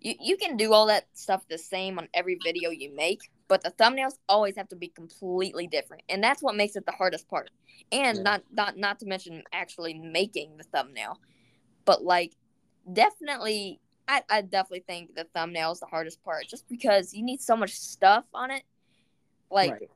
you 0.00 0.14
you 0.20 0.36
can 0.36 0.56
do 0.56 0.72
all 0.72 0.86
that 0.86 1.06
stuff 1.14 1.46
the 1.48 1.58
same 1.58 1.98
on 1.98 2.08
every 2.14 2.38
video 2.42 2.70
you 2.70 2.94
make, 2.94 3.20
but 3.48 3.62
the 3.62 3.70
thumbnails 3.70 4.14
always 4.28 4.56
have 4.56 4.68
to 4.68 4.76
be 4.76 4.88
completely 4.88 5.66
different, 5.66 6.02
and 6.08 6.22
that's 6.22 6.42
what 6.42 6.56
makes 6.56 6.76
it 6.76 6.86
the 6.86 6.92
hardest 6.92 7.28
part. 7.28 7.50
And 7.92 8.18
Yeah. 8.18 8.22
not 8.22 8.42
not 8.52 8.76
not 8.76 8.98
to 9.00 9.06
mention 9.06 9.42
actually 9.52 9.94
making 9.94 10.56
the 10.56 10.64
thumbnail, 10.64 11.20
but 11.84 12.02
like 12.04 12.32
definitely 12.92 13.80
I, 14.08 14.22
I 14.30 14.40
definitely 14.42 14.84
think 14.86 15.14
the 15.14 15.26
thumbnail 15.34 15.72
is 15.72 15.80
the 15.80 15.86
hardest 15.86 16.22
part 16.22 16.46
just 16.48 16.68
because 16.68 17.12
you 17.12 17.24
need 17.24 17.40
so 17.40 17.56
much 17.56 17.72
stuff 17.72 18.24
on 18.32 18.50
it. 18.50 18.62
Like 19.50 19.72
right. 19.72 19.90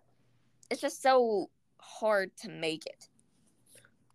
it's 0.71 0.81
just 0.81 1.03
so 1.03 1.51
hard 1.81 2.37
to 2.39 2.49
make 2.51 2.87
it. 2.87 3.09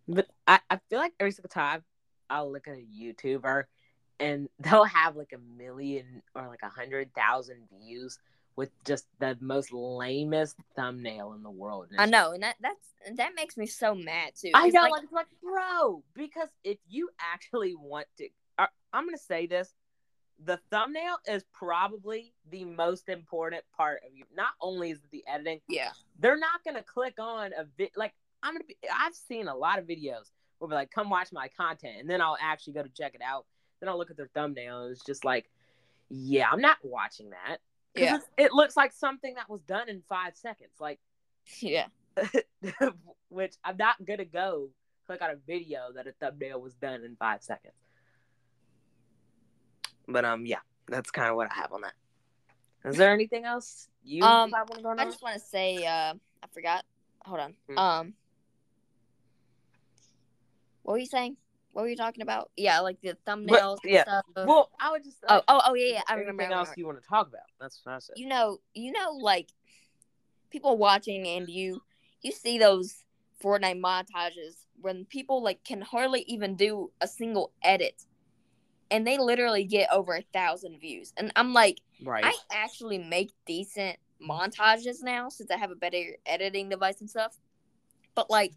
But 0.08 0.28
I, 0.46 0.60
I 0.70 0.78
feel 0.88 0.98
like 0.98 1.14
every 1.18 1.32
single 1.32 1.48
time 1.48 1.82
I'll 2.30 2.50
look 2.52 2.68
at 2.68 2.76
a 2.76 2.86
YouTuber 2.86 3.64
and 4.20 4.48
they'll 4.60 4.84
have 4.84 5.16
like 5.16 5.32
a 5.34 5.58
million 5.58 6.22
or 6.34 6.48
like 6.48 6.62
a 6.62 6.68
hundred 6.68 7.14
thousand 7.14 7.68
views 7.80 8.18
with 8.56 8.70
just 8.84 9.06
the 9.18 9.36
most 9.40 9.72
lamest 9.72 10.56
thumbnail 10.74 11.34
in 11.34 11.42
the 11.42 11.50
world. 11.50 11.88
I 11.98 12.06
know, 12.06 12.32
and 12.32 12.42
that 12.42 12.56
that's 12.60 13.16
that 13.16 13.32
makes 13.36 13.56
me 13.56 13.66
so 13.66 13.94
mad 13.94 14.32
too. 14.34 14.50
I 14.54 14.68
know, 14.70 14.82
like- 14.82 14.92
like, 14.92 15.12
like, 15.12 15.26
bro, 15.42 16.02
because 16.14 16.48
if 16.64 16.78
you 16.88 17.10
actually 17.20 17.74
want 17.74 18.06
to, 18.18 18.28
I, 18.58 18.68
I'm 18.92 19.04
gonna 19.04 19.18
say 19.18 19.46
this: 19.46 19.74
the 20.44 20.58
thumbnail 20.70 21.16
is 21.28 21.44
probably 21.52 22.32
the 22.50 22.64
most 22.64 23.08
important 23.10 23.62
part 23.76 24.00
of 24.06 24.14
you. 24.14 24.24
Not 24.34 24.50
only 24.60 24.90
is 24.90 24.98
it 24.98 25.10
the 25.12 25.24
editing, 25.28 25.60
yeah, 25.68 25.90
they're 26.18 26.38
not 26.38 26.64
gonna 26.64 26.82
click 26.82 27.14
on 27.18 27.52
a 27.52 27.64
vid. 27.76 27.90
Like 27.94 28.14
I'm 28.42 28.54
gonna 28.54 28.64
be. 28.64 28.76
I've 28.92 29.14
seen 29.14 29.48
a 29.48 29.54
lot 29.56 29.78
of 29.78 29.86
videos 29.86 30.30
where 30.58 30.68
be 30.68 30.74
like, 30.74 30.90
"Come 30.90 31.10
watch 31.10 31.30
my 31.30 31.48
content," 31.48 31.98
and 32.00 32.08
then 32.08 32.22
I'll 32.22 32.38
actually 32.40 32.72
go 32.72 32.82
to 32.82 32.88
check 32.88 33.14
it 33.14 33.20
out. 33.22 33.44
Then 33.80 33.90
I'll 33.90 33.98
look 33.98 34.10
at 34.10 34.16
their 34.16 34.30
thumbnail, 34.32 34.84
and 34.84 34.92
it's 34.92 35.04
just 35.04 35.24
like, 35.26 35.50
"Yeah, 36.08 36.48
I'm 36.50 36.62
not 36.62 36.78
watching 36.82 37.30
that." 37.30 37.58
Yeah. 38.02 38.18
it 38.36 38.52
looks 38.52 38.76
like 38.76 38.92
something 38.92 39.34
that 39.34 39.48
was 39.48 39.62
done 39.62 39.88
in 39.88 40.02
five 40.08 40.36
seconds. 40.36 40.72
Like, 40.80 41.00
yeah, 41.60 41.86
which 43.28 43.54
I'm 43.64 43.76
not 43.76 44.04
gonna 44.04 44.24
go 44.24 44.70
click 45.06 45.22
on 45.22 45.30
a 45.30 45.36
video 45.46 45.92
that 45.94 46.06
a 46.06 46.12
thumbnail 46.12 46.60
was 46.60 46.74
done 46.74 47.04
in 47.04 47.16
five 47.16 47.42
seconds. 47.42 47.74
But 50.08 50.24
um, 50.24 50.46
yeah, 50.46 50.60
that's 50.88 51.10
kind 51.10 51.30
of 51.30 51.36
what 51.36 51.50
I 51.50 51.54
have 51.54 51.72
on 51.72 51.82
that. 51.82 51.94
Is 52.84 52.96
there 52.96 53.12
anything 53.12 53.44
else 53.44 53.88
you 54.04 54.22
Um, 54.22 54.52
going 54.82 55.00
I 55.00 55.04
just 55.04 55.22
want 55.22 55.34
to 55.34 55.40
say, 55.40 55.84
uh, 55.84 56.14
I 56.14 56.46
forgot. 56.52 56.84
Hold 57.24 57.40
on. 57.40 57.54
Hmm. 57.68 57.78
Um, 57.78 58.14
what 60.82 60.92
were 60.92 60.98
you 60.98 61.06
saying? 61.06 61.36
What 61.76 61.82
were 61.82 61.88
you 61.90 61.96
talking 61.96 62.22
about? 62.22 62.50
Yeah, 62.56 62.80
like 62.80 63.02
the 63.02 63.18
thumbnails 63.26 63.80
and 63.84 63.92
yeah. 63.92 64.04
stuff. 64.04 64.24
Well, 64.34 64.70
I 64.80 64.92
would 64.92 65.04
just. 65.04 65.18
oh, 65.28 65.42
oh, 65.46 65.60
oh, 65.66 65.74
yeah, 65.74 65.96
yeah. 65.96 66.02
I 66.08 66.14
anything 66.14 66.28
remember. 66.28 66.54
I 66.54 66.56
else 66.56 66.68
remember. 66.68 66.80
you 66.80 66.86
want 66.86 67.02
to 67.02 67.06
talk 67.06 67.28
about? 67.28 67.42
That's 67.60 67.82
what 67.84 67.92
I 67.92 67.98
said. 67.98 68.14
You 68.16 68.28
know, 68.28 68.60
you 68.72 68.92
know, 68.92 69.10
like 69.20 69.50
people 70.48 70.78
watching, 70.78 71.26
and 71.28 71.50
you, 71.50 71.82
you 72.22 72.32
see 72.32 72.58
those 72.58 73.04
Fortnite 73.44 73.78
montages 73.78 74.64
when 74.80 75.04
people 75.04 75.42
like 75.42 75.64
can 75.64 75.82
hardly 75.82 76.24
even 76.28 76.56
do 76.56 76.92
a 77.02 77.06
single 77.06 77.52
edit, 77.62 78.04
and 78.90 79.06
they 79.06 79.18
literally 79.18 79.64
get 79.64 79.92
over 79.92 80.14
a 80.14 80.22
thousand 80.32 80.80
views, 80.80 81.12
and 81.18 81.30
I'm 81.36 81.52
like. 81.52 81.82
right. 82.02 82.24
I 82.24 82.32
actually 82.50 82.96
make 82.96 83.32
decent 83.44 83.98
montages 84.26 85.02
now 85.02 85.28
since 85.28 85.50
I 85.50 85.58
have 85.58 85.70
a 85.70 85.76
better 85.76 86.16
editing 86.24 86.70
device 86.70 87.02
and 87.02 87.10
stuff. 87.10 87.36
But 88.14 88.30
like, 88.30 88.54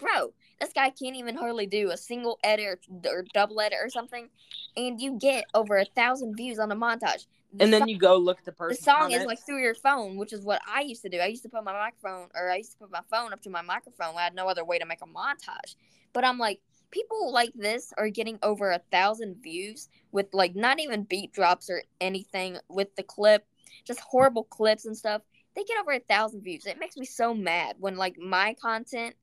bro, 0.00 0.32
this 0.60 0.72
guy 0.72 0.90
can't 0.90 1.16
even 1.16 1.36
hardly 1.36 1.66
do 1.66 1.90
a 1.90 1.96
single 1.96 2.38
edit 2.42 2.66
or, 2.66 3.10
or 3.10 3.24
double 3.34 3.60
edit 3.60 3.78
or 3.82 3.88
something, 3.88 4.28
and 4.76 5.00
you 5.00 5.18
get 5.18 5.44
over 5.54 5.76
a 5.76 5.84
thousand 5.84 6.36
views 6.36 6.58
on 6.58 6.72
a 6.72 6.76
montage. 6.76 7.26
The 7.52 7.64
and 7.64 7.72
then 7.72 7.80
song- 7.80 7.88
you 7.88 7.98
go 7.98 8.16
look 8.16 8.38
at 8.38 8.44
the 8.44 8.52
person. 8.52 8.76
the 8.78 8.82
song 8.82 9.12
is 9.12 9.26
like 9.26 9.44
through 9.44 9.62
your 9.62 9.74
phone, 9.74 10.16
which 10.16 10.32
is 10.32 10.42
what 10.42 10.62
I 10.68 10.82
used 10.82 11.02
to 11.02 11.08
do. 11.08 11.18
I 11.18 11.26
used 11.26 11.42
to 11.42 11.48
put 11.48 11.64
my 11.64 11.72
microphone, 11.72 12.28
or 12.34 12.50
I 12.50 12.56
used 12.56 12.72
to 12.72 12.78
put 12.78 12.90
my 12.90 13.00
phone 13.10 13.32
up 13.32 13.42
to 13.42 13.50
my 13.50 13.62
microphone. 13.62 14.16
I 14.16 14.22
had 14.22 14.34
no 14.34 14.48
other 14.48 14.64
way 14.64 14.78
to 14.78 14.86
make 14.86 15.00
a 15.02 15.06
montage. 15.06 15.74
But 16.12 16.24
I'm 16.24 16.38
like, 16.38 16.60
people 16.90 17.32
like 17.32 17.52
this 17.54 17.92
are 17.98 18.08
getting 18.08 18.38
over 18.42 18.70
a 18.70 18.80
thousand 18.90 19.42
views 19.42 19.88
with 20.12 20.26
like 20.32 20.54
not 20.54 20.80
even 20.80 21.04
beat 21.04 21.32
drops 21.32 21.70
or 21.70 21.82
anything 22.00 22.58
with 22.68 22.94
the 22.96 23.02
clip, 23.02 23.46
just 23.84 24.00
horrible 24.00 24.44
clips 24.44 24.84
and 24.86 24.96
stuff. 24.96 25.22
They 25.56 25.64
get 25.64 25.80
over 25.80 25.92
a 25.92 26.00
thousand 26.00 26.42
views. 26.42 26.66
It 26.66 26.78
makes 26.78 26.96
me 26.96 27.06
so 27.06 27.34
mad 27.34 27.76
when 27.78 27.96
like 27.96 28.16
my 28.18 28.54
content 28.60 29.16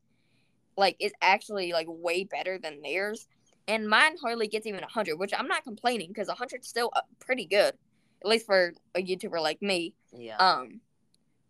like 0.77 0.95
is 0.99 1.11
actually 1.21 1.73
like 1.73 1.87
way 1.89 2.23
better 2.23 2.57
than 2.57 2.81
theirs, 2.81 3.27
and 3.67 3.89
mine 3.89 4.15
hardly 4.21 4.47
gets 4.47 4.65
even 4.65 4.83
a 4.83 4.87
hundred, 4.87 5.17
which 5.17 5.33
I'm 5.37 5.47
not 5.47 5.63
complaining 5.63 6.09
because 6.09 6.29
a 6.29 6.35
hundred's 6.35 6.67
still 6.67 6.91
uh, 6.95 7.01
pretty 7.19 7.45
good 7.45 7.73
at 8.21 8.27
least 8.27 8.45
for 8.45 8.73
a 8.95 9.01
YouTuber 9.01 9.41
like 9.41 9.61
me. 9.61 9.93
yeah. 10.11 10.37
Um, 10.37 10.81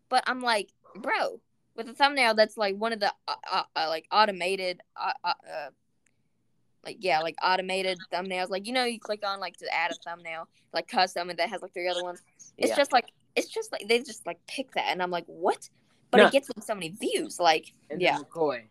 but 0.10 0.24
I'm 0.28 0.42
like, 0.42 0.70
bro, 0.96 1.40
with 1.76 1.90
a 1.90 1.94
thumbnail 1.94 2.34
that's 2.34 2.58
like 2.58 2.76
one 2.76 2.94
of 2.94 3.00
the 3.00 3.12
uh, 3.28 3.36
uh, 3.52 3.64
uh, 3.76 3.86
like 3.90 4.06
automated, 4.12 4.82
uh, 4.96 5.12
like 6.84 6.98
yeah, 7.00 7.20
like 7.22 7.36
automated 7.44 7.98
thumbnails. 8.12 8.50
Like 8.50 8.68
you 8.68 8.74
know, 8.74 8.86
you 8.86 9.00
click 9.00 9.26
on 9.26 9.40
like 9.40 9.58
to 9.58 9.74
add 9.74 9.92
a 9.92 9.96
thumbnail, 9.96 10.48
like 10.74 10.88
custom, 10.88 11.30
and 11.30 11.40
that 11.40 11.50
has 11.50 11.62
like 11.62 11.74
three 11.74 11.88
other 11.88 12.04
ones. 12.04 12.22
It's 12.58 12.70
Yeah. 12.72 12.76
just 12.76 12.92
like 12.92 13.06
it's 13.36 13.48
just 13.48 13.72
like 13.72 13.88
they 13.88 14.00
just 14.00 14.26
like 14.26 14.40
pick 14.48 14.72
that, 14.72 14.86
and 14.88 15.02
I'm 15.02 15.12
like, 15.12 15.26
what? 15.26 15.70
But 16.12 16.20
No. 16.20 16.28
it 16.28 16.32
gets 16.32 16.48
them 16.48 16.62
so 16.62 16.74
many 16.74 16.90
views. 16.90 17.40
Like 17.40 17.74
and 17.90 18.02
yeah, 18.02 18.20
McCoy. 18.20 18.64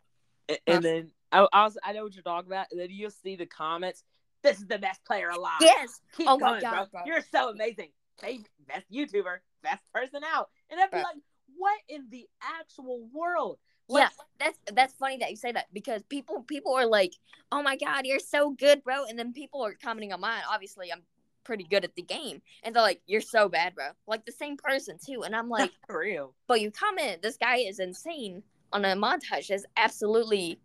And, 0.48 0.58
and 0.66 0.84
then 0.84 1.10
I, 1.32 1.46
I 1.52 1.64
was 1.64 1.76
I 1.82 1.92
know 1.92 2.04
what 2.04 2.14
you're 2.14 2.22
talking 2.22 2.50
about. 2.50 2.66
And 2.70 2.80
then 2.80 2.88
you'll 2.90 3.10
see 3.10 3.36
the 3.36 3.46
comments. 3.46 4.04
This 4.42 4.58
is 4.58 4.66
the 4.66 4.78
best 4.78 5.04
player 5.04 5.28
alive. 5.30 5.58
yes, 5.60 6.00
Keep 6.16 6.28
Oh 6.28 6.38
my 6.38 6.50
going, 6.50 6.62
God, 6.62 6.70
bro. 6.72 6.84
bro. 6.92 7.00
You're 7.06 7.24
so 7.32 7.50
amazing. 7.50 7.88
Best 8.20 8.90
YouTuber, 8.92 9.38
best 9.62 9.82
person 9.92 10.22
out. 10.24 10.48
And 10.70 10.80
I'd 10.80 10.90
be 10.90 10.96
Bro. 10.96 11.02
like, 11.02 11.16
what 11.56 11.78
in 11.88 12.06
the 12.10 12.26
actual 12.42 13.06
world? 13.12 13.58
Yeah, 13.88 14.08
that's 14.40 14.58
that's 14.72 14.94
funny 14.94 15.18
that 15.18 15.30
you 15.30 15.36
say 15.36 15.52
that 15.52 15.66
because 15.72 16.02
people 16.08 16.42
people 16.42 16.74
are 16.74 16.86
like, 16.86 17.12
"Oh 17.52 17.62
my 17.62 17.76
god, 17.76 18.04
you're 18.04 18.18
so 18.18 18.50
good, 18.50 18.82
bro," 18.82 19.04
and 19.04 19.16
then 19.18 19.32
people 19.32 19.64
are 19.64 19.74
commenting 19.74 20.12
on 20.12 20.20
mine. 20.20 20.42
Obviously, 20.50 20.90
I'm 20.92 21.02
pretty 21.44 21.62
good 21.64 21.84
at 21.84 21.94
the 21.94 22.02
game, 22.02 22.42
and 22.64 22.74
they're 22.74 22.82
like, 22.82 23.00
"You're 23.06 23.20
so 23.20 23.48
bad, 23.48 23.76
bro." 23.76 23.90
Like 24.08 24.24
the 24.26 24.32
same 24.32 24.56
person 24.56 24.98
too, 25.04 25.22
and 25.22 25.36
I'm 25.36 25.48
like, 25.58 25.70
for 25.86 26.00
real. 26.00 26.34
"But 26.48 26.60
you 26.62 26.72
comment, 26.72 27.22
this 27.22 27.36
guy 27.36 27.58
is 27.58 27.78
insane 27.78 28.42
on 28.72 28.84
a 28.84 28.94
montage. 28.96 29.50
Is 29.50 29.66
absolutely 29.76 30.58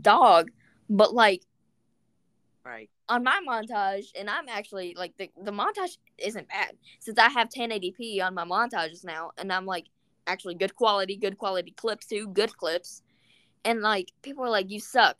dog." 0.00 0.50
But 0.90 1.14
like 1.14 1.42
Right. 2.64 2.90
on 3.08 3.24
my 3.24 3.40
montage, 3.48 4.06
and 4.18 4.28
I'm 4.28 4.48
actually 4.48 4.94
like 4.96 5.16
the 5.16 5.30
the 5.42 5.50
montage 5.50 5.96
isn't 6.18 6.48
bad 6.48 6.76
since 7.00 7.18
I 7.18 7.28
have 7.30 7.48
1080p 7.48 8.20
on 8.20 8.34
my 8.34 8.44
montages 8.44 9.04
now, 9.04 9.32
and 9.38 9.52
I'm 9.52 9.66
like 9.66 9.86
actually 10.26 10.54
good 10.54 10.74
quality, 10.74 11.16
good 11.16 11.38
quality 11.38 11.70
clips 11.72 12.06
too, 12.06 12.28
good 12.28 12.56
clips, 12.56 13.02
and 13.64 13.82
like 13.82 14.12
people 14.22 14.44
are 14.44 14.50
like, 14.50 14.70
"You 14.70 14.80
suck." 14.80 15.16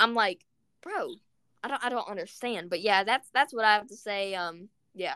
I'm 0.00 0.14
like, 0.14 0.44
bro, 0.82 1.16
I 1.64 1.68
don't 1.68 1.84
I 1.84 1.90
don't 1.90 2.08
understand, 2.08 2.70
but 2.70 2.82
yeah, 2.82 3.04
that's 3.04 3.30
that's 3.34 3.54
what 3.54 3.64
I 3.64 3.74
have 3.74 3.88
to 3.88 3.96
say. 3.96 4.34
Um, 4.34 4.68
yeah, 4.94 5.14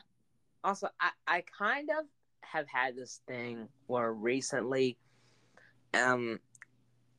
Also, 0.64 0.88
I, 1.00 1.10
I 1.26 1.44
kind 1.58 1.88
of 1.90 2.06
have 2.42 2.66
had 2.68 2.96
this 2.96 3.20
thing 3.26 3.68
where 3.86 4.12
recently, 4.12 4.98
um, 5.96 6.40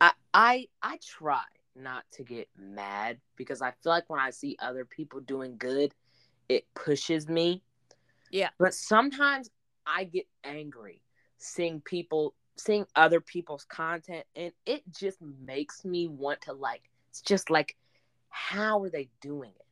I 0.01 0.11
I 0.33 0.67
I 0.81 0.99
try 1.03 1.43
not 1.75 2.03
to 2.11 2.23
get 2.23 2.49
mad 2.57 3.17
because 3.35 3.61
I 3.61 3.71
feel 3.83 3.91
like 3.91 4.09
when 4.09 4.19
I 4.19 4.31
see 4.31 4.57
other 4.59 4.85
people 4.85 5.19
doing 5.19 5.57
good, 5.57 5.93
it 6.49 6.65
pushes 6.73 7.27
me. 7.27 7.63
Yeah. 8.31 8.49
But 8.57 8.73
sometimes 8.73 9.49
I 9.85 10.03
get 10.05 10.27
angry 10.43 11.01
seeing 11.37 11.81
people 11.81 12.33
seeing 12.55 12.85
other 12.95 13.21
people's 13.21 13.63
content 13.65 14.25
and 14.35 14.51
it 14.65 14.81
just 14.91 15.19
makes 15.45 15.85
me 15.85 16.07
want 16.07 16.41
to 16.41 16.53
like 16.53 16.89
it's 17.09 17.21
just 17.21 17.51
like 17.51 17.75
how 18.29 18.81
are 18.83 18.89
they 18.89 19.09
doing 19.21 19.51
it? 19.55 19.65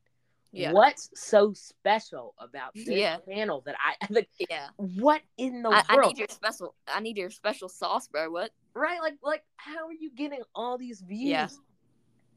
yeah, 0.51 0.71
What's 0.71 1.09
so 1.15 1.53
special 1.53 2.33
about 2.37 2.73
this 2.75 2.87
Yeah. 2.87 3.17
channel 3.27 3.61
that 3.65 3.75
I 3.79 3.95
like 4.09 4.29
yeah. 4.49 4.67
what 4.77 5.21
in 5.37 5.63
the 5.63 5.71
I, 5.71 5.83
I 5.89 5.95
world? 5.95 6.09
need 6.09 6.19
your 6.19 6.27
special. 6.29 6.75
I 6.87 6.99
need 6.99 7.17
your 7.17 7.29
special 7.31 7.67
sauce, 7.69 8.07
bro. 8.07 8.29
What? 8.29 8.51
Right? 8.75 8.99
Like 9.01 9.15
like 9.23 9.43
how 9.57 9.87
are 9.87 9.93
you 9.93 10.11
getting 10.15 10.41
all 10.53 10.77
these 10.77 11.01
views? 11.01 11.29
Yeah. 11.29 11.47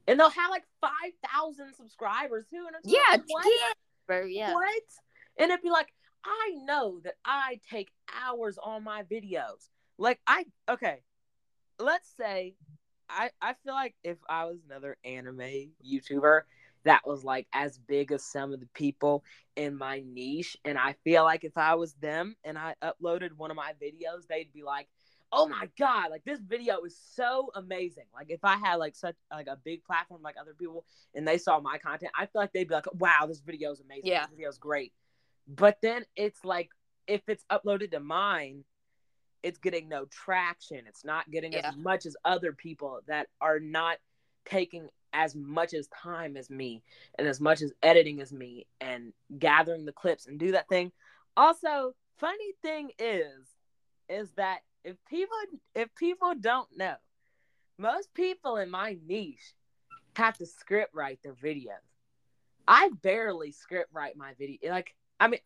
And 0.06 0.18
they'll 0.18 0.30
have 0.30 0.50
like 0.50 0.64
five 0.80 1.12
thousand 1.30 1.74
subscribers 1.74 2.46
too. 2.50 2.64
And 2.66 2.76
it's 2.82 2.90
Yeah, 2.90 3.00
like, 3.10 3.22
what? 3.26 3.46
yeah. 3.46 4.24
Yeah, 4.26 4.54
What? 4.54 4.82
And 5.36 5.50
it'd 5.50 5.62
be 5.62 5.70
like, 5.70 5.88
I 6.24 6.54
know 6.64 7.00
that 7.04 7.14
I 7.24 7.60
take 7.70 7.90
hours 8.24 8.58
on 8.62 8.82
my 8.84 9.02
videos. 9.02 9.68
Like 9.98 10.18
I 10.26 10.46
okay, 10.68 11.02
let's 11.78 12.08
say 12.16 12.54
I 13.10 13.30
I 13.42 13.54
feel 13.64 13.74
like 13.74 13.94
if 14.02 14.16
I 14.28 14.46
was 14.46 14.58
another 14.64 14.96
anime 15.04 15.72
YouTuber 15.86 16.42
that 16.84 17.06
was 17.06 17.24
like 17.24 17.46
as 17.52 17.76
big 17.76 18.12
as 18.12 18.24
some 18.24 18.52
of 18.54 18.60
the 18.60 18.68
people 18.74 19.24
in 19.56 19.76
my 19.76 20.02
niche, 20.06 20.56
and 20.64 20.78
I 20.78 20.94
feel 21.04 21.24
like 21.24 21.44
if 21.44 21.56
I 21.56 21.74
was 21.74 21.92
them 21.94 22.36
and 22.44 22.56
I 22.56 22.74
uploaded 22.82 23.32
one 23.36 23.50
of 23.50 23.56
my 23.56 23.72
videos, 23.82 24.26
they'd 24.28 24.52
be 24.52 24.62
like, 24.62 24.88
Oh 25.30 25.46
my 25.46 25.68
god, 25.78 26.10
like 26.10 26.24
this 26.24 26.40
video 26.40 26.82
is 26.84 26.98
so 27.14 27.50
amazing. 27.54 28.04
Like 28.14 28.30
if 28.30 28.40
I 28.44 28.56
had 28.56 28.76
like 28.76 28.96
such 28.96 29.14
like 29.30 29.46
a 29.46 29.56
big 29.62 29.84
platform 29.84 30.22
like 30.22 30.36
other 30.40 30.54
people 30.54 30.84
and 31.14 31.26
they 31.28 31.38
saw 31.38 31.60
my 31.60 31.78
content, 31.78 32.12
I 32.18 32.26
feel 32.26 32.40
like 32.40 32.52
they'd 32.52 32.68
be 32.68 32.74
like, 32.74 32.86
Wow, 32.94 33.26
this 33.28 33.40
video 33.40 33.70
is 33.70 33.80
amazing. 33.80 34.06
Yeah. 34.06 34.22
This 34.22 34.30
video 34.30 34.48
is 34.48 34.58
great. 34.58 34.92
But 35.46 35.78
then 35.82 36.04
it's 36.16 36.44
like 36.44 36.70
if 37.06 37.22
it's 37.28 37.44
uploaded 37.50 37.90
to 37.92 38.00
mine, 38.00 38.64
it's 39.42 39.58
getting 39.58 39.88
no 39.88 40.06
traction. 40.06 40.80
It's 40.86 41.04
not 41.04 41.30
getting 41.30 41.52
Yeah. 41.52 41.68
as 41.68 41.76
much 41.76 42.06
as 42.06 42.16
other 42.24 42.52
people 42.52 43.00
that 43.06 43.28
are 43.40 43.60
not 43.60 43.98
taking 44.44 44.88
as 45.12 45.34
much 45.34 45.74
as 45.74 45.88
time 45.88 46.36
as 46.36 46.50
me 46.50 46.82
and 47.18 47.26
as 47.26 47.40
much 47.40 47.62
as 47.62 47.72
editing 47.82 48.20
as 48.20 48.32
me 48.32 48.66
and 48.80 49.12
gathering 49.38 49.84
the 49.84 49.92
clips 49.92 50.26
and 50.26 50.38
do 50.38 50.52
that 50.52 50.68
thing. 50.68 50.92
Also, 51.36 51.94
funny 52.18 52.52
thing 52.62 52.90
is 52.98 53.46
is 54.08 54.30
that 54.32 54.60
if 54.88 54.96
people 55.08 55.36
if 55.74 55.94
people 55.94 56.34
don't 56.40 56.68
know 56.76 56.96
most 57.78 58.12
people 58.14 58.56
in 58.56 58.70
my 58.70 58.96
niche 59.06 59.54
have 60.16 60.36
to 60.38 60.46
script 60.46 60.94
write 60.94 61.20
their 61.22 61.34
videos. 61.34 61.84
I 62.66 62.90
barely 63.02 63.52
script 63.52 63.90
write 63.92 64.16
my 64.16 64.32
video. 64.38 64.70
Like, 64.70 64.94
I 65.20 65.28
mean, 65.28 65.40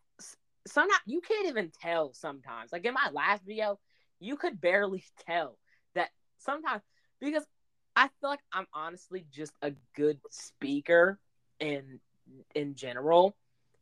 sometimes 0.65 1.01
you 1.05 1.21
can't 1.21 1.47
even 1.47 1.71
tell 1.81 2.13
sometimes. 2.13 2.71
Like 2.71 2.85
in 2.85 2.93
my 2.93 3.09
last 3.13 3.43
video, 3.45 3.79
you 4.19 4.35
could 4.35 4.59
barely 4.59 5.03
tell 5.27 5.57
that 5.93 6.09
sometimes 6.39 6.81
because 7.21 7.45
I 7.95 8.09
feel 8.19 8.31
like 8.31 8.43
I'm 8.51 8.67
honestly 8.73 9.25
just 9.31 9.53
a 9.61 9.73
good 9.95 10.19
speaker 10.31 11.19
in 11.59 11.99
in 12.55 12.73
general, 12.73 13.35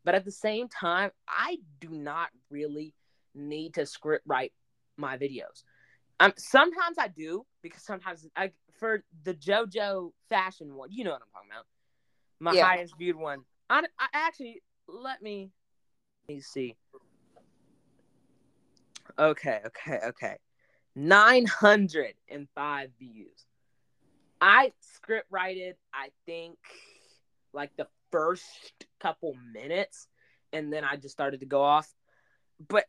but 0.03 0.15
at 0.15 0.25
the 0.25 0.31
same 0.31 0.67
time, 0.67 1.11
I 1.27 1.59
do 1.79 1.89
not 1.89 2.29
really 2.49 2.93
need 3.33 3.75
to 3.75 3.85
script 3.85 4.25
write 4.27 4.51
my 5.01 5.17
videos. 5.17 5.63
Um, 6.19 6.33
sometimes 6.37 6.97
I 6.99 7.07
do 7.09 7.45
because 7.61 7.83
sometimes 7.83 8.27
I 8.35 8.51
for 8.73 9.03
the 9.23 9.33
JoJo 9.33 10.11
fashion 10.29 10.75
one, 10.75 10.91
you 10.91 11.03
know 11.03 11.11
what 11.11 11.21
I'm 11.21 11.31
talking 11.33 11.49
about. 11.51 11.65
My 12.39 12.53
Yeah. 12.55 12.67
highest 12.67 12.97
viewed 12.97 13.15
one. 13.15 13.43
I, 13.69 13.83
I 13.99 14.07
actually 14.13 14.61
let 14.87 15.21
me 15.21 15.51
let 16.29 16.35
me 16.35 16.41
see. 16.41 16.75
Okay, 19.19 19.59
okay, 19.65 19.99
okay. 20.07 20.37
905 20.95 22.89
views. 22.99 23.45
I 24.39 24.71
script 24.79 25.27
writed, 25.29 25.75
I 25.93 26.09
think, 26.25 26.57
like 27.53 27.71
the 27.77 27.87
first 28.11 28.85
couple 28.99 29.35
minutes, 29.53 30.07
and 30.53 30.71
then 30.73 30.83
I 30.83 30.95
just 30.97 31.13
started 31.13 31.41
to 31.41 31.45
go 31.45 31.61
off. 31.61 31.93
But 32.67 32.85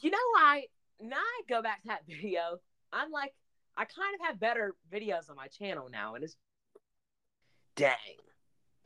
you 0.00 0.10
know, 0.10 0.18
I 0.36 0.66
now 1.00 1.16
I 1.16 1.40
go 1.48 1.62
back 1.62 1.82
to 1.82 1.88
that 1.88 2.02
video. 2.08 2.58
I'm 2.92 3.10
like, 3.10 3.34
I 3.76 3.84
kind 3.84 4.14
of 4.20 4.26
have 4.26 4.40
better 4.40 4.74
videos 4.92 5.28
on 5.28 5.36
my 5.36 5.48
channel 5.48 5.88
now, 5.90 6.14
and 6.14 6.24
it's 6.24 6.36
dang, 7.74 7.92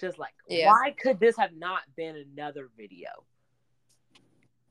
just 0.00 0.18
like, 0.18 0.34
Yeah. 0.48 0.66
why 0.70 0.94
could 1.00 1.20
this 1.20 1.36
have 1.36 1.54
not 1.54 1.82
been 1.96 2.16
another 2.16 2.68
video? 2.76 3.08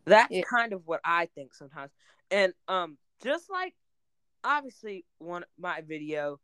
That's 0.05 0.33
Yeah. 0.33 0.41
kind 0.49 0.73
of 0.73 0.85
what 0.85 0.99
I 1.05 1.27
think 1.27 1.53
sometimes, 1.53 1.91
and 2.31 2.53
um, 2.67 2.97
just 3.23 3.49
like 3.49 3.75
obviously 4.43 5.05
one 5.19 5.45
my 5.57 5.81
video 5.81 6.39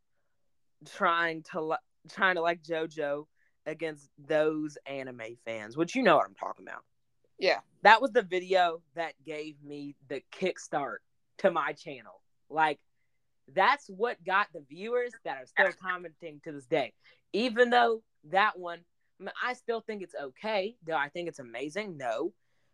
trying 0.84 1.42
to 1.52 1.76
trying 2.10 2.36
to 2.36 2.40
like 2.42 2.62
JoJo 2.62 3.26
against 3.66 4.08
those 4.18 4.78
anime 4.86 5.36
fans, 5.44 5.76
which 5.76 5.94
you 5.94 6.02
know 6.02 6.16
what 6.16 6.26
I'm 6.26 6.34
talking 6.34 6.66
about. 6.66 6.84
Yeah. 7.38 7.58
That 7.82 8.02
was 8.02 8.12
the 8.12 8.22
video 8.22 8.82
that 8.94 9.12
gave 9.24 9.56
me 9.62 9.94
the 10.08 10.22
kickstart 10.32 10.98
to 11.38 11.50
my 11.50 11.72
channel. 11.72 12.20
Like 12.48 12.78
that's 13.54 13.88
what 13.88 14.22
got 14.24 14.48
the 14.52 14.64
viewers 14.68 15.12
that 15.24 15.36
are 15.36 15.46
still 15.46 15.72
commenting 15.80 16.40
to 16.44 16.52
this 16.52 16.66
day. 16.66 16.92
Even 17.32 17.70
though 17.70 18.02
that 18.30 18.58
one, 18.58 18.80
I, 19.20 19.24
mean, 19.24 19.32
I 19.44 19.54
still 19.54 19.80
think 19.80 20.02
it's 20.02 20.14
okay. 20.20 20.76
Do 20.84 20.92
I 20.92 21.08
think 21.08 21.28
it's 21.28 21.38
amazing? 21.38 21.96
No. 21.96 22.32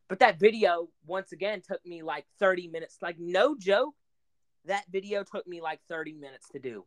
But 0.09 0.19
that 0.21 0.39
video 0.39 0.89
once 1.07 1.33
again 1.33 1.63
took 1.67 1.85
me 1.87 2.03
like 2.03 2.27
30 2.39 2.69
minutes. 2.69 2.99
Like 3.01 3.17
no 3.19 3.57
joke, 3.57 3.95
that 4.67 4.85
video 4.91 5.25
took 5.25 5.47
me 5.47 5.61
like 5.61 5.81
30 5.89 6.15
minutes 6.15 6.49
to 6.53 6.59
do. 6.59 6.85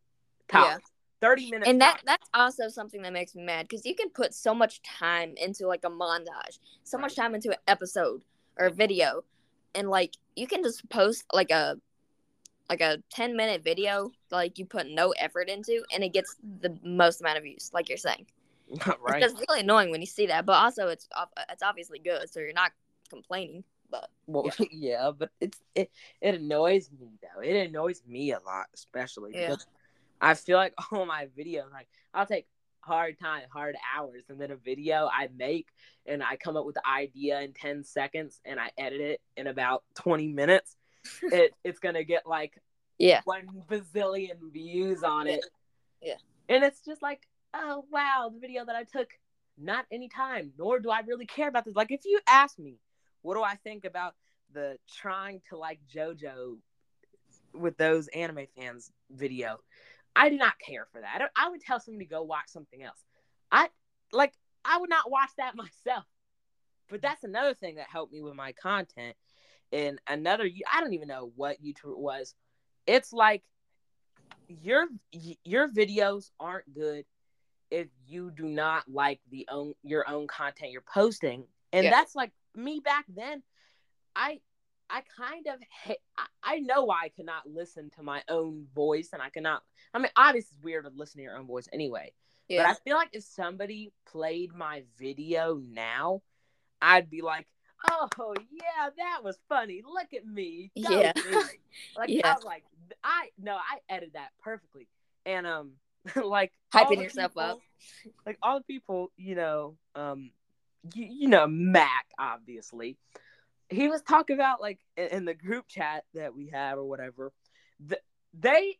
Tops. 0.47 0.67
Yeah. 0.67 0.77
30 1.25 1.51
minutes. 1.51 1.69
and 1.69 1.81
that 1.81 2.01
that's 2.05 2.29
also 2.33 2.69
something 2.69 3.01
that 3.01 3.13
makes 3.13 3.35
me 3.35 3.43
mad 3.43 3.67
because 3.67 3.85
you 3.85 3.95
can 3.95 4.09
put 4.09 4.33
so 4.33 4.53
much 4.53 4.81
time 4.83 5.33
into 5.37 5.67
like 5.67 5.83
a 5.83 5.89
montage 5.89 6.59
so 6.83 6.97
much 6.97 7.15
time 7.15 7.33
into 7.35 7.49
an 7.49 7.57
episode 7.67 8.23
or 8.57 8.67
a 8.67 8.71
video 8.71 9.23
and 9.73 9.89
like 9.89 10.13
you 10.35 10.47
can 10.47 10.63
just 10.63 10.87
post 10.89 11.23
like 11.33 11.51
a 11.51 11.77
like 12.69 12.81
a 12.81 12.97
10 13.11 13.35
minute 13.35 13.63
video 13.63 14.11
like 14.31 14.57
you 14.59 14.65
put 14.65 14.87
no 14.89 15.11
effort 15.19 15.49
into 15.49 15.83
and 15.93 16.03
it 16.03 16.13
gets 16.13 16.35
the 16.61 16.77
most 16.83 17.21
amount 17.21 17.37
of 17.37 17.43
views 17.43 17.71
like 17.73 17.89
you're 17.89 17.97
saying 17.97 18.25
right. 19.01 19.21
it's 19.21 19.39
really 19.47 19.59
annoying 19.61 19.91
when 19.91 20.01
you 20.01 20.07
see 20.07 20.25
that 20.27 20.45
but 20.45 20.53
also 20.53 20.87
it's 20.87 21.07
it's 21.51 21.61
obviously 21.63 21.99
good 21.99 22.29
so 22.31 22.39
you're 22.39 22.53
not 22.53 22.71
complaining 23.09 23.63
but 23.91 24.09
Well, 24.25 24.49
yeah. 24.71 25.11
but 25.17 25.29
it's 25.39 25.59
it 25.75 25.91
it 26.19 26.35
annoys 26.35 26.89
me 26.91 27.07
though. 27.21 27.41
It 27.41 27.67
annoys 27.67 28.01
me 28.07 28.31
a 28.31 28.39
lot, 28.39 28.65
especially 28.73 29.31
Yeah. 29.33 29.49
because 29.49 29.67
I 30.21 30.33
feel 30.33 30.57
like 30.57 30.73
all 30.91 31.05
my 31.05 31.27
videos, 31.37 31.71
like 31.71 31.87
I'll 32.13 32.25
take 32.25 32.47
hard 32.81 33.19
time, 33.19 33.43
hard 33.51 33.75
hours, 33.95 34.23
and 34.29 34.39
then 34.39 34.51
a 34.51 34.55
video 34.55 35.09
I 35.11 35.29
make 35.35 35.67
and 36.05 36.23
I 36.23 36.35
come 36.35 36.55
up 36.55 36.65
with 36.65 36.75
the 36.75 36.87
idea 36.87 37.41
in 37.41 37.53
ten 37.53 37.83
seconds 37.83 38.39
and 38.45 38.59
I 38.59 38.71
edit 38.77 39.01
it 39.01 39.21
in 39.37 39.47
about 39.47 39.83
twenty 39.95 40.27
minutes. 40.27 40.75
it 41.21 41.53
it's 41.63 41.79
gonna 41.79 42.03
get 42.03 42.25
like 42.25 42.59
yeah 42.97 43.21
one 43.25 43.47
bazillion 43.69 44.51
views 44.51 45.03
on 45.03 45.27
it. 45.27 45.45
Yeah. 46.01 46.15
And 46.47 46.63
it's 46.63 46.81
just 46.81 47.01
like, 47.01 47.27
oh 47.53 47.85
wow, 47.91 48.29
the 48.33 48.39
video 48.39 48.65
that 48.65 48.75
I 48.75 48.83
took 48.83 49.09
not 49.57 49.85
any 49.91 50.09
time, 50.09 50.51
nor 50.57 50.79
do 50.79 50.89
I 50.89 51.01
really 51.01 51.25
care 51.25 51.47
about 51.47 51.65
this. 51.65 51.75
Like 51.75 51.91
if 51.91 52.01
you 52.05 52.19
ask 52.27 52.59
me, 52.59 52.79
what 53.21 53.35
do 53.35 53.43
I 53.43 53.55
think 53.55 53.85
about 53.85 54.13
the 54.53 54.77
trying 54.95 55.41
to 55.49 55.57
like 55.57 55.79
JoJo 55.93 56.57
with 57.53 57.77
those 57.77 58.07
anime 58.09 58.47
fans 58.57 58.91
video? 59.09 59.59
I 60.15 60.29
do 60.29 60.37
not 60.37 60.53
care 60.59 60.87
for 60.91 61.01
that. 61.01 61.21
I, 61.21 61.45
I 61.45 61.49
would 61.49 61.61
tell 61.61 61.79
somebody 61.79 62.05
to 62.05 62.09
go 62.09 62.23
watch 62.23 62.47
something 62.47 62.81
else. 62.81 63.03
I 63.51 63.69
like 64.11 64.33
I 64.63 64.79
would 64.79 64.89
not 64.89 65.09
watch 65.09 65.29
that 65.37 65.55
myself. 65.55 66.05
But 66.89 67.01
that's 67.01 67.23
another 67.23 67.53
thing 67.53 67.75
that 67.75 67.87
helped 67.91 68.13
me 68.13 68.21
with 68.21 68.35
my 68.35 68.51
content. 68.51 69.15
And 69.71 69.99
another, 70.07 70.47
I 70.71 70.81
don't 70.81 70.93
even 70.93 71.07
know 71.07 71.31
what 71.35 71.63
YouTube 71.63 71.97
was. 71.97 72.35
It's 72.85 73.11
like 73.11 73.43
your 74.47 74.87
your 75.11 75.69
videos 75.69 76.29
aren't 76.39 76.71
good 76.73 77.05
if 77.71 77.87
you 78.05 78.31
do 78.31 78.45
not 78.45 78.83
like 78.87 79.19
the 79.31 79.47
own 79.49 79.73
your 79.83 80.07
own 80.07 80.27
content 80.27 80.71
you're 80.71 80.81
posting. 80.81 81.45
And 81.73 81.87
that's 81.87 82.15
like 82.15 82.31
me 82.53 82.79
back 82.79 83.05
then. 83.09 83.41
I 84.15 84.39
I 84.89 85.01
kind 85.17 85.47
of 85.47 85.59
ha- 85.71 85.95
I, 86.17 86.55
I 86.55 86.59
know 86.59 86.85
why 86.85 87.01
I 87.03 87.09
cannot 87.09 87.47
listen 87.47 87.89
to 87.95 88.03
my 88.03 88.21
own 88.29 88.67
voice 88.73 89.09
and 89.13 89.21
I 89.21 89.29
cannot 89.29 89.63
I 89.93 89.99
mean 89.99 90.11
obviously 90.15 90.55
it's 90.55 90.63
weird 90.63 90.85
to 90.85 90.91
listen 90.95 91.19
to 91.19 91.23
your 91.23 91.37
own 91.37 91.47
voice 91.47 91.67
anyway. 91.73 92.13
Yeah. 92.47 92.63
But 92.63 92.69
I 92.69 92.73
feel 92.83 92.95
like 92.95 93.09
if 93.13 93.23
somebody 93.23 93.91
played 94.05 94.53
my 94.53 94.83
video 94.99 95.59
now, 95.67 96.21
I'd 96.81 97.09
be 97.09 97.21
like, 97.21 97.47
"Oh 97.89 98.07
yeah, 98.51 98.89
that 98.97 99.23
was 99.23 99.39
funny. 99.49 99.81
Look 99.83 100.13
at 100.13 100.25
me." 100.25 100.71
Go 100.81 100.89
Yeah. 100.89 101.13
Like 101.97 102.09
Yeah. 102.09 102.31
I 102.31 102.33
was 102.33 102.43
like, 102.43 102.63
I 103.03 103.29
no, 103.37 103.55
I 103.55 103.79
edited 103.89 104.13
that 104.13 104.29
perfectly, 104.41 104.87
and 105.25 105.47
um, 105.47 105.71
like 106.23 106.53
hyping 106.73 107.01
yourself 107.01 107.37
up 107.37 107.59
Like 108.25 108.37
all 108.41 108.59
the 108.59 108.65
people, 108.65 109.11
you 109.17 109.35
know, 109.35 109.77
um, 109.95 110.31
you, 110.93 111.05
you 111.05 111.27
know, 111.27 111.47
Mac 111.47 112.05
obviously. 112.19 112.97
He 113.69 113.87
was 113.87 114.01
talking 114.01 114.35
about 114.35 114.61
like 114.61 114.79
in, 114.95 115.25
the 115.25 115.33
group 115.33 115.67
chat 115.67 116.03
that 116.13 116.35
we 116.35 116.49
have 116.53 116.77
or 116.77 116.85
whatever. 116.85 117.33
th- 117.87 118.01
they 118.33 118.77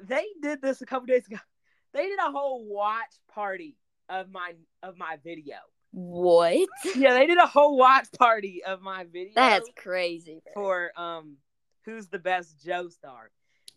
they 0.00 0.26
did 0.40 0.62
this 0.62 0.82
a 0.82 0.86
couple 0.86 1.06
days 1.06 1.26
ago. 1.26 1.38
They 1.92 2.06
did 2.06 2.20
a 2.20 2.30
whole 2.30 2.64
watch 2.68 3.16
party 3.34 3.76
of 4.08 4.30
my 4.30 4.52
of 4.80 4.96
my 4.96 5.16
video. 5.24 5.56
what 5.90 6.68
Yeah, 6.94 7.14
they 7.14 7.26
did 7.26 7.38
a 7.38 7.46
whole 7.48 7.76
watch 7.76 8.06
party 8.16 8.62
of 8.64 8.80
my 8.80 9.02
video 9.04 9.32
that's 9.34 9.68
crazy 9.74 10.40
bro. 10.44 10.52
for 10.54 10.92
um 10.96 11.36
who's 11.84 12.06
the 12.06 12.20
best 12.20 12.64
Joestar. 12.64 13.30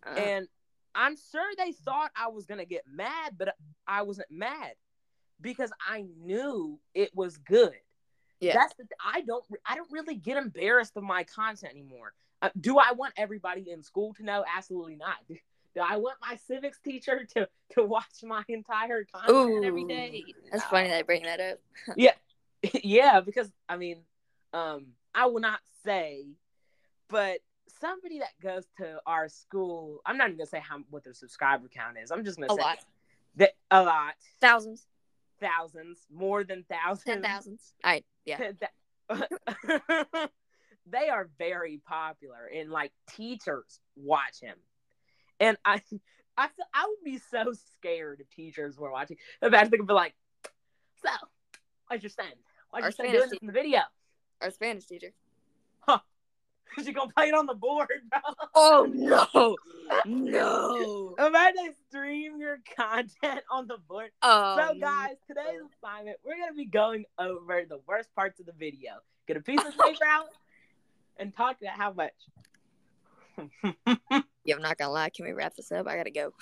Uh, 0.05 0.09
And 0.15 0.47
I'm 0.93 1.15
sure 1.31 1.49
they 1.57 1.71
thought 1.71 2.11
I 2.15 2.27
was 2.27 2.45
gonna 2.45 2.65
get 2.65 2.83
mad, 2.87 3.35
but 3.35 3.55
I 3.87 4.03
wasn't 4.03 4.29
mad 4.29 4.73
because 5.41 5.71
I 5.89 6.03
knew 6.19 6.79
it 6.93 7.09
was 7.15 7.37
good. 7.37 7.73
Yeah 8.43 8.53
That's 8.53 8.73
the 8.75 8.85
I 9.03 9.21
don't 9.21 9.43
I 9.65 9.75
don't 9.75 9.91
really 9.91 10.15
get 10.15 10.37
embarrassed 10.37 10.95
of 10.97 11.03
my 11.03 11.23
content 11.23 11.71
anymore. 11.71 12.13
Uh, 12.41 12.49
do 12.59 12.77
I 12.77 12.91
want 12.91 13.13
everybody 13.17 13.69
in 13.71 13.81
school 13.83 14.13
to 14.15 14.23
know? 14.23 14.43
Absolutely 14.55 14.95
not. 14.97 15.15
Do, 15.27 15.35
do 15.75 15.81
I 15.81 15.97
want 15.97 16.17
my 16.21 16.35
civics 16.47 16.79
teacher 16.83 17.25
to 17.35 17.47
to 17.71 17.83
watch 17.83 18.23
my 18.23 18.43
entire 18.47 19.05
content 19.05 19.65
every 19.65 19.83
Ooh, 19.83 19.87
day? 19.87 20.25
that's 20.51 20.63
No. 20.63 20.69
funny 20.69 20.89
that 20.89 20.99
I 20.99 21.01
bring 21.03 21.23
that 21.23 21.39
up 21.39 21.59
yeah. 21.95 22.13
yeah, 22.83 23.19
because 23.19 23.51
I 23.67 23.75
mean, 23.77 23.97
um, 24.53 24.87
I 25.13 25.25
will 25.25 25.41
not 25.41 25.59
say, 25.83 26.25
but 27.09 27.39
somebody 27.79 28.19
that 28.19 28.31
goes 28.41 28.63
to 28.77 29.01
our 29.05 29.27
school, 29.27 30.01
I'm 30.05 30.17
not 30.17 30.27
even 30.27 30.37
gonna 30.37 30.47
say 30.47 30.61
how 30.61 30.79
what 30.89 31.03
their 31.03 31.13
subscriber 31.13 31.67
count 31.67 31.97
is. 32.01 32.11
I'm 32.11 32.23
just 32.23 32.37
gonna 32.37 32.53
a 32.53 32.55
say 32.55 32.61
lot 32.61 32.79
that 33.35 33.51
a 33.71 33.83
lot, 33.83 34.13
thousands 34.39 34.85
thousands, 35.43 35.99
more 36.11 36.43
than 36.43 36.65
thousands, 36.69 37.03
ten 37.05 37.21
thousands 37.21 37.73
all 37.83 37.91
right 37.91 38.05
yeah 38.25 38.51
they 40.85 41.09
are 41.09 41.29
very 41.37 41.81
popular, 41.85 42.49
and 42.53 42.71
like 42.71 42.91
teachers 43.15 43.79
watch 43.95 44.39
him, 44.41 44.55
and 45.39 45.57
I, 45.65 45.81
I, 46.37 46.47
feel- 46.47 46.65
I 46.73 46.85
would 46.87 47.03
be 47.05 47.19
so 47.31 47.53
scared 47.75 48.21
if 48.21 48.29
teachers 48.29 48.77
were 48.77 48.91
watching. 48.91 49.17
Imagine 49.41 49.71
they 49.71 49.77
could 49.77 49.87
be 49.87 49.93
like, 49.93 50.13
"So, 51.03 51.11
what's 51.87 52.03
your 52.03 52.09
son? 52.09 52.25
Why'd 52.71 52.83
Our 52.83 52.89
you 52.89 52.93
start 52.93 53.09
doing 53.11 53.29
this 53.29 53.39
in 53.41 53.47
the 53.47 53.53
video? 53.53 53.79
our 54.41 54.51
spanish 54.51 54.85
teacher 54.85 55.13
Cause 56.75 56.87
you 56.87 56.93
gonna 56.93 57.11
play 57.15 57.27
it 57.27 57.33
on 57.33 57.45
the 57.45 57.53
board, 57.53 57.87
bro." 58.09 58.19
oh 58.55 58.87
no 58.91 59.55
no 60.05 61.15
Imagine 61.19 61.73
stream 61.87 62.39
your 62.39 62.59
content 62.77 63.41
on 63.51 63.67
the 63.67 63.77
board. 63.87 64.11
Um, 64.21 64.57
so, 64.57 64.73
guys, 64.79 65.15
today's 65.27 65.61
assignment, 65.77 66.17
we're 66.25 66.37
gonna 66.37 66.53
be 66.53 66.65
going 66.65 67.05
over 67.19 67.63
the 67.67 67.79
worst 67.87 68.13
parts 68.15 68.39
of 68.39 68.45
the 68.45 68.53
video. 68.53 68.93
Get 69.27 69.37
a 69.37 69.41
piece 69.41 69.59
of 69.59 69.77
paper 69.77 70.05
out 70.05 70.27
and 71.17 71.35
talk 71.35 71.57
about 71.61 71.77
how 71.77 71.93
much. 71.93 72.13
yeah, 74.45 74.55
I'm 74.55 74.61
not 74.61 74.77
gonna 74.77 74.91
lie. 74.91 75.09
Can 75.09 75.25
we 75.25 75.33
wrap 75.33 75.55
this 75.55 75.71
up? 75.71 75.87
I 75.87 75.95
gotta 75.95 76.11
go. 76.11 76.33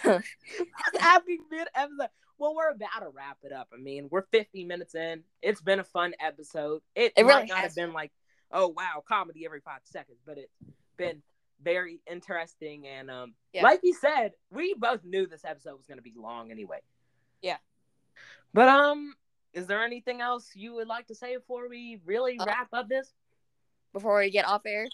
Happy 0.98 1.38
mid 1.50 1.68
episode. 1.74 2.08
Well, 2.38 2.54
we're 2.54 2.70
about 2.70 3.00
to 3.00 3.08
wrap 3.12 3.38
it 3.42 3.52
up. 3.52 3.68
I 3.74 3.78
mean, 3.78 4.08
we're 4.10 4.22
50 4.30 4.64
minutes 4.64 4.94
in. 4.94 5.24
It's 5.42 5.60
been 5.60 5.80
a 5.80 5.84
fun 5.84 6.14
episode. 6.20 6.82
It, 6.94 7.12
It 7.16 7.24
might 7.24 7.34
really 7.34 7.46
not 7.48 7.58
has 7.58 7.64
have 7.70 7.74
been 7.74 7.92
like, 7.92 8.12
oh 8.52 8.68
wow, 8.68 9.02
comedy 9.06 9.44
every 9.44 9.60
five 9.60 9.80
seconds, 9.84 10.18
but 10.26 10.38
it's 10.38 10.52
been 10.96 11.22
very 11.62 12.00
interesting. 12.10 12.86
And 12.86 13.10
um, 13.10 13.34
Yeah. 13.52 13.62
like 13.62 13.80
you 13.82 13.94
said, 13.94 14.32
we 14.50 14.74
both 14.74 15.04
knew 15.04 15.26
this 15.26 15.44
episode 15.44 15.76
was 15.76 15.86
going 15.86 15.98
to 15.98 16.02
be 16.02 16.14
long 16.16 16.50
anyway. 16.50 16.80
Yeah. 17.42 17.56
But 18.54 18.68
um, 18.68 19.14
is 19.52 19.66
there 19.66 19.82
anything 19.84 20.20
else 20.20 20.50
you 20.54 20.74
would 20.74 20.88
like 20.88 21.08
to 21.08 21.14
say 21.14 21.36
before 21.36 21.68
we 21.68 22.00
really 22.04 22.38
Uh, 22.38 22.44
wrap 22.46 22.68
up 22.72 22.88
this? 22.88 23.12
Before 23.92 24.18
we 24.18 24.30
get 24.30 24.46
off 24.46 24.62
air, 24.66 24.86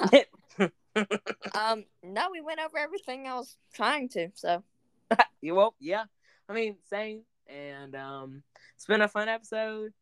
um, 1.54 1.84
no, 2.02 2.28
we 2.30 2.40
went 2.40 2.60
over 2.60 2.76
everything 2.78 3.26
I 3.26 3.34
was 3.34 3.56
trying 3.72 4.08
to. 4.10 4.28
So 4.34 4.62
You 5.40 5.54
well, 5.54 5.74
yeah. 5.80 6.04
I 6.48 6.52
mean, 6.52 6.76
same. 6.90 7.22
And 7.48 7.94
um, 7.94 8.42
it's 8.74 8.86
been 8.86 9.00
a 9.02 9.08
fun 9.08 9.28
episode. 9.28 9.92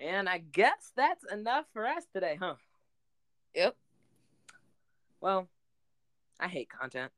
And 0.00 0.28
I 0.28 0.38
guess 0.38 0.92
that's 0.96 1.24
enough 1.32 1.66
for 1.72 1.86
us 1.86 2.04
today, 2.12 2.38
huh? 2.40 2.54
Yep. 3.54 3.76
Well, 5.20 5.48
I 6.38 6.48
hate 6.48 6.68
content. 6.68 7.10